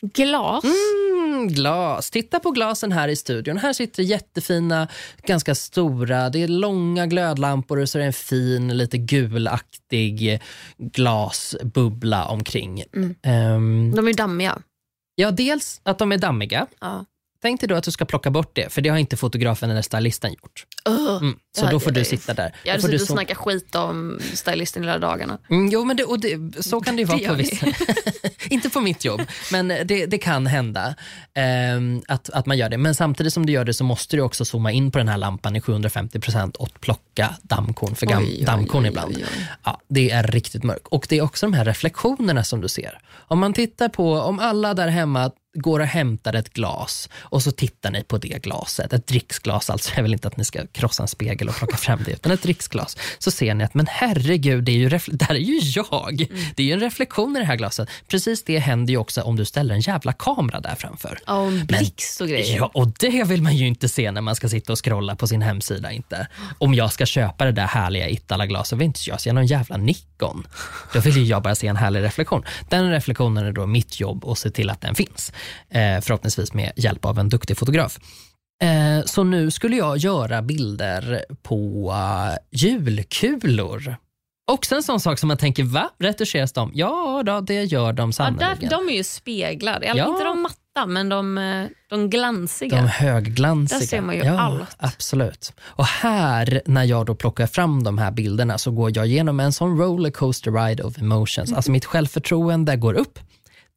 Glas? 0.02 0.64
Mm, 0.64 1.48
glas. 1.48 2.12
Titta 2.12 2.40
på 2.40 2.52
glasen 2.52 2.92
här 2.92 3.08
i 3.08 3.16
studion. 3.16 3.58
Här 3.58 3.74
sitter 3.74 4.04
jättefina, 4.04 4.88
ganska 5.26 5.56
stora. 5.56 6.30
Det 6.30 6.44
är 6.44 6.48
långa 6.48 7.08
glödlampor 7.08 7.80
och 7.80 7.90
så 7.90 7.98
är 7.98 8.00
det 8.00 8.06
en 8.08 8.14
fin, 8.14 8.78
lite 8.78 8.98
gulaktig 8.98 10.42
glasbubbla 10.78 12.26
omkring. 12.26 12.84
Mm. 12.96 13.16
Ehm, 13.24 13.92
De 13.96 14.08
är 14.08 14.14
dammiga. 14.14 14.62
ja, 15.16 15.32
dels 15.32 15.82
att 15.84 15.98
de 16.00 16.12
är 16.12 16.18
dammiga. 16.18 16.68
Ja. 16.82 17.06
Tänk 17.42 17.60
dig 17.60 17.68
då 17.70 17.76
att 17.76 17.84
du 17.84 17.92
ska 17.92 18.06
plocka 18.06 18.30
bort 18.32 18.52
det, 18.56 18.74
för 18.74 18.82
det 18.82 18.90
har 18.90 18.98
inte 18.98 19.18
fotografen 19.18 19.70
eller 19.70 19.82
stylisten 19.82 20.32
gjort. 20.32 20.66
Ugh. 20.90 21.18
Mm, 21.22 21.36
så 21.58 21.66
då 21.66 21.80
får 21.80 21.92
du 21.92 22.06
sitta 22.06 22.34
där. 22.34 22.56
Jag 22.64 22.72
hade 22.72 22.84
suttit 22.84 23.02
och 23.02 23.08
så- 23.08 23.14
snackat 23.14 23.38
skit 23.38 23.76
om 23.76 24.20
stylisten 24.34 24.84
hela 24.84 25.00
dagarna. 25.00 25.38
Mm, 25.50 25.70
jo, 25.72 25.86
men 25.86 25.98
det, 25.98 26.04
och 26.04 26.20
det, 26.20 26.64
så 26.66 26.82
kan 26.82 26.96
det 26.96 27.00
ju 27.02 27.06
vara 27.06 27.18
Det 27.18 27.28
på 27.28 27.34
vissa. 27.34 27.66
Inte 28.50 28.70
på 28.70 28.82
mitt 28.82 29.06
jobb, 29.06 29.22
men 29.52 29.68
det, 29.68 30.06
det 30.06 30.18
kan 30.18 30.48
hända 30.48 30.96
ehm, 31.34 32.02
att, 32.08 32.30
att 32.30 32.46
man 32.46 32.58
gör 32.58 32.70
det. 32.70 32.78
Men 32.78 32.96
samtidigt 32.96 33.34
som 33.34 33.46
du 33.46 33.54
gör 33.54 33.66
det 33.66 33.74
så 33.74 33.84
måste 33.84 34.16
du 34.16 34.22
också 34.22 34.46
zooma 34.46 34.72
in 34.72 34.92
på 34.92 34.98
den 34.98 35.08
här 35.08 35.18
lampan 35.18 35.56
i 35.56 35.60
750% 35.60 36.56
och 36.56 36.70
plocka 36.82 37.36
dammkorn 37.42 37.96
för 37.96 38.06
gam, 38.06 38.24
Oj, 38.24 38.36
oj, 38.40 38.46
dammkorn 38.46 38.84
oj, 38.84 38.90
ibland. 38.90 39.24
Ja, 39.64 39.82
det 39.90 40.12
är 40.12 40.24
riktigt 40.24 40.64
mörkt. 40.64 40.88
Och 40.88 41.06
det 41.10 41.18
är 41.18 41.22
också 41.22 41.46
de 41.46 41.54
här 41.54 41.66
reflektionerna 41.66 42.44
som 42.44 42.62
du 42.62 42.68
ser. 42.68 43.00
Om 43.16 43.40
man 43.40 43.54
tittar 43.54 43.90
på, 43.90 44.14
om 44.14 44.40
alla 44.40 44.74
där 44.74 44.88
hemma 44.88 45.32
går 45.54 45.80
och 45.80 45.86
hämtar 45.86 46.34
ett 46.34 46.54
glas 46.54 47.10
och 47.16 47.44
så 47.44 47.52
tittar 47.52 47.92
ni 47.92 48.04
på 48.04 48.18
det 48.18 48.42
glaset, 48.42 48.94
ett 48.94 49.08
dricksglas 49.08 49.70
alltså, 49.70 49.92
jag 49.96 50.04
vill 50.04 50.14
inte 50.14 50.28
att 50.28 50.38
ni 50.38 50.46
ska 50.46 50.68
krossa 50.68 51.04
en 51.04 51.08
spegel 51.08 51.50
och 51.50 51.56
plocka 51.56 51.78
fram 51.78 52.00
det, 52.06 52.12
utan 52.12 52.32
ett 52.32 52.44
dricksglas. 52.44 52.98
Så 53.20 53.32
ser 53.32 53.54
ni 53.54 53.64
att, 53.64 53.74
men 53.74 53.88
herregud, 53.90 54.64
det, 54.64 54.72
är 54.72 54.76
ju 54.76 54.90
här 54.90 55.36
är 55.36 55.40
ju 55.40 55.60
jag. 55.60 56.28
Det 56.56 56.64
är 56.64 56.68
ju 56.68 56.74
en 56.74 56.80
reflektion 56.80 57.38
i 57.38 57.40
det 57.40 57.46
här 57.46 57.56
glaset. 57.56 57.90
Precis 58.08 58.44
det 58.44 58.60
händer 58.60 58.92
ju 58.92 58.98
också 58.98 59.22
om 59.22 59.36
du 59.36 59.46
ställer 59.46 59.76
en 59.76 59.82
jävla 59.82 60.14
kamera 60.14 60.60
där 60.60 60.76
framför. 60.76 61.20
Ja, 61.28 61.42
och 61.42 61.48
en 61.48 61.66
blixt 61.66 62.22
och 62.22 62.28
grejer. 62.28 62.58
Ja, 62.58 62.72
och 62.74 62.88
det 62.88 63.24
vill 63.24 63.42
man 63.42 63.56
ju 63.56 63.68
inte 63.68 63.90
se 63.90 64.12
när 64.12 64.22
man 64.22 64.36
ska 64.36 64.50
sitta 64.50 64.72
och 64.72 64.86
scrolla 64.86 65.16
på 65.16 65.28
sin 65.28 65.42
hemsida. 65.42 65.92
inte. 65.92 66.28
Om 66.58 66.74
jag 66.74 66.94
ska 66.94 67.06
köpa 67.06 67.46
det 67.46 67.52
där 67.52 67.68
härliga 67.68 68.10
Itala-glaset 68.10 68.80
vill 68.80 68.86
inte 68.86 69.00
jag 69.08 69.22
se 69.22 69.34
någon 69.34 69.46
jävla 69.46 69.78
Nikon. 69.78 70.48
Då 70.94 71.00
vill 71.00 71.18
ju 71.18 71.24
jag 71.24 71.44
bara 71.44 71.56
se 71.56 71.68
en 71.68 71.78
härlig 71.78 72.04
reflektion. 72.04 72.44
Den 72.70 72.92
reflektionen 72.92 73.46
är 73.46 73.52
då 73.52 73.66
mitt 73.66 74.00
jobb 74.00 74.26
att 74.26 74.38
se 74.38 74.50
till 74.50 74.70
att 74.70 74.82
den 74.82 74.96
finns. 74.96 75.32
Eh, 75.70 76.02
förhoppningsvis 76.02 76.54
med 76.54 76.72
hjälp 76.76 77.06
av 77.06 77.20
en 77.20 77.30
duktig 77.30 77.58
fotograf. 77.58 78.00
Eh, 78.64 79.06
så 79.06 79.24
nu 79.24 79.52
skulle 79.52 79.76
jag 79.76 79.98
göra 79.98 80.42
bilder 80.42 81.26
på 81.44 81.94
julkulor. 82.52 83.96
Också 84.52 84.76
en 84.76 84.84
sån 84.84 85.00
sak 85.00 85.20
som 85.20 85.28
man 85.28 85.38
tänker, 85.38 85.64
va? 85.64 85.90
Retuscheras 86.00 86.54
de? 86.54 86.72
Ja, 86.74 87.24
då, 87.26 87.42
det 87.42 87.64
gör 87.64 87.94
de 87.94 88.10
Ja, 88.10 88.14
sannerligen. 88.14 88.58
där, 88.60 88.70
de 88.70 88.90
är 88.90 88.94
ju 88.94 89.04
speglar. 89.04 89.84
Ja. 89.96 90.08
Inte 90.08 90.24
de 90.24 90.42
matta, 90.42 90.86
men 90.88 91.10
de, 91.10 91.38
eh, 91.38 91.66
de 91.90 92.10
glansiga. 92.10 92.82
De 92.82 92.88
högglansiga. 92.88 93.80
Där 93.80 93.86
ser 93.86 94.02
man 94.02 94.16
ju 94.16 94.22
ja, 94.24 94.40
allt. 94.40 94.76
Absolut. 94.78 95.54
Och 95.62 95.86
här, 95.86 96.62
när 96.66 96.84
jag 96.84 97.06
då 97.06 97.16
plockar 97.16 97.48
fram 97.48 97.84
de 97.84 97.98
här 97.98 98.12
bilderna 98.12 98.58
så 98.58 98.72
går 98.72 98.98
jag 98.98 99.08
igenom 99.08 99.40
en 99.40 99.54
sån 99.54 99.78
rollercoaster 99.78 100.52
ride 100.52 100.84
of 100.84 100.98
emotions. 100.98 101.54
Alltså 101.54 101.72
mitt 101.72 101.86
självförtroende 101.86 102.76
går 102.76 102.94
upp, 102.94 103.20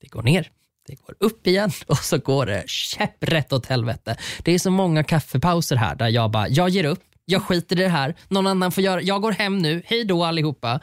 det 0.00 0.08
går 0.08 0.22
ner, 0.22 0.48
det 0.86 0.94
går 0.94 1.16
upp 1.20 1.46
igen 1.46 1.70
och 1.86 1.98
så 1.98 2.18
går 2.18 2.46
det 2.46 2.64
käpprätt 2.66 3.52
åt 3.52 3.66
helvete. 3.66 4.16
Det 4.42 4.52
är 4.52 4.58
så 4.58 4.70
många 4.70 5.04
kaffepauser 5.04 5.76
här 5.76 5.94
där 5.94 6.08
jag 6.08 6.30
bara, 6.30 6.48
jag 6.48 6.68
ger 6.68 6.84
upp, 6.84 7.02
jag 7.24 7.42
skiter 7.42 7.80
i 7.80 7.82
det 7.82 7.88
här, 7.88 8.14
någon 8.28 8.46
annan 8.46 8.72
får 8.72 8.84
göra, 8.84 9.02
jag 9.02 9.22
går 9.22 9.32
hem 9.32 9.58
nu, 9.58 9.82
hej 9.86 10.04
då 10.04 10.24
allihopa. 10.24 10.80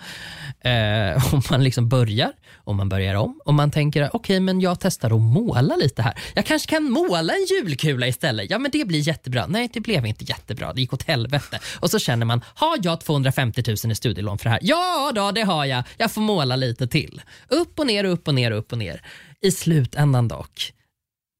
Eh, 0.62 1.34
och 1.34 1.52
man 1.52 1.64
liksom 1.64 1.90
börjar 1.90 2.32
och 2.56 2.76
man 2.76 2.90
börjar 2.90 3.16
om 3.16 3.40
och 3.46 3.54
man 3.54 3.72
tänker, 3.72 4.10
okej 4.16 4.40
men 4.40 4.62
jag 4.62 4.80
testar 4.80 5.16
att 5.16 5.22
måla 5.22 5.76
lite 5.76 6.02
här. 6.02 6.14
Jag 6.34 6.46
kanske 6.46 6.70
kan 6.70 6.84
måla 6.84 7.34
en 7.34 7.46
julkula 7.50 8.08
istället. 8.08 8.50
Ja 8.50 8.60
men 8.60 8.72
det 8.72 8.86
blir 8.88 9.00
jättebra. 9.00 9.46
Nej 9.48 9.70
det 9.74 9.80
blev 9.80 10.06
inte 10.06 10.24
jättebra, 10.24 10.74
det 10.74 10.82
gick 10.82 10.94
åt 10.94 11.04
helvete. 11.04 11.60
Och 11.80 11.92
så 11.92 12.00
känner 12.00 12.26
man, 12.26 12.42
har 12.56 12.78
jag 12.82 13.02
250 13.02 13.64
000 13.68 13.92
i 13.92 13.96
studielån 13.96 14.38
för 14.38 14.44
det 14.44 14.50
här? 14.50 14.60
Ja 14.62 15.12
då, 15.16 15.32
det 15.32 15.42
har 15.42 15.66
jag. 15.66 15.84
Jag 15.98 16.12
får 16.12 16.22
måla 16.22 16.56
lite 16.56 16.88
till. 16.88 17.22
Upp 17.48 17.80
och 17.80 17.88
ner, 17.88 18.04
upp 18.04 18.28
och 18.28 18.36
ner, 18.36 18.52
upp 18.52 18.72
och 18.72 18.78
ner. 18.78 19.02
I 19.42 19.52
slutändan 19.52 20.28
dock, 20.28 20.74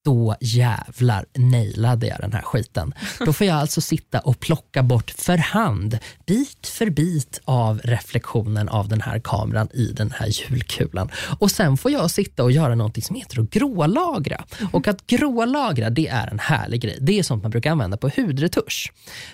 då 0.06 0.36
jävlar 0.42 1.26
nailade 1.38 2.08
jag 2.08 2.20
den 2.20 2.34
här 2.34 2.42
skiten. 2.42 2.94
Då 3.26 3.34
får 3.34 3.48
jag 3.48 3.58
alltså 3.58 3.82
sitta 3.82 4.20
och 4.20 4.40
plocka 4.40 4.84
bort 4.84 5.12
för 5.12 5.38
hand, 5.38 6.00
bit 6.26 6.68
för 6.68 6.90
bit 6.90 7.42
av 7.46 7.80
reflektionen 7.84 8.70
av 8.70 8.88
den 8.88 9.02
här 9.02 9.20
kameran 9.20 9.70
i 9.74 9.86
den 9.86 10.12
här 10.12 10.28
julkulan. 10.28 11.10
Och 11.40 11.52
sen 11.52 11.78
får 11.78 11.92
jag 11.92 12.12
sitta 12.12 12.44
och 12.44 12.52
göra 12.52 12.76
någonting 12.76 13.04
som 13.04 13.16
heter 13.16 13.42
att 13.42 13.50
grålagra. 13.50 14.46
Och 14.72 14.88
att 14.88 15.08
grålagra 15.08 15.90
det 15.90 16.08
är 16.08 16.28
en 16.28 16.40
härlig 16.40 16.82
grej. 16.82 16.98
Det 17.02 17.20
är 17.20 17.24
sånt 17.24 17.44
man 17.44 17.52
brukar 17.52 17.72
använda 17.72 17.98
på 17.98 18.10
hudretusch. 18.16 18.94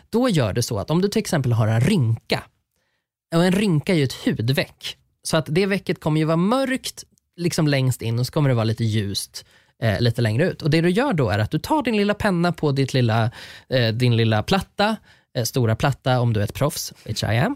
Då 0.10 0.30
gör 0.30 0.54
det 0.54 0.64
så 0.64 0.80
att 0.80 0.92
om 0.92 1.02
du 1.02 1.08
till 1.08 1.20
exempel 1.20 1.52
har 1.52 1.68
en 1.68 1.82
rynka, 1.82 2.44
och 3.36 3.46
en 3.46 3.52
rynka 3.52 3.94
är 3.94 3.98
ju 3.98 4.04
ett 4.04 4.26
hudveck, 4.26 4.98
så 5.24 5.38
att 5.38 5.46
det 5.50 5.66
vecket 5.66 6.00
kommer 6.00 6.20
ju 6.20 6.26
vara 6.26 6.38
mörkt 6.38 7.04
liksom 7.38 7.68
längst 7.68 8.02
in 8.02 8.20
och 8.20 8.26
så 8.26 8.32
kommer 8.32 8.50
det 8.50 8.56
vara 8.56 8.64
lite 8.64 8.84
ljust 8.84 9.46
eh, 9.82 10.00
lite 10.00 10.22
längre 10.22 10.46
ut. 10.46 10.62
Och 10.62 10.70
Det 10.70 10.82
du 10.82 10.90
gör 10.90 11.14
då 11.14 11.30
är 11.30 11.40
att 11.40 11.52
du 11.52 11.60
tar 11.60 11.84
din 11.84 11.98
lilla 11.98 12.14
penna 12.14 12.52
på 12.52 12.72
ditt 12.72 12.94
lilla, 12.94 13.32
eh, 13.70 13.88
din 13.88 14.18
lilla 14.18 14.44
platta, 14.44 14.96
eh, 15.38 15.44
stora 15.44 15.76
platta 15.76 16.20
om 16.20 16.34
du 16.34 16.40
är 16.40 16.44
ett 16.44 16.54
proffs, 16.54 16.94
which 17.06 17.24
I 17.24 17.38
am. 17.38 17.56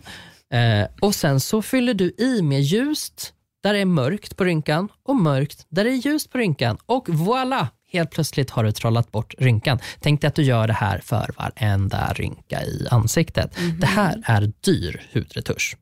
Eh, 0.54 0.88
och 1.02 1.16
sen 1.16 1.40
så 1.40 1.62
fyller 1.62 1.94
du 1.94 2.14
i 2.18 2.42
med 2.42 2.62
ljust 2.62 3.34
där 3.64 3.74
det 3.74 3.80
är 3.80 3.86
mörkt 3.86 4.38
på 4.38 4.44
rynkan 4.44 4.90
och 5.04 5.16
mörkt 5.16 5.66
där 5.70 5.84
det 5.84 5.90
är 5.90 5.96
ljust 6.06 6.32
på 6.32 6.38
rynkan. 6.38 6.78
Och 6.86 7.08
voilà! 7.08 7.68
Helt 7.92 8.12
plötsligt 8.12 8.50
har 8.50 8.64
du 8.64 8.72
trollat 8.72 9.12
bort 9.12 9.36
rynkan. 9.38 9.80
Tänk 10.00 10.22
dig 10.22 10.28
att 10.28 10.36
du 10.36 10.44
gör 10.44 10.68
det 10.68 10.74
här 10.74 11.00
för 11.04 11.34
varenda 11.38 12.14
rynka 12.14 12.64
i 12.64 12.88
ansiktet. 12.92 13.58
Det 13.80 13.88
här 13.88 14.24
är 14.26 14.52
dyr 14.62 15.02
hudretusch. 15.14 15.78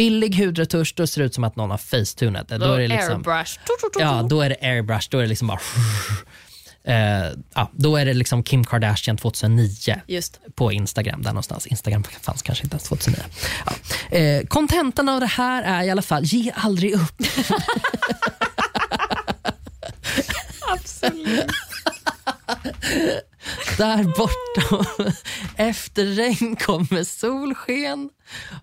Billig 0.00 0.34
hudretusch, 0.34 0.94
då 0.96 1.06
ser 1.06 1.20
det 1.20 1.26
ut 1.26 1.34
som 1.34 1.44
att 1.44 1.56
någon 1.56 1.70
har 1.70 1.78
facetunat 1.78 2.48
det. 2.48 2.58
Då 2.58 2.72
är 2.72 2.80
det 2.80 2.88
liksom, 2.88 3.14
Airbrush. 3.14 3.58
Ja, 3.98 4.26
då 4.30 4.40
är 4.40 4.48
det 4.48 4.56
airbrush. 4.62 5.08
Då 5.10 5.18
är 5.18 5.22
det 5.22 5.28
liksom 5.28 5.48
bara... 5.48 5.60
Eh, 6.84 7.32
ja, 7.54 7.70
då 7.72 7.96
är 7.96 8.06
det 8.06 8.14
liksom 8.14 8.42
Kim 8.42 8.64
Kardashian 8.64 9.16
2009 9.16 9.68
Just. 10.06 10.40
på 10.54 10.72
Instagram. 10.72 11.22
Där 11.22 11.30
någonstans. 11.30 11.66
Instagram 11.66 12.04
fanns 12.20 12.42
kanske 12.42 12.64
inte 12.64 12.74
ens 12.74 12.84
2009. 12.84 13.22
Ja. 13.66 13.72
Eh, 14.16 14.46
kontentan 14.46 15.08
av 15.08 15.20
det 15.20 15.26
här 15.26 15.62
är 15.62 15.82
i 15.82 15.90
alla 15.90 16.02
fall, 16.02 16.24
ge 16.24 16.52
aldrig 16.54 16.94
upp. 16.94 17.22
Absolut. 20.72 21.46
Där 23.78 24.04
bortom, 24.04 25.12
efter 25.56 26.04
regn 26.04 26.56
kommer 26.56 27.04
solsken 27.04 28.10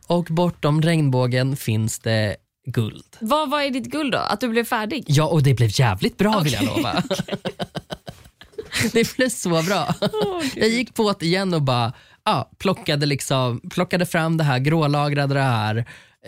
och 0.08 0.24
bortom 0.24 0.82
regnbågen 0.82 1.58
finns 1.58 2.00
det 2.00 2.36
guld. 2.66 3.18
vad, 3.20 3.50
vad 3.50 3.64
är 3.64 3.70
ditt 3.70 3.86
guld 3.86 4.12
då? 4.12 4.18
Att 4.18 4.40
du 4.40 4.48
blev 4.48 4.64
färdig? 4.64 5.06
Ja, 5.08 5.28
och 5.28 5.44
det 5.44 5.54
blev 5.54 5.70
jävligt 5.80 6.18
bra 6.18 6.40
vill 6.40 6.54
jag 6.54 6.66
lova. 6.66 7.04
det 8.94 9.18
blev 9.18 9.30
så 9.30 9.64
bra. 9.64 9.94
jag 10.56 10.70
gick 10.70 10.94
på 10.94 11.16
det 11.20 11.26
igen 11.26 11.54
och 11.54 11.62
bara 11.62 11.94
ja, 12.26 12.52
plockade, 12.58 13.06
liksom, 13.06 13.62
plockade 13.70 14.06
fram 14.06 14.38
det 14.38 14.44
här, 14.44 14.60
grålagrade 14.60 15.34
det 15.34 15.42
här, 15.42 15.86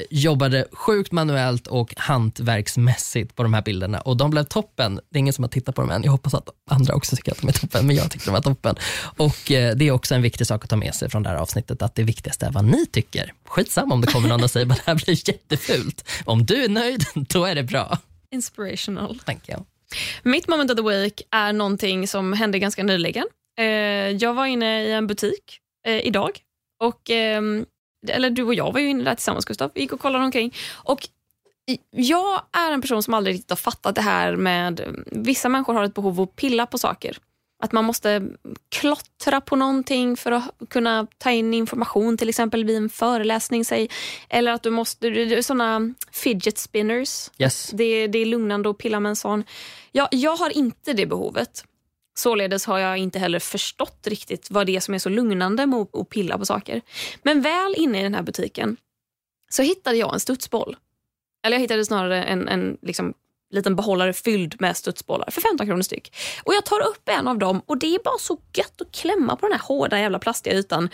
jobbade 0.10 0.66
sjukt 0.72 1.12
manuellt 1.12 1.68
och 1.68 1.94
hantverksmässigt 1.98 3.36
på 3.36 3.44
de 3.44 3.54
här 3.54 3.62
bilderna 3.62 4.02
och 4.02 4.18
de 4.18 4.30
blev 4.32 4.44
toppen. 4.44 4.96
Det 5.10 5.18
är 5.18 5.20
ingen 5.20 5.34
som 5.34 5.44
har 5.44 5.50
tittat 5.50 5.76
på 5.76 5.82
dem 5.82 5.92
än. 5.92 6.04
Jag 6.04 6.12
hoppas 6.12 6.34
att 6.34 6.50
andra 6.72 6.96
också 6.96 7.16
tycker 7.16 7.32
att 7.32 7.42
de 7.42 7.48
är 7.48 7.52
toppen, 7.54 7.88
men 7.88 7.96
jag 7.96 8.12
tyckte 8.12 8.28
de 8.28 8.32
var 8.32 8.42
toppen. 8.42 8.76
Och 9.18 9.52
eh, 9.52 9.76
Det 9.76 9.88
är 9.88 9.92
också 9.92 10.16
en 10.16 10.22
viktig 10.22 10.48
sak 10.48 10.64
att 10.64 10.70
ta 10.70 10.76
med 10.76 10.96
sig 10.96 11.10
från 11.10 11.24
det 11.24 11.30
här 11.30 11.36
avsnittet, 11.36 11.82
att 11.82 11.96
det 11.96 12.04
viktigaste 12.04 12.46
är 12.46 12.52
vad 12.52 12.66
ni 12.66 12.86
tycker. 12.86 13.34
Skitsamma 13.46 13.94
om 13.94 14.02
det 14.02 14.08
kommer 14.08 14.30
någon 14.30 14.44
och 14.44 14.52
säger 14.52 14.66
att 14.72 14.76
det 14.78 14.84
här 14.86 14.96
blir 15.06 15.30
jättefult. 15.30 16.10
Om 16.26 16.46
du 16.46 16.64
är 16.64 16.70
nöjd, 16.70 17.04
då 17.16 17.46
är 17.46 17.56
det 17.56 17.64
bra, 17.64 17.98
Inspirational. 18.32 19.20
tänker 19.26 19.54
jag. 19.54 19.66
Mitt 20.24 20.48
moment 20.48 20.72
of 20.72 20.78
the 20.78 20.84
week 20.84 21.22
är 21.32 21.54
någonting 21.54 22.08
som 22.08 22.34
hände 22.34 22.60
ganska 22.60 22.84
nyligen. 22.84 23.26
Eh, 23.60 23.66
jag 24.10 24.34
var 24.34 24.46
inne 24.46 24.84
i 24.84 24.92
en 24.92 25.08
butik 25.08 25.60
eh, 25.88 26.00
idag. 26.00 26.32
Och, 26.84 27.10
ehm, 27.10 27.66
eller 28.08 28.30
du 28.30 28.44
och 28.44 28.54
jag 28.54 28.72
var 28.74 28.80
ju 28.80 28.90
inne 28.90 29.04
där 29.04 29.16
tillsammans 29.16 29.46
Gustav. 29.46 29.72
Vi 29.74 29.82
gick 29.82 29.94
och 29.94 30.00
kollade 30.00 30.26
omkring. 30.26 30.56
Och 30.74 31.08
jag 31.92 32.42
är 32.52 32.72
en 32.72 32.82
person 32.82 33.04
som 33.04 33.14
aldrig 33.14 33.34
riktigt 33.34 33.50
har 33.50 33.58
fattat 33.58 33.96
det 33.96 34.02
här 34.02 34.36
med... 34.36 35.04
Vissa 35.12 35.50
människor 35.50 35.74
har 35.74 35.84
ett 35.84 35.94
behov 35.94 36.20
av 36.20 36.30
att 36.30 36.36
pilla 36.36 36.66
på 36.66 36.78
saker. 36.78 37.18
att 37.64 37.72
man 37.72 37.86
måste 37.86 38.24
klottra 38.70 39.42
på 39.42 39.56
någonting 39.56 40.18
för 40.18 40.32
att 40.32 40.44
kunna 40.70 41.08
ta 41.18 41.32
in 41.32 41.54
information, 41.54 42.18
till 42.18 42.30
exempel 42.30 42.66
vid 42.66 42.78
en 42.78 42.90
föreläsning. 42.90 43.66
Säg. 43.66 43.90
Eller 44.30 44.52
att 44.52 44.64
du 44.64 44.70
måste, 44.70 45.44
sådana 45.44 45.94
fidget 46.12 46.58
spinners. 46.58 47.30
Yes. 47.38 47.70
Det, 47.74 48.08
det 48.08 48.20
är 48.20 48.26
lugnande 48.26 48.70
att 48.70 48.78
pilla 48.78 49.00
med 49.00 49.10
en 49.10 49.16
sån. 49.16 49.44
Jag, 49.92 50.08
jag 50.12 50.36
har 50.36 50.58
inte 50.58 50.94
det 50.94 51.06
behovet. 51.06 51.64
Således 52.20 52.66
har 52.66 52.80
jag 52.80 52.98
inte 52.98 53.20
heller 53.20 53.40
förstått 53.40 54.08
riktigt 54.08 54.52
vad 54.52 54.66
det 54.66 54.76
är 54.76 54.80
som 54.80 54.94
är 54.94 55.00
så 55.00 55.10
lugnande 55.10 55.66
med 55.66 55.88
att 55.94 56.10
pilla 56.10 56.38
på 56.38 56.46
saker. 56.46 56.82
Men 57.24 57.42
väl 57.42 57.76
inne 57.78 58.00
i 58.00 58.04
den 58.04 58.14
här 58.14 58.22
butiken 58.22 58.78
så 59.50 59.62
hittade 59.62 59.98
jag 59.98 60.14
en 60.14 60.20
studsboll. 60.20 60.78
Eller 61.44 61.58
jag 61.58 61.62
hittade 61.62 61.86
snarare 61.86 62.24
en, 62.24 62.48
en 62.48 62.78
liksom 62.82 63.14
liten 63.52 63.76
behållare 63.76 64.14
fylld 64.14 64.62
med 64.62 64.78
studsbollar 64.78 65.30
för 65.32 65.42
15 65.42 65.68
kronor 65.68 65.82
styck. 65.82 66.16
Och 66.44 66.54
Jag 66.54 66.66
tar 66.66 66.80
upp 66.80 67.10
en 67.10 67.28
av 67.28 67.38
dem 67.38 67.62
och 67.66 67.78
det 67.78 67.96
är 67.96 68.04
bara 68.04 68.18
så 68.18 68.38
gött 68.54 68.82
att 68.82 68.92
klämma 68.92 69.36
på 69.36 69.46
den 69.46 69.60
här 69.60 69.68
hårda 69.68 70.00
jävla 70.00 70.20
plastiga 70.20 70.56
ytan. 70.56 70.90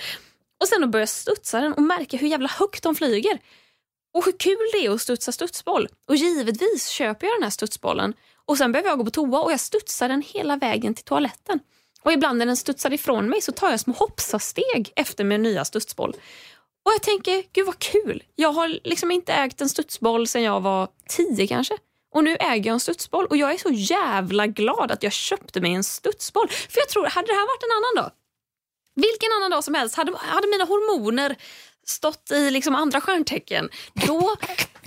Och 0.61 0.67
sen 0.67 0.83
att 0.83 0.89
börja 0.89 1.07
studsa 1.07 1.61
den 1.61 1.73
och 1.73 1.81
märka 1.81 2.17
hur 2.17 2.27
jävla 2.27 2.47
högt 2.47 2.83
de 2.83 2.95
flyger. 2.95 3.39
Och 4.13 4.25
hur 4.25 4.37
kul 4.39 4.69
det 4.73 4.85
är 4.85 4.91
att 4.91 5.01
studsa 5.01 5.31
studsboll. 5.31 5.87
Och 6.07 6.15
givetvis 6.15 6.87
köper 6.87 7.27
jag 7.27 7.35
den 7.35 7.43
här 7.43 7.49
studsbollen 7.49 8.13
och 8.45 8.57
sen 8.57 8.71
behöver 8.71 8.89
jag 8.89 8.97
gå 8.97 9.05
på 9.05 9.11
toa 9.11 9.41
och 9.41 9.51
jag 9.51 9.59
studsar 9.59 10.09
den 10.09 10.21
hela 10.21 10.55
vägen 10.57 10.93
till 10.93 11.05
toaletten. 11.05 11.59
Och 12.03 12.11
ibland 12.13 12.39
när 12.39 12.45
den 12.45 12.57
studsar 12.57 12.93
ifrån 12.93 13.29
mig 13.29 13.41
så 13.41 13.51
tar 13.51 13.69
jag 13.69 13.79
små 13.79 13.93
hoppsasteg 13.93 14.91
efter 14.95 15.23
min 15.23 15.43
nya 15.43 15.65
studsboll. 15.65 16.15
Och 16.85 16.91
jag 16.91 17.01
tänker, 17.01 17.43
gud 17.53 17.65
vad 17.65 17.79
kul. 17.79 18.23
Jag 18.35 18.51
har 18.51 18.79
liksom 18.83 19.11
inte 19.11 19.33
ägt 19.33 19.61
en 19.61 19.69
studsboll 19.69 20.27
sedan 20.27 20.43
jag 20.43 20.61
var 20.61 20.87
tio 21.09 21.47
kanske. 21.47 21.77
Och 22.13 22.23
nu 22.23 22.35
äger 22.35 22.65
jag 22.65 22.73
en 22.73 22.79
studsboll 22.79 23.25
och 23.25 23.37
jag 23.37 23.53
är 23.53 23.57
så 23.57 23.69
jävla 23.69 24.47
glad 24.47 24.91
att 24.91 25.03
jag 25.03 25.11
köpte 25.11 25.61
mig 25.61 25.73
en 25.73 25.83
studsboll. 25.83 26.49
För 26.49 26.79
jag 26.79 26.89
tror, 26.89 27.05
hade 27.05 27.27
det 27.27 27.33
här 27.33 27.47
varit 27.47 27.63
en 27.63 27.71
annan 27.77 28.03
dag, 28.03 28.11
vilken 28.95 29.29
annan 29.37 29.51
dag 29.51 29.63
som 29.63 29.73
helst, 29.73 29.95
hade, 29.95 30.17
hade 30.17 30.47
mina 30.47 30.63
hormoner 30.63 31.35
stått 31.87 32.31
i 32.31 32.51
liksom 32.51 32.75
andra 32.75 33.01
stjärntecken, 33.01 33.69
då, 33.93 34.35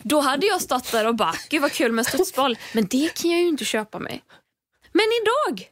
då 0.03 0.21
hade 0.21 0.47
jag 0.47 0.61
stått 0.61 0.93
där 0.93 1.07
och 1.07 1.17
bara, 1.17 1.35
gud 1.51 1.63
vad 1.63 1.73
kul 1.73 1.93
med 1.93 2.07
studsboll. 2.07 2.59
Men 2.73 2.87
det 2.87 3.15
kan 3.15 3.31
jag 3.31 3.41
ju 3.41 3.49
inte 3.49 3.65
köpa 3.65 3.99
mig. 3.99 4.23
Men 4.93 5.07
idag, 5.23 5.69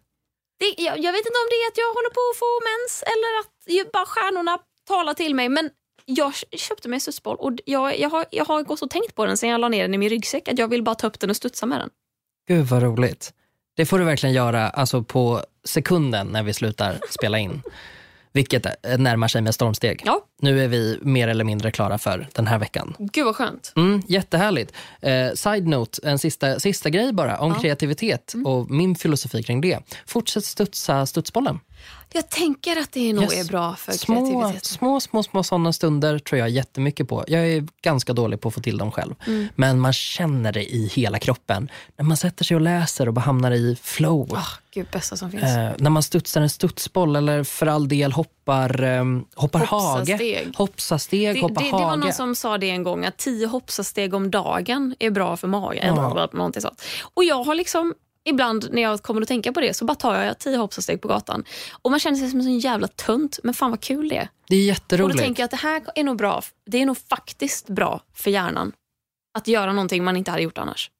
det, 0.58 0.82
jag, 0.82 0.98
jag, 0.98 1.12
vet 1.12 1.26
inte 1.26 1.38
om 1.44 1.48
det 1.50 1.56
är 1.56 1.68
att 1.68 1.78
jag 1.78 1.94
håller 1.94 2.10
på 2.10 2.20
att 2.30 2.38
få 2.38 2.60
mens 2.68 3.02
eller 3.02 3.40
att 3.40 3.92
bara 3.92 4.06
stjärnorna 4.06 4.58
talar 4.88 5.14
till 5.14 5.34
mig. 5.34 5.48
Men 5.48 5.70
jag 6.04 6.34
köpte 6.52 6.88
mig 6.88 6.96
en 6.96 7.00
studsboll 7.00 7.36
och 7.36 7.52
jag, 7.64 7.98
jag, 7.98 8.10
har, 8.10 8.26
jag 8.30 8.44
har 8.44 8.62
gått 8.62 8.82
och 8.82 8.90
tänkt 8.90 9.14
på 9.14 9.26
den 9.26 9.36
sen 9.36 9.48
jag 9.48 9.60
la 9.60 9.68
ner 9.68 9.82
den 9.82 9.94
i 9.94 9.98
min 9.98 10.08
ryggsäck. 10.08 10.48
Att 10.48 10.58
jag 10.58 10.68
vill 10.68 10.82
bara 10.82 10.94
ta 10.94 11.06
upp 11.06 11.20
den 11.20 11.30
och 11.30 11.36
studsa 11.36 11.66
med 11.66 11.80
den. 11.80 11.90
Gud 12.48 12.66
vad 12.66 12.82
roligt. 12.82 13.32
Det 13.76 13.86
får 13.86 13.98
du 13.98 14.04
verkligen 14.04 14.34
göra 14.34 14.70
alltså 14.70 15.02
på 15.02 15.42
sekunden 15.64 16.26
när 16.26 16.42
vi 16.42 16.54
slutar 16.54 17.00
spela 17.10 17.38
in. 17.38 17.62
Vilket 18.36 18.66
närmar 18.98 19.28
sig 19.28 19.42
med 19.42 19.54
stormsteg. 19.54 20.02
Ja. 20.04 20.20
Nu 20.42 20.64
är 20.64 20.68
vi 20.68 20.98
mer 21.02 21.28
eller 21.28 21.44
mindre 21.44 21.70
klara 21.70 21.98
för 21.98 22.28
den 22.32 22.46
här 22.46 22.58
veckan. 22.58 22.94
Gud 22.98 23.24
vad 23.24 23.36
skönt. 23.36 23.72
Mm, 23.76 24.02
jättehärligt. 24.08 24.72
Eh, 25.00 25.32
side 25.34 25.66
note, 25.66 26.08
en 26.08 26.18
sista, 26.18 26.60
sista 26.60 26.90
grej 26.90 27.12
bara 27.12 27.38
om 27.38 27.52
ja. 27.52 27.60
kreativitet 27.60 28.34
mm. 28.34 28.46
och 28.46 28.70
min 28.70 28.94
filosofi 28.94 29.42
kring 29.42 29.60
det. 29.60 29.78
Fortsätt 30.06 30.44
studsa 30.44 31.06
studsbollen. 31.06 31.60
Jag 32.12 32.28
tänker 32.28 32.76
att 32.76 32.92
det 32.92 33.12
nog 33.12 33.24
yes. 33.24 33.32
är 33.32 33.44
bra 33.44 33.76
för 33.76 33.92
små, 33.92 34.14
kreativiteten. 34.14 34.60
Små, 34.60 35.00
små, 35.00 35.22
små 35.22 35.42
sådana 35.42 35.72
stunder 35.72 36.18
tror 36.18 36.38
jag 36.38 36.50
jättemycket 36.50 37.08
på. 37.08 37.24
Jag 37.28 37.48
är 37.48 37.68
ganska 37.82 38.12
dålig 38.12 38.40
på 38.40 38.48
att 38.48 38.54
få 38.54 38.60
till 38.60 38.78
dem 38.78 38.92
själv. 38.92 39.14
Mm. 39.26 39.48
Men 39.54 39.80
man 39.80 39.92
känner 39.92 40.52
det 40.52 40.74
i 40.74 40.86
hela 40.86 41.18
kroppen. 41.18 41.70
När 41.96 42.04
man 42.04 42.16
sätter 42.16 42.44
sig 42.44 42.54
och 42.54 42.60
läser 42.60 43.08
och 43.08 43.14
bara 43.14 43.20
hamnar 43.20 43.50
i 43.50 43.76
flow. 43.82 44.32
Oh, 44.32 44.48
Gud, 44.70 44.86
bästa 44.92 45.16
som 45.16 45.30
finns. 45.30 45.42
Eh, 45.42 45.70
när 45.78 45.90
man 45.90 46.02
studsar 46.02 46.40
en 46.40 46.50
studsboll 46.50 47.16
eller 47.16 47.44
för 47.44 47.66
all 47.66 47.88
del 47.88 48.12
hoppar, 48.12 48.82
eh, 48.82 49.04
hoppar 49.34 49.58
hoppsasteg. 49.58 50.36
hage. 50.36 50.52
Hoppsasteg, 50.56 51.34
det, 51.34 51.40
hoppa 51.40 51.60
det, 51.60 51.70
hage. 51.70 51.82
Det 51.82 51.86
var 51.86 51.96
någon 51.96 52.12
som 52.12 52.34
sa 52.34 52.58
det 52.58 52.70
en 52.70 52.82
gång, 52.82 53.04
att 53.04 53.16
tio 53.16 53.46
hoppsasteg 53.46 54.14
om 54.14 54.30
dagen 54.30 54.94
är 54.98 55.10
bra 55.10 55.36
för 55.36 55.48
magen. 55.48 55.96
Ja. 55.96 56.28
Någonting 56.32 56.62
sånt. 56.62 56.82
Och 57.14 57.24
jag 57.24 57.44
har 57.44 57.54
liksom 57.54 57.94
ibland 58.26 58.68
när 58.72 58.82
jag 58.82 59.02
kommer 59.02 59.22
att 59.22 59.28
tänka 59.28 59.52
på 59.52 59.60
det 59.60 59.74
så 59.74 59.84
bara 59.84 59.94
tar 59.94 60.24
jag 60.24 60.38
tio 60.38 60.56
hoppsasteg 60.56 61.00
på 61.02 61.08
gatan. 61.08 61.44
Och 61.82 61.90
man 61.90 62.00
känner 62.00 62.16
sig 62.16 62.30
som 62.30 62.38
en 62.38 62.44
sån 62.44 62.58
jävla 62.58 62.88
tunt, 62.88 63.38
men 63.42 63.54
fan 63.54 63.70
vad 63.70 63.80
kul 63.80 64.08
det 64.08 64.16
är. 64.16 64.28
Det 64.48 64.56
är 64.56 64.64
jätteroligt. 64.64 65.14
Och 65.14 65.18
då 65.18 65.24
tänker 65.24 65.42
jag 65.42 65.44
att 65.44 65.50
det 65.50 65.56
här 65.56 65.82
är 65.94 66.04
nog 66.04 66.16
bra. 66.16 66.42
Det 66.66 66.82
är 66.82 66.86
nog 66.86 66.98
faktiskt 66.98 67.68
bra 67.68 68.00
för 68.14 68.30
hjärnan. 68.30 68.72
Att 69.38 69.48
göra 69.48 69.72
någonting 69.72 70.04
man 70.04 70.16
inte 70.16 70.30
hade 70.30 70.42
gjort 70.42 70.58
annars. 70.58 70.90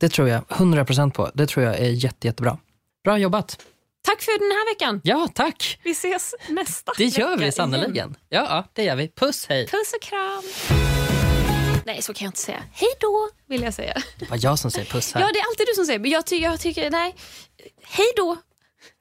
Det 0.00 0.08
tror 0.08 0.28
jag 0.28 0.42
100% 0.42 1.10
på. 1.10 1.30
Det 1.34 1.46
tror 1.46 1.66
jag 1.66 1.78
är 1.78 1.90
jätte, 1.90 2.26
jättebra. 2.26 2.58
Bra 3.04 3.18
jobbat. 3.18 3.58
Tack 4.04 4.22
för 4.22 4.38
den 4.38 4.50
här 4.50 4.74
veckan. 4.74 5.00
Ja, 5.04 5.28
tack. 5.34 5.80
Vi 5.84 5.90
ses 5.90 6.34
nästa 6.48 6.92
Det 6.98 7.04
gör 7.04 7.36
vi 7.36 7.52
sannerligen. 7.52 8.16
Ja, 8.28 8.46
ja, 8.48 8.64
det 8.72 8.84
gör 8.84 8.96
vi. 8.96 9.08
Puss, 9.08 9.46
hej. 9.48 9.66
Puss 9.66 9.92
och 9.94 10.02
kram. 10.02 10.42
Nej, 11.84 12.02
så 12.02 12.14
kan 12.14 12.24
jag 12.24 12.28
inte 12.28 12.40
säga. 12.40 12.64
Hej 12.72 12.88
då, 13.00 13.30
vill 13.46 13.62
jag 13.62 13.74
säga. 13.74 14.02
Det 14.18 14.30
var 14.30 14.38
jag 14.40 14.58
som 14.58 14.70
säger 14.70 14.86
puss 14.86 15.12
här. 15.12 15.20
Ja, 15.20 15.30
det 15.32 15.38
är 15.38 15.44
alltid 15.46 15.66
du 15.66 15.74
som 15.74 15.86
säger. 15.86 15.98
Men 15.98 16.10
jag, 16.10 16.26
ty 16.26 16.36
jag 16.36 16.60
tycker, 16.60 16.90
nej. 16.90 17.14
Hej 17.82 18.06
då, 18.16 18.36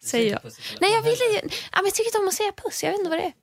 säger 0.04 0.32
jag. 0.32 0.52
Nej, 0.82 0.92
jag, 0.94 1.02
vill, 1.02 1.18
ja, 1.44 1.50
men 1.72 1.86
jag 1.86 1.94
tycker 1.94 2.08
inte 2.10 2.18
om 2.18 2.28
att 2.28 2.34
säga 2.34 2.52
puss. 2.52 2.84
Jag 2.84 2.92
vet 2.92 3.00
inte 3.00 3.10
vad 3.10 3.20
det 3.20 3.26
är. 3.26 3.34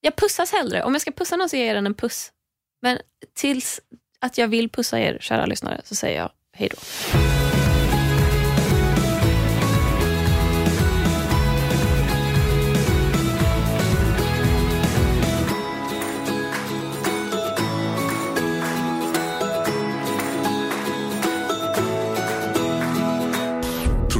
Jag 0.00 0.16
pussas 0.16 0.52
hellre. 0.52 0.84
Om 0.84 0.92
jag 0.92 1.02
ska 1.02 1.10
pussa 1.10 1.36
någon 1.36 1.48
så 1.48 1.56
ger 1.56 1.66
jag 1.66 1.76
den 1.76 1.86
en 1.86 1.94
puss. 1.94 2.32
Men 2.82 2.98
tills 3.34 3.80
att 4.18 4.38
jag 4.38 4.48
vill 4.48 4.68
pussa 4.68 5.00
er, 5.00 5.18
kära 5.20 5.46
lyssnare, 5.46 5.80
så 5.84 5.94
säger 5.94 6.18
jag 6.20 6.30
hej 6.52 6.68
då. 6.68 6.76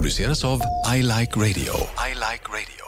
Produceras 0.05 0.45
av 0.45 0.61
I 0.97 1.03
Like 1.03 1.37
Radio. 1.37 1.75
I 2.09 2.15
like 2.15 2.45
radio. 2.49 2.87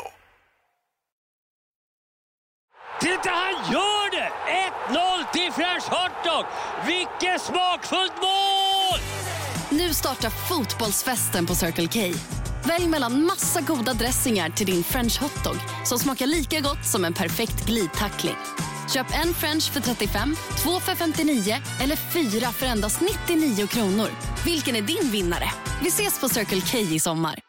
Titta, 3.01 3.31
han 3.31 3.73
gör 3.73 4.11
det! 4.11 4.31
1-0 4.89 5.33
till 5.33 5.53
French 5.53 5.83
Hotdog! 5.83 6.45
Vilket 6.87 7.43
smakfullt 7.43 8.12
mål! 8.21 9.01
Nu 9.71 9.95
startar 9.95 10.31
fotbollsfesten 10.31 11.47
på 11.47 11.55
Circle 11.55 11.87
K. 11.87 12.19
Välj 12.64 12.89
mellan 12.89 13.27
massa 13.27 13.61
goda 13.61 13.95
dressingar 13.95 14.51
till 14.51 14.67
din 14.67 14.85
French 14.85 15.21
hotdog 15.21 15.57
som 15.85 15.99
smakar 15.99 16.27
lika 16.27 16.61
gott 16.61 16.85
som 16.85 17.05
en 17.05 17.14
perfekt 17.14 17.67
glidtackling. 17.67 18.37
Köp 18.91 19.07
en 19.24 19.34
french 19.34 19.72
för 19.72 19.80
35, 19.80 20.37
två 20.62 20.80
för 20.80 20.95
59 20.95 21.57
eller 21.80 21.97
fyra 21.97 22.53
för 22.53 22.66
endast 22.66 23.01
99 23.28 23.66
kronor. 23.66 24.09
Vilken 24.45 24.76
är 24.76 24.82
din 24.82 25.11
vinnare? 25.11 25.51
Vi 25.82 25.89
ses 25.89 26.20
på 26.20 26.28
Circle 26.28 26.61
K 26.61 26.78
i 26.78 27.01
sommar. 27.01 27.45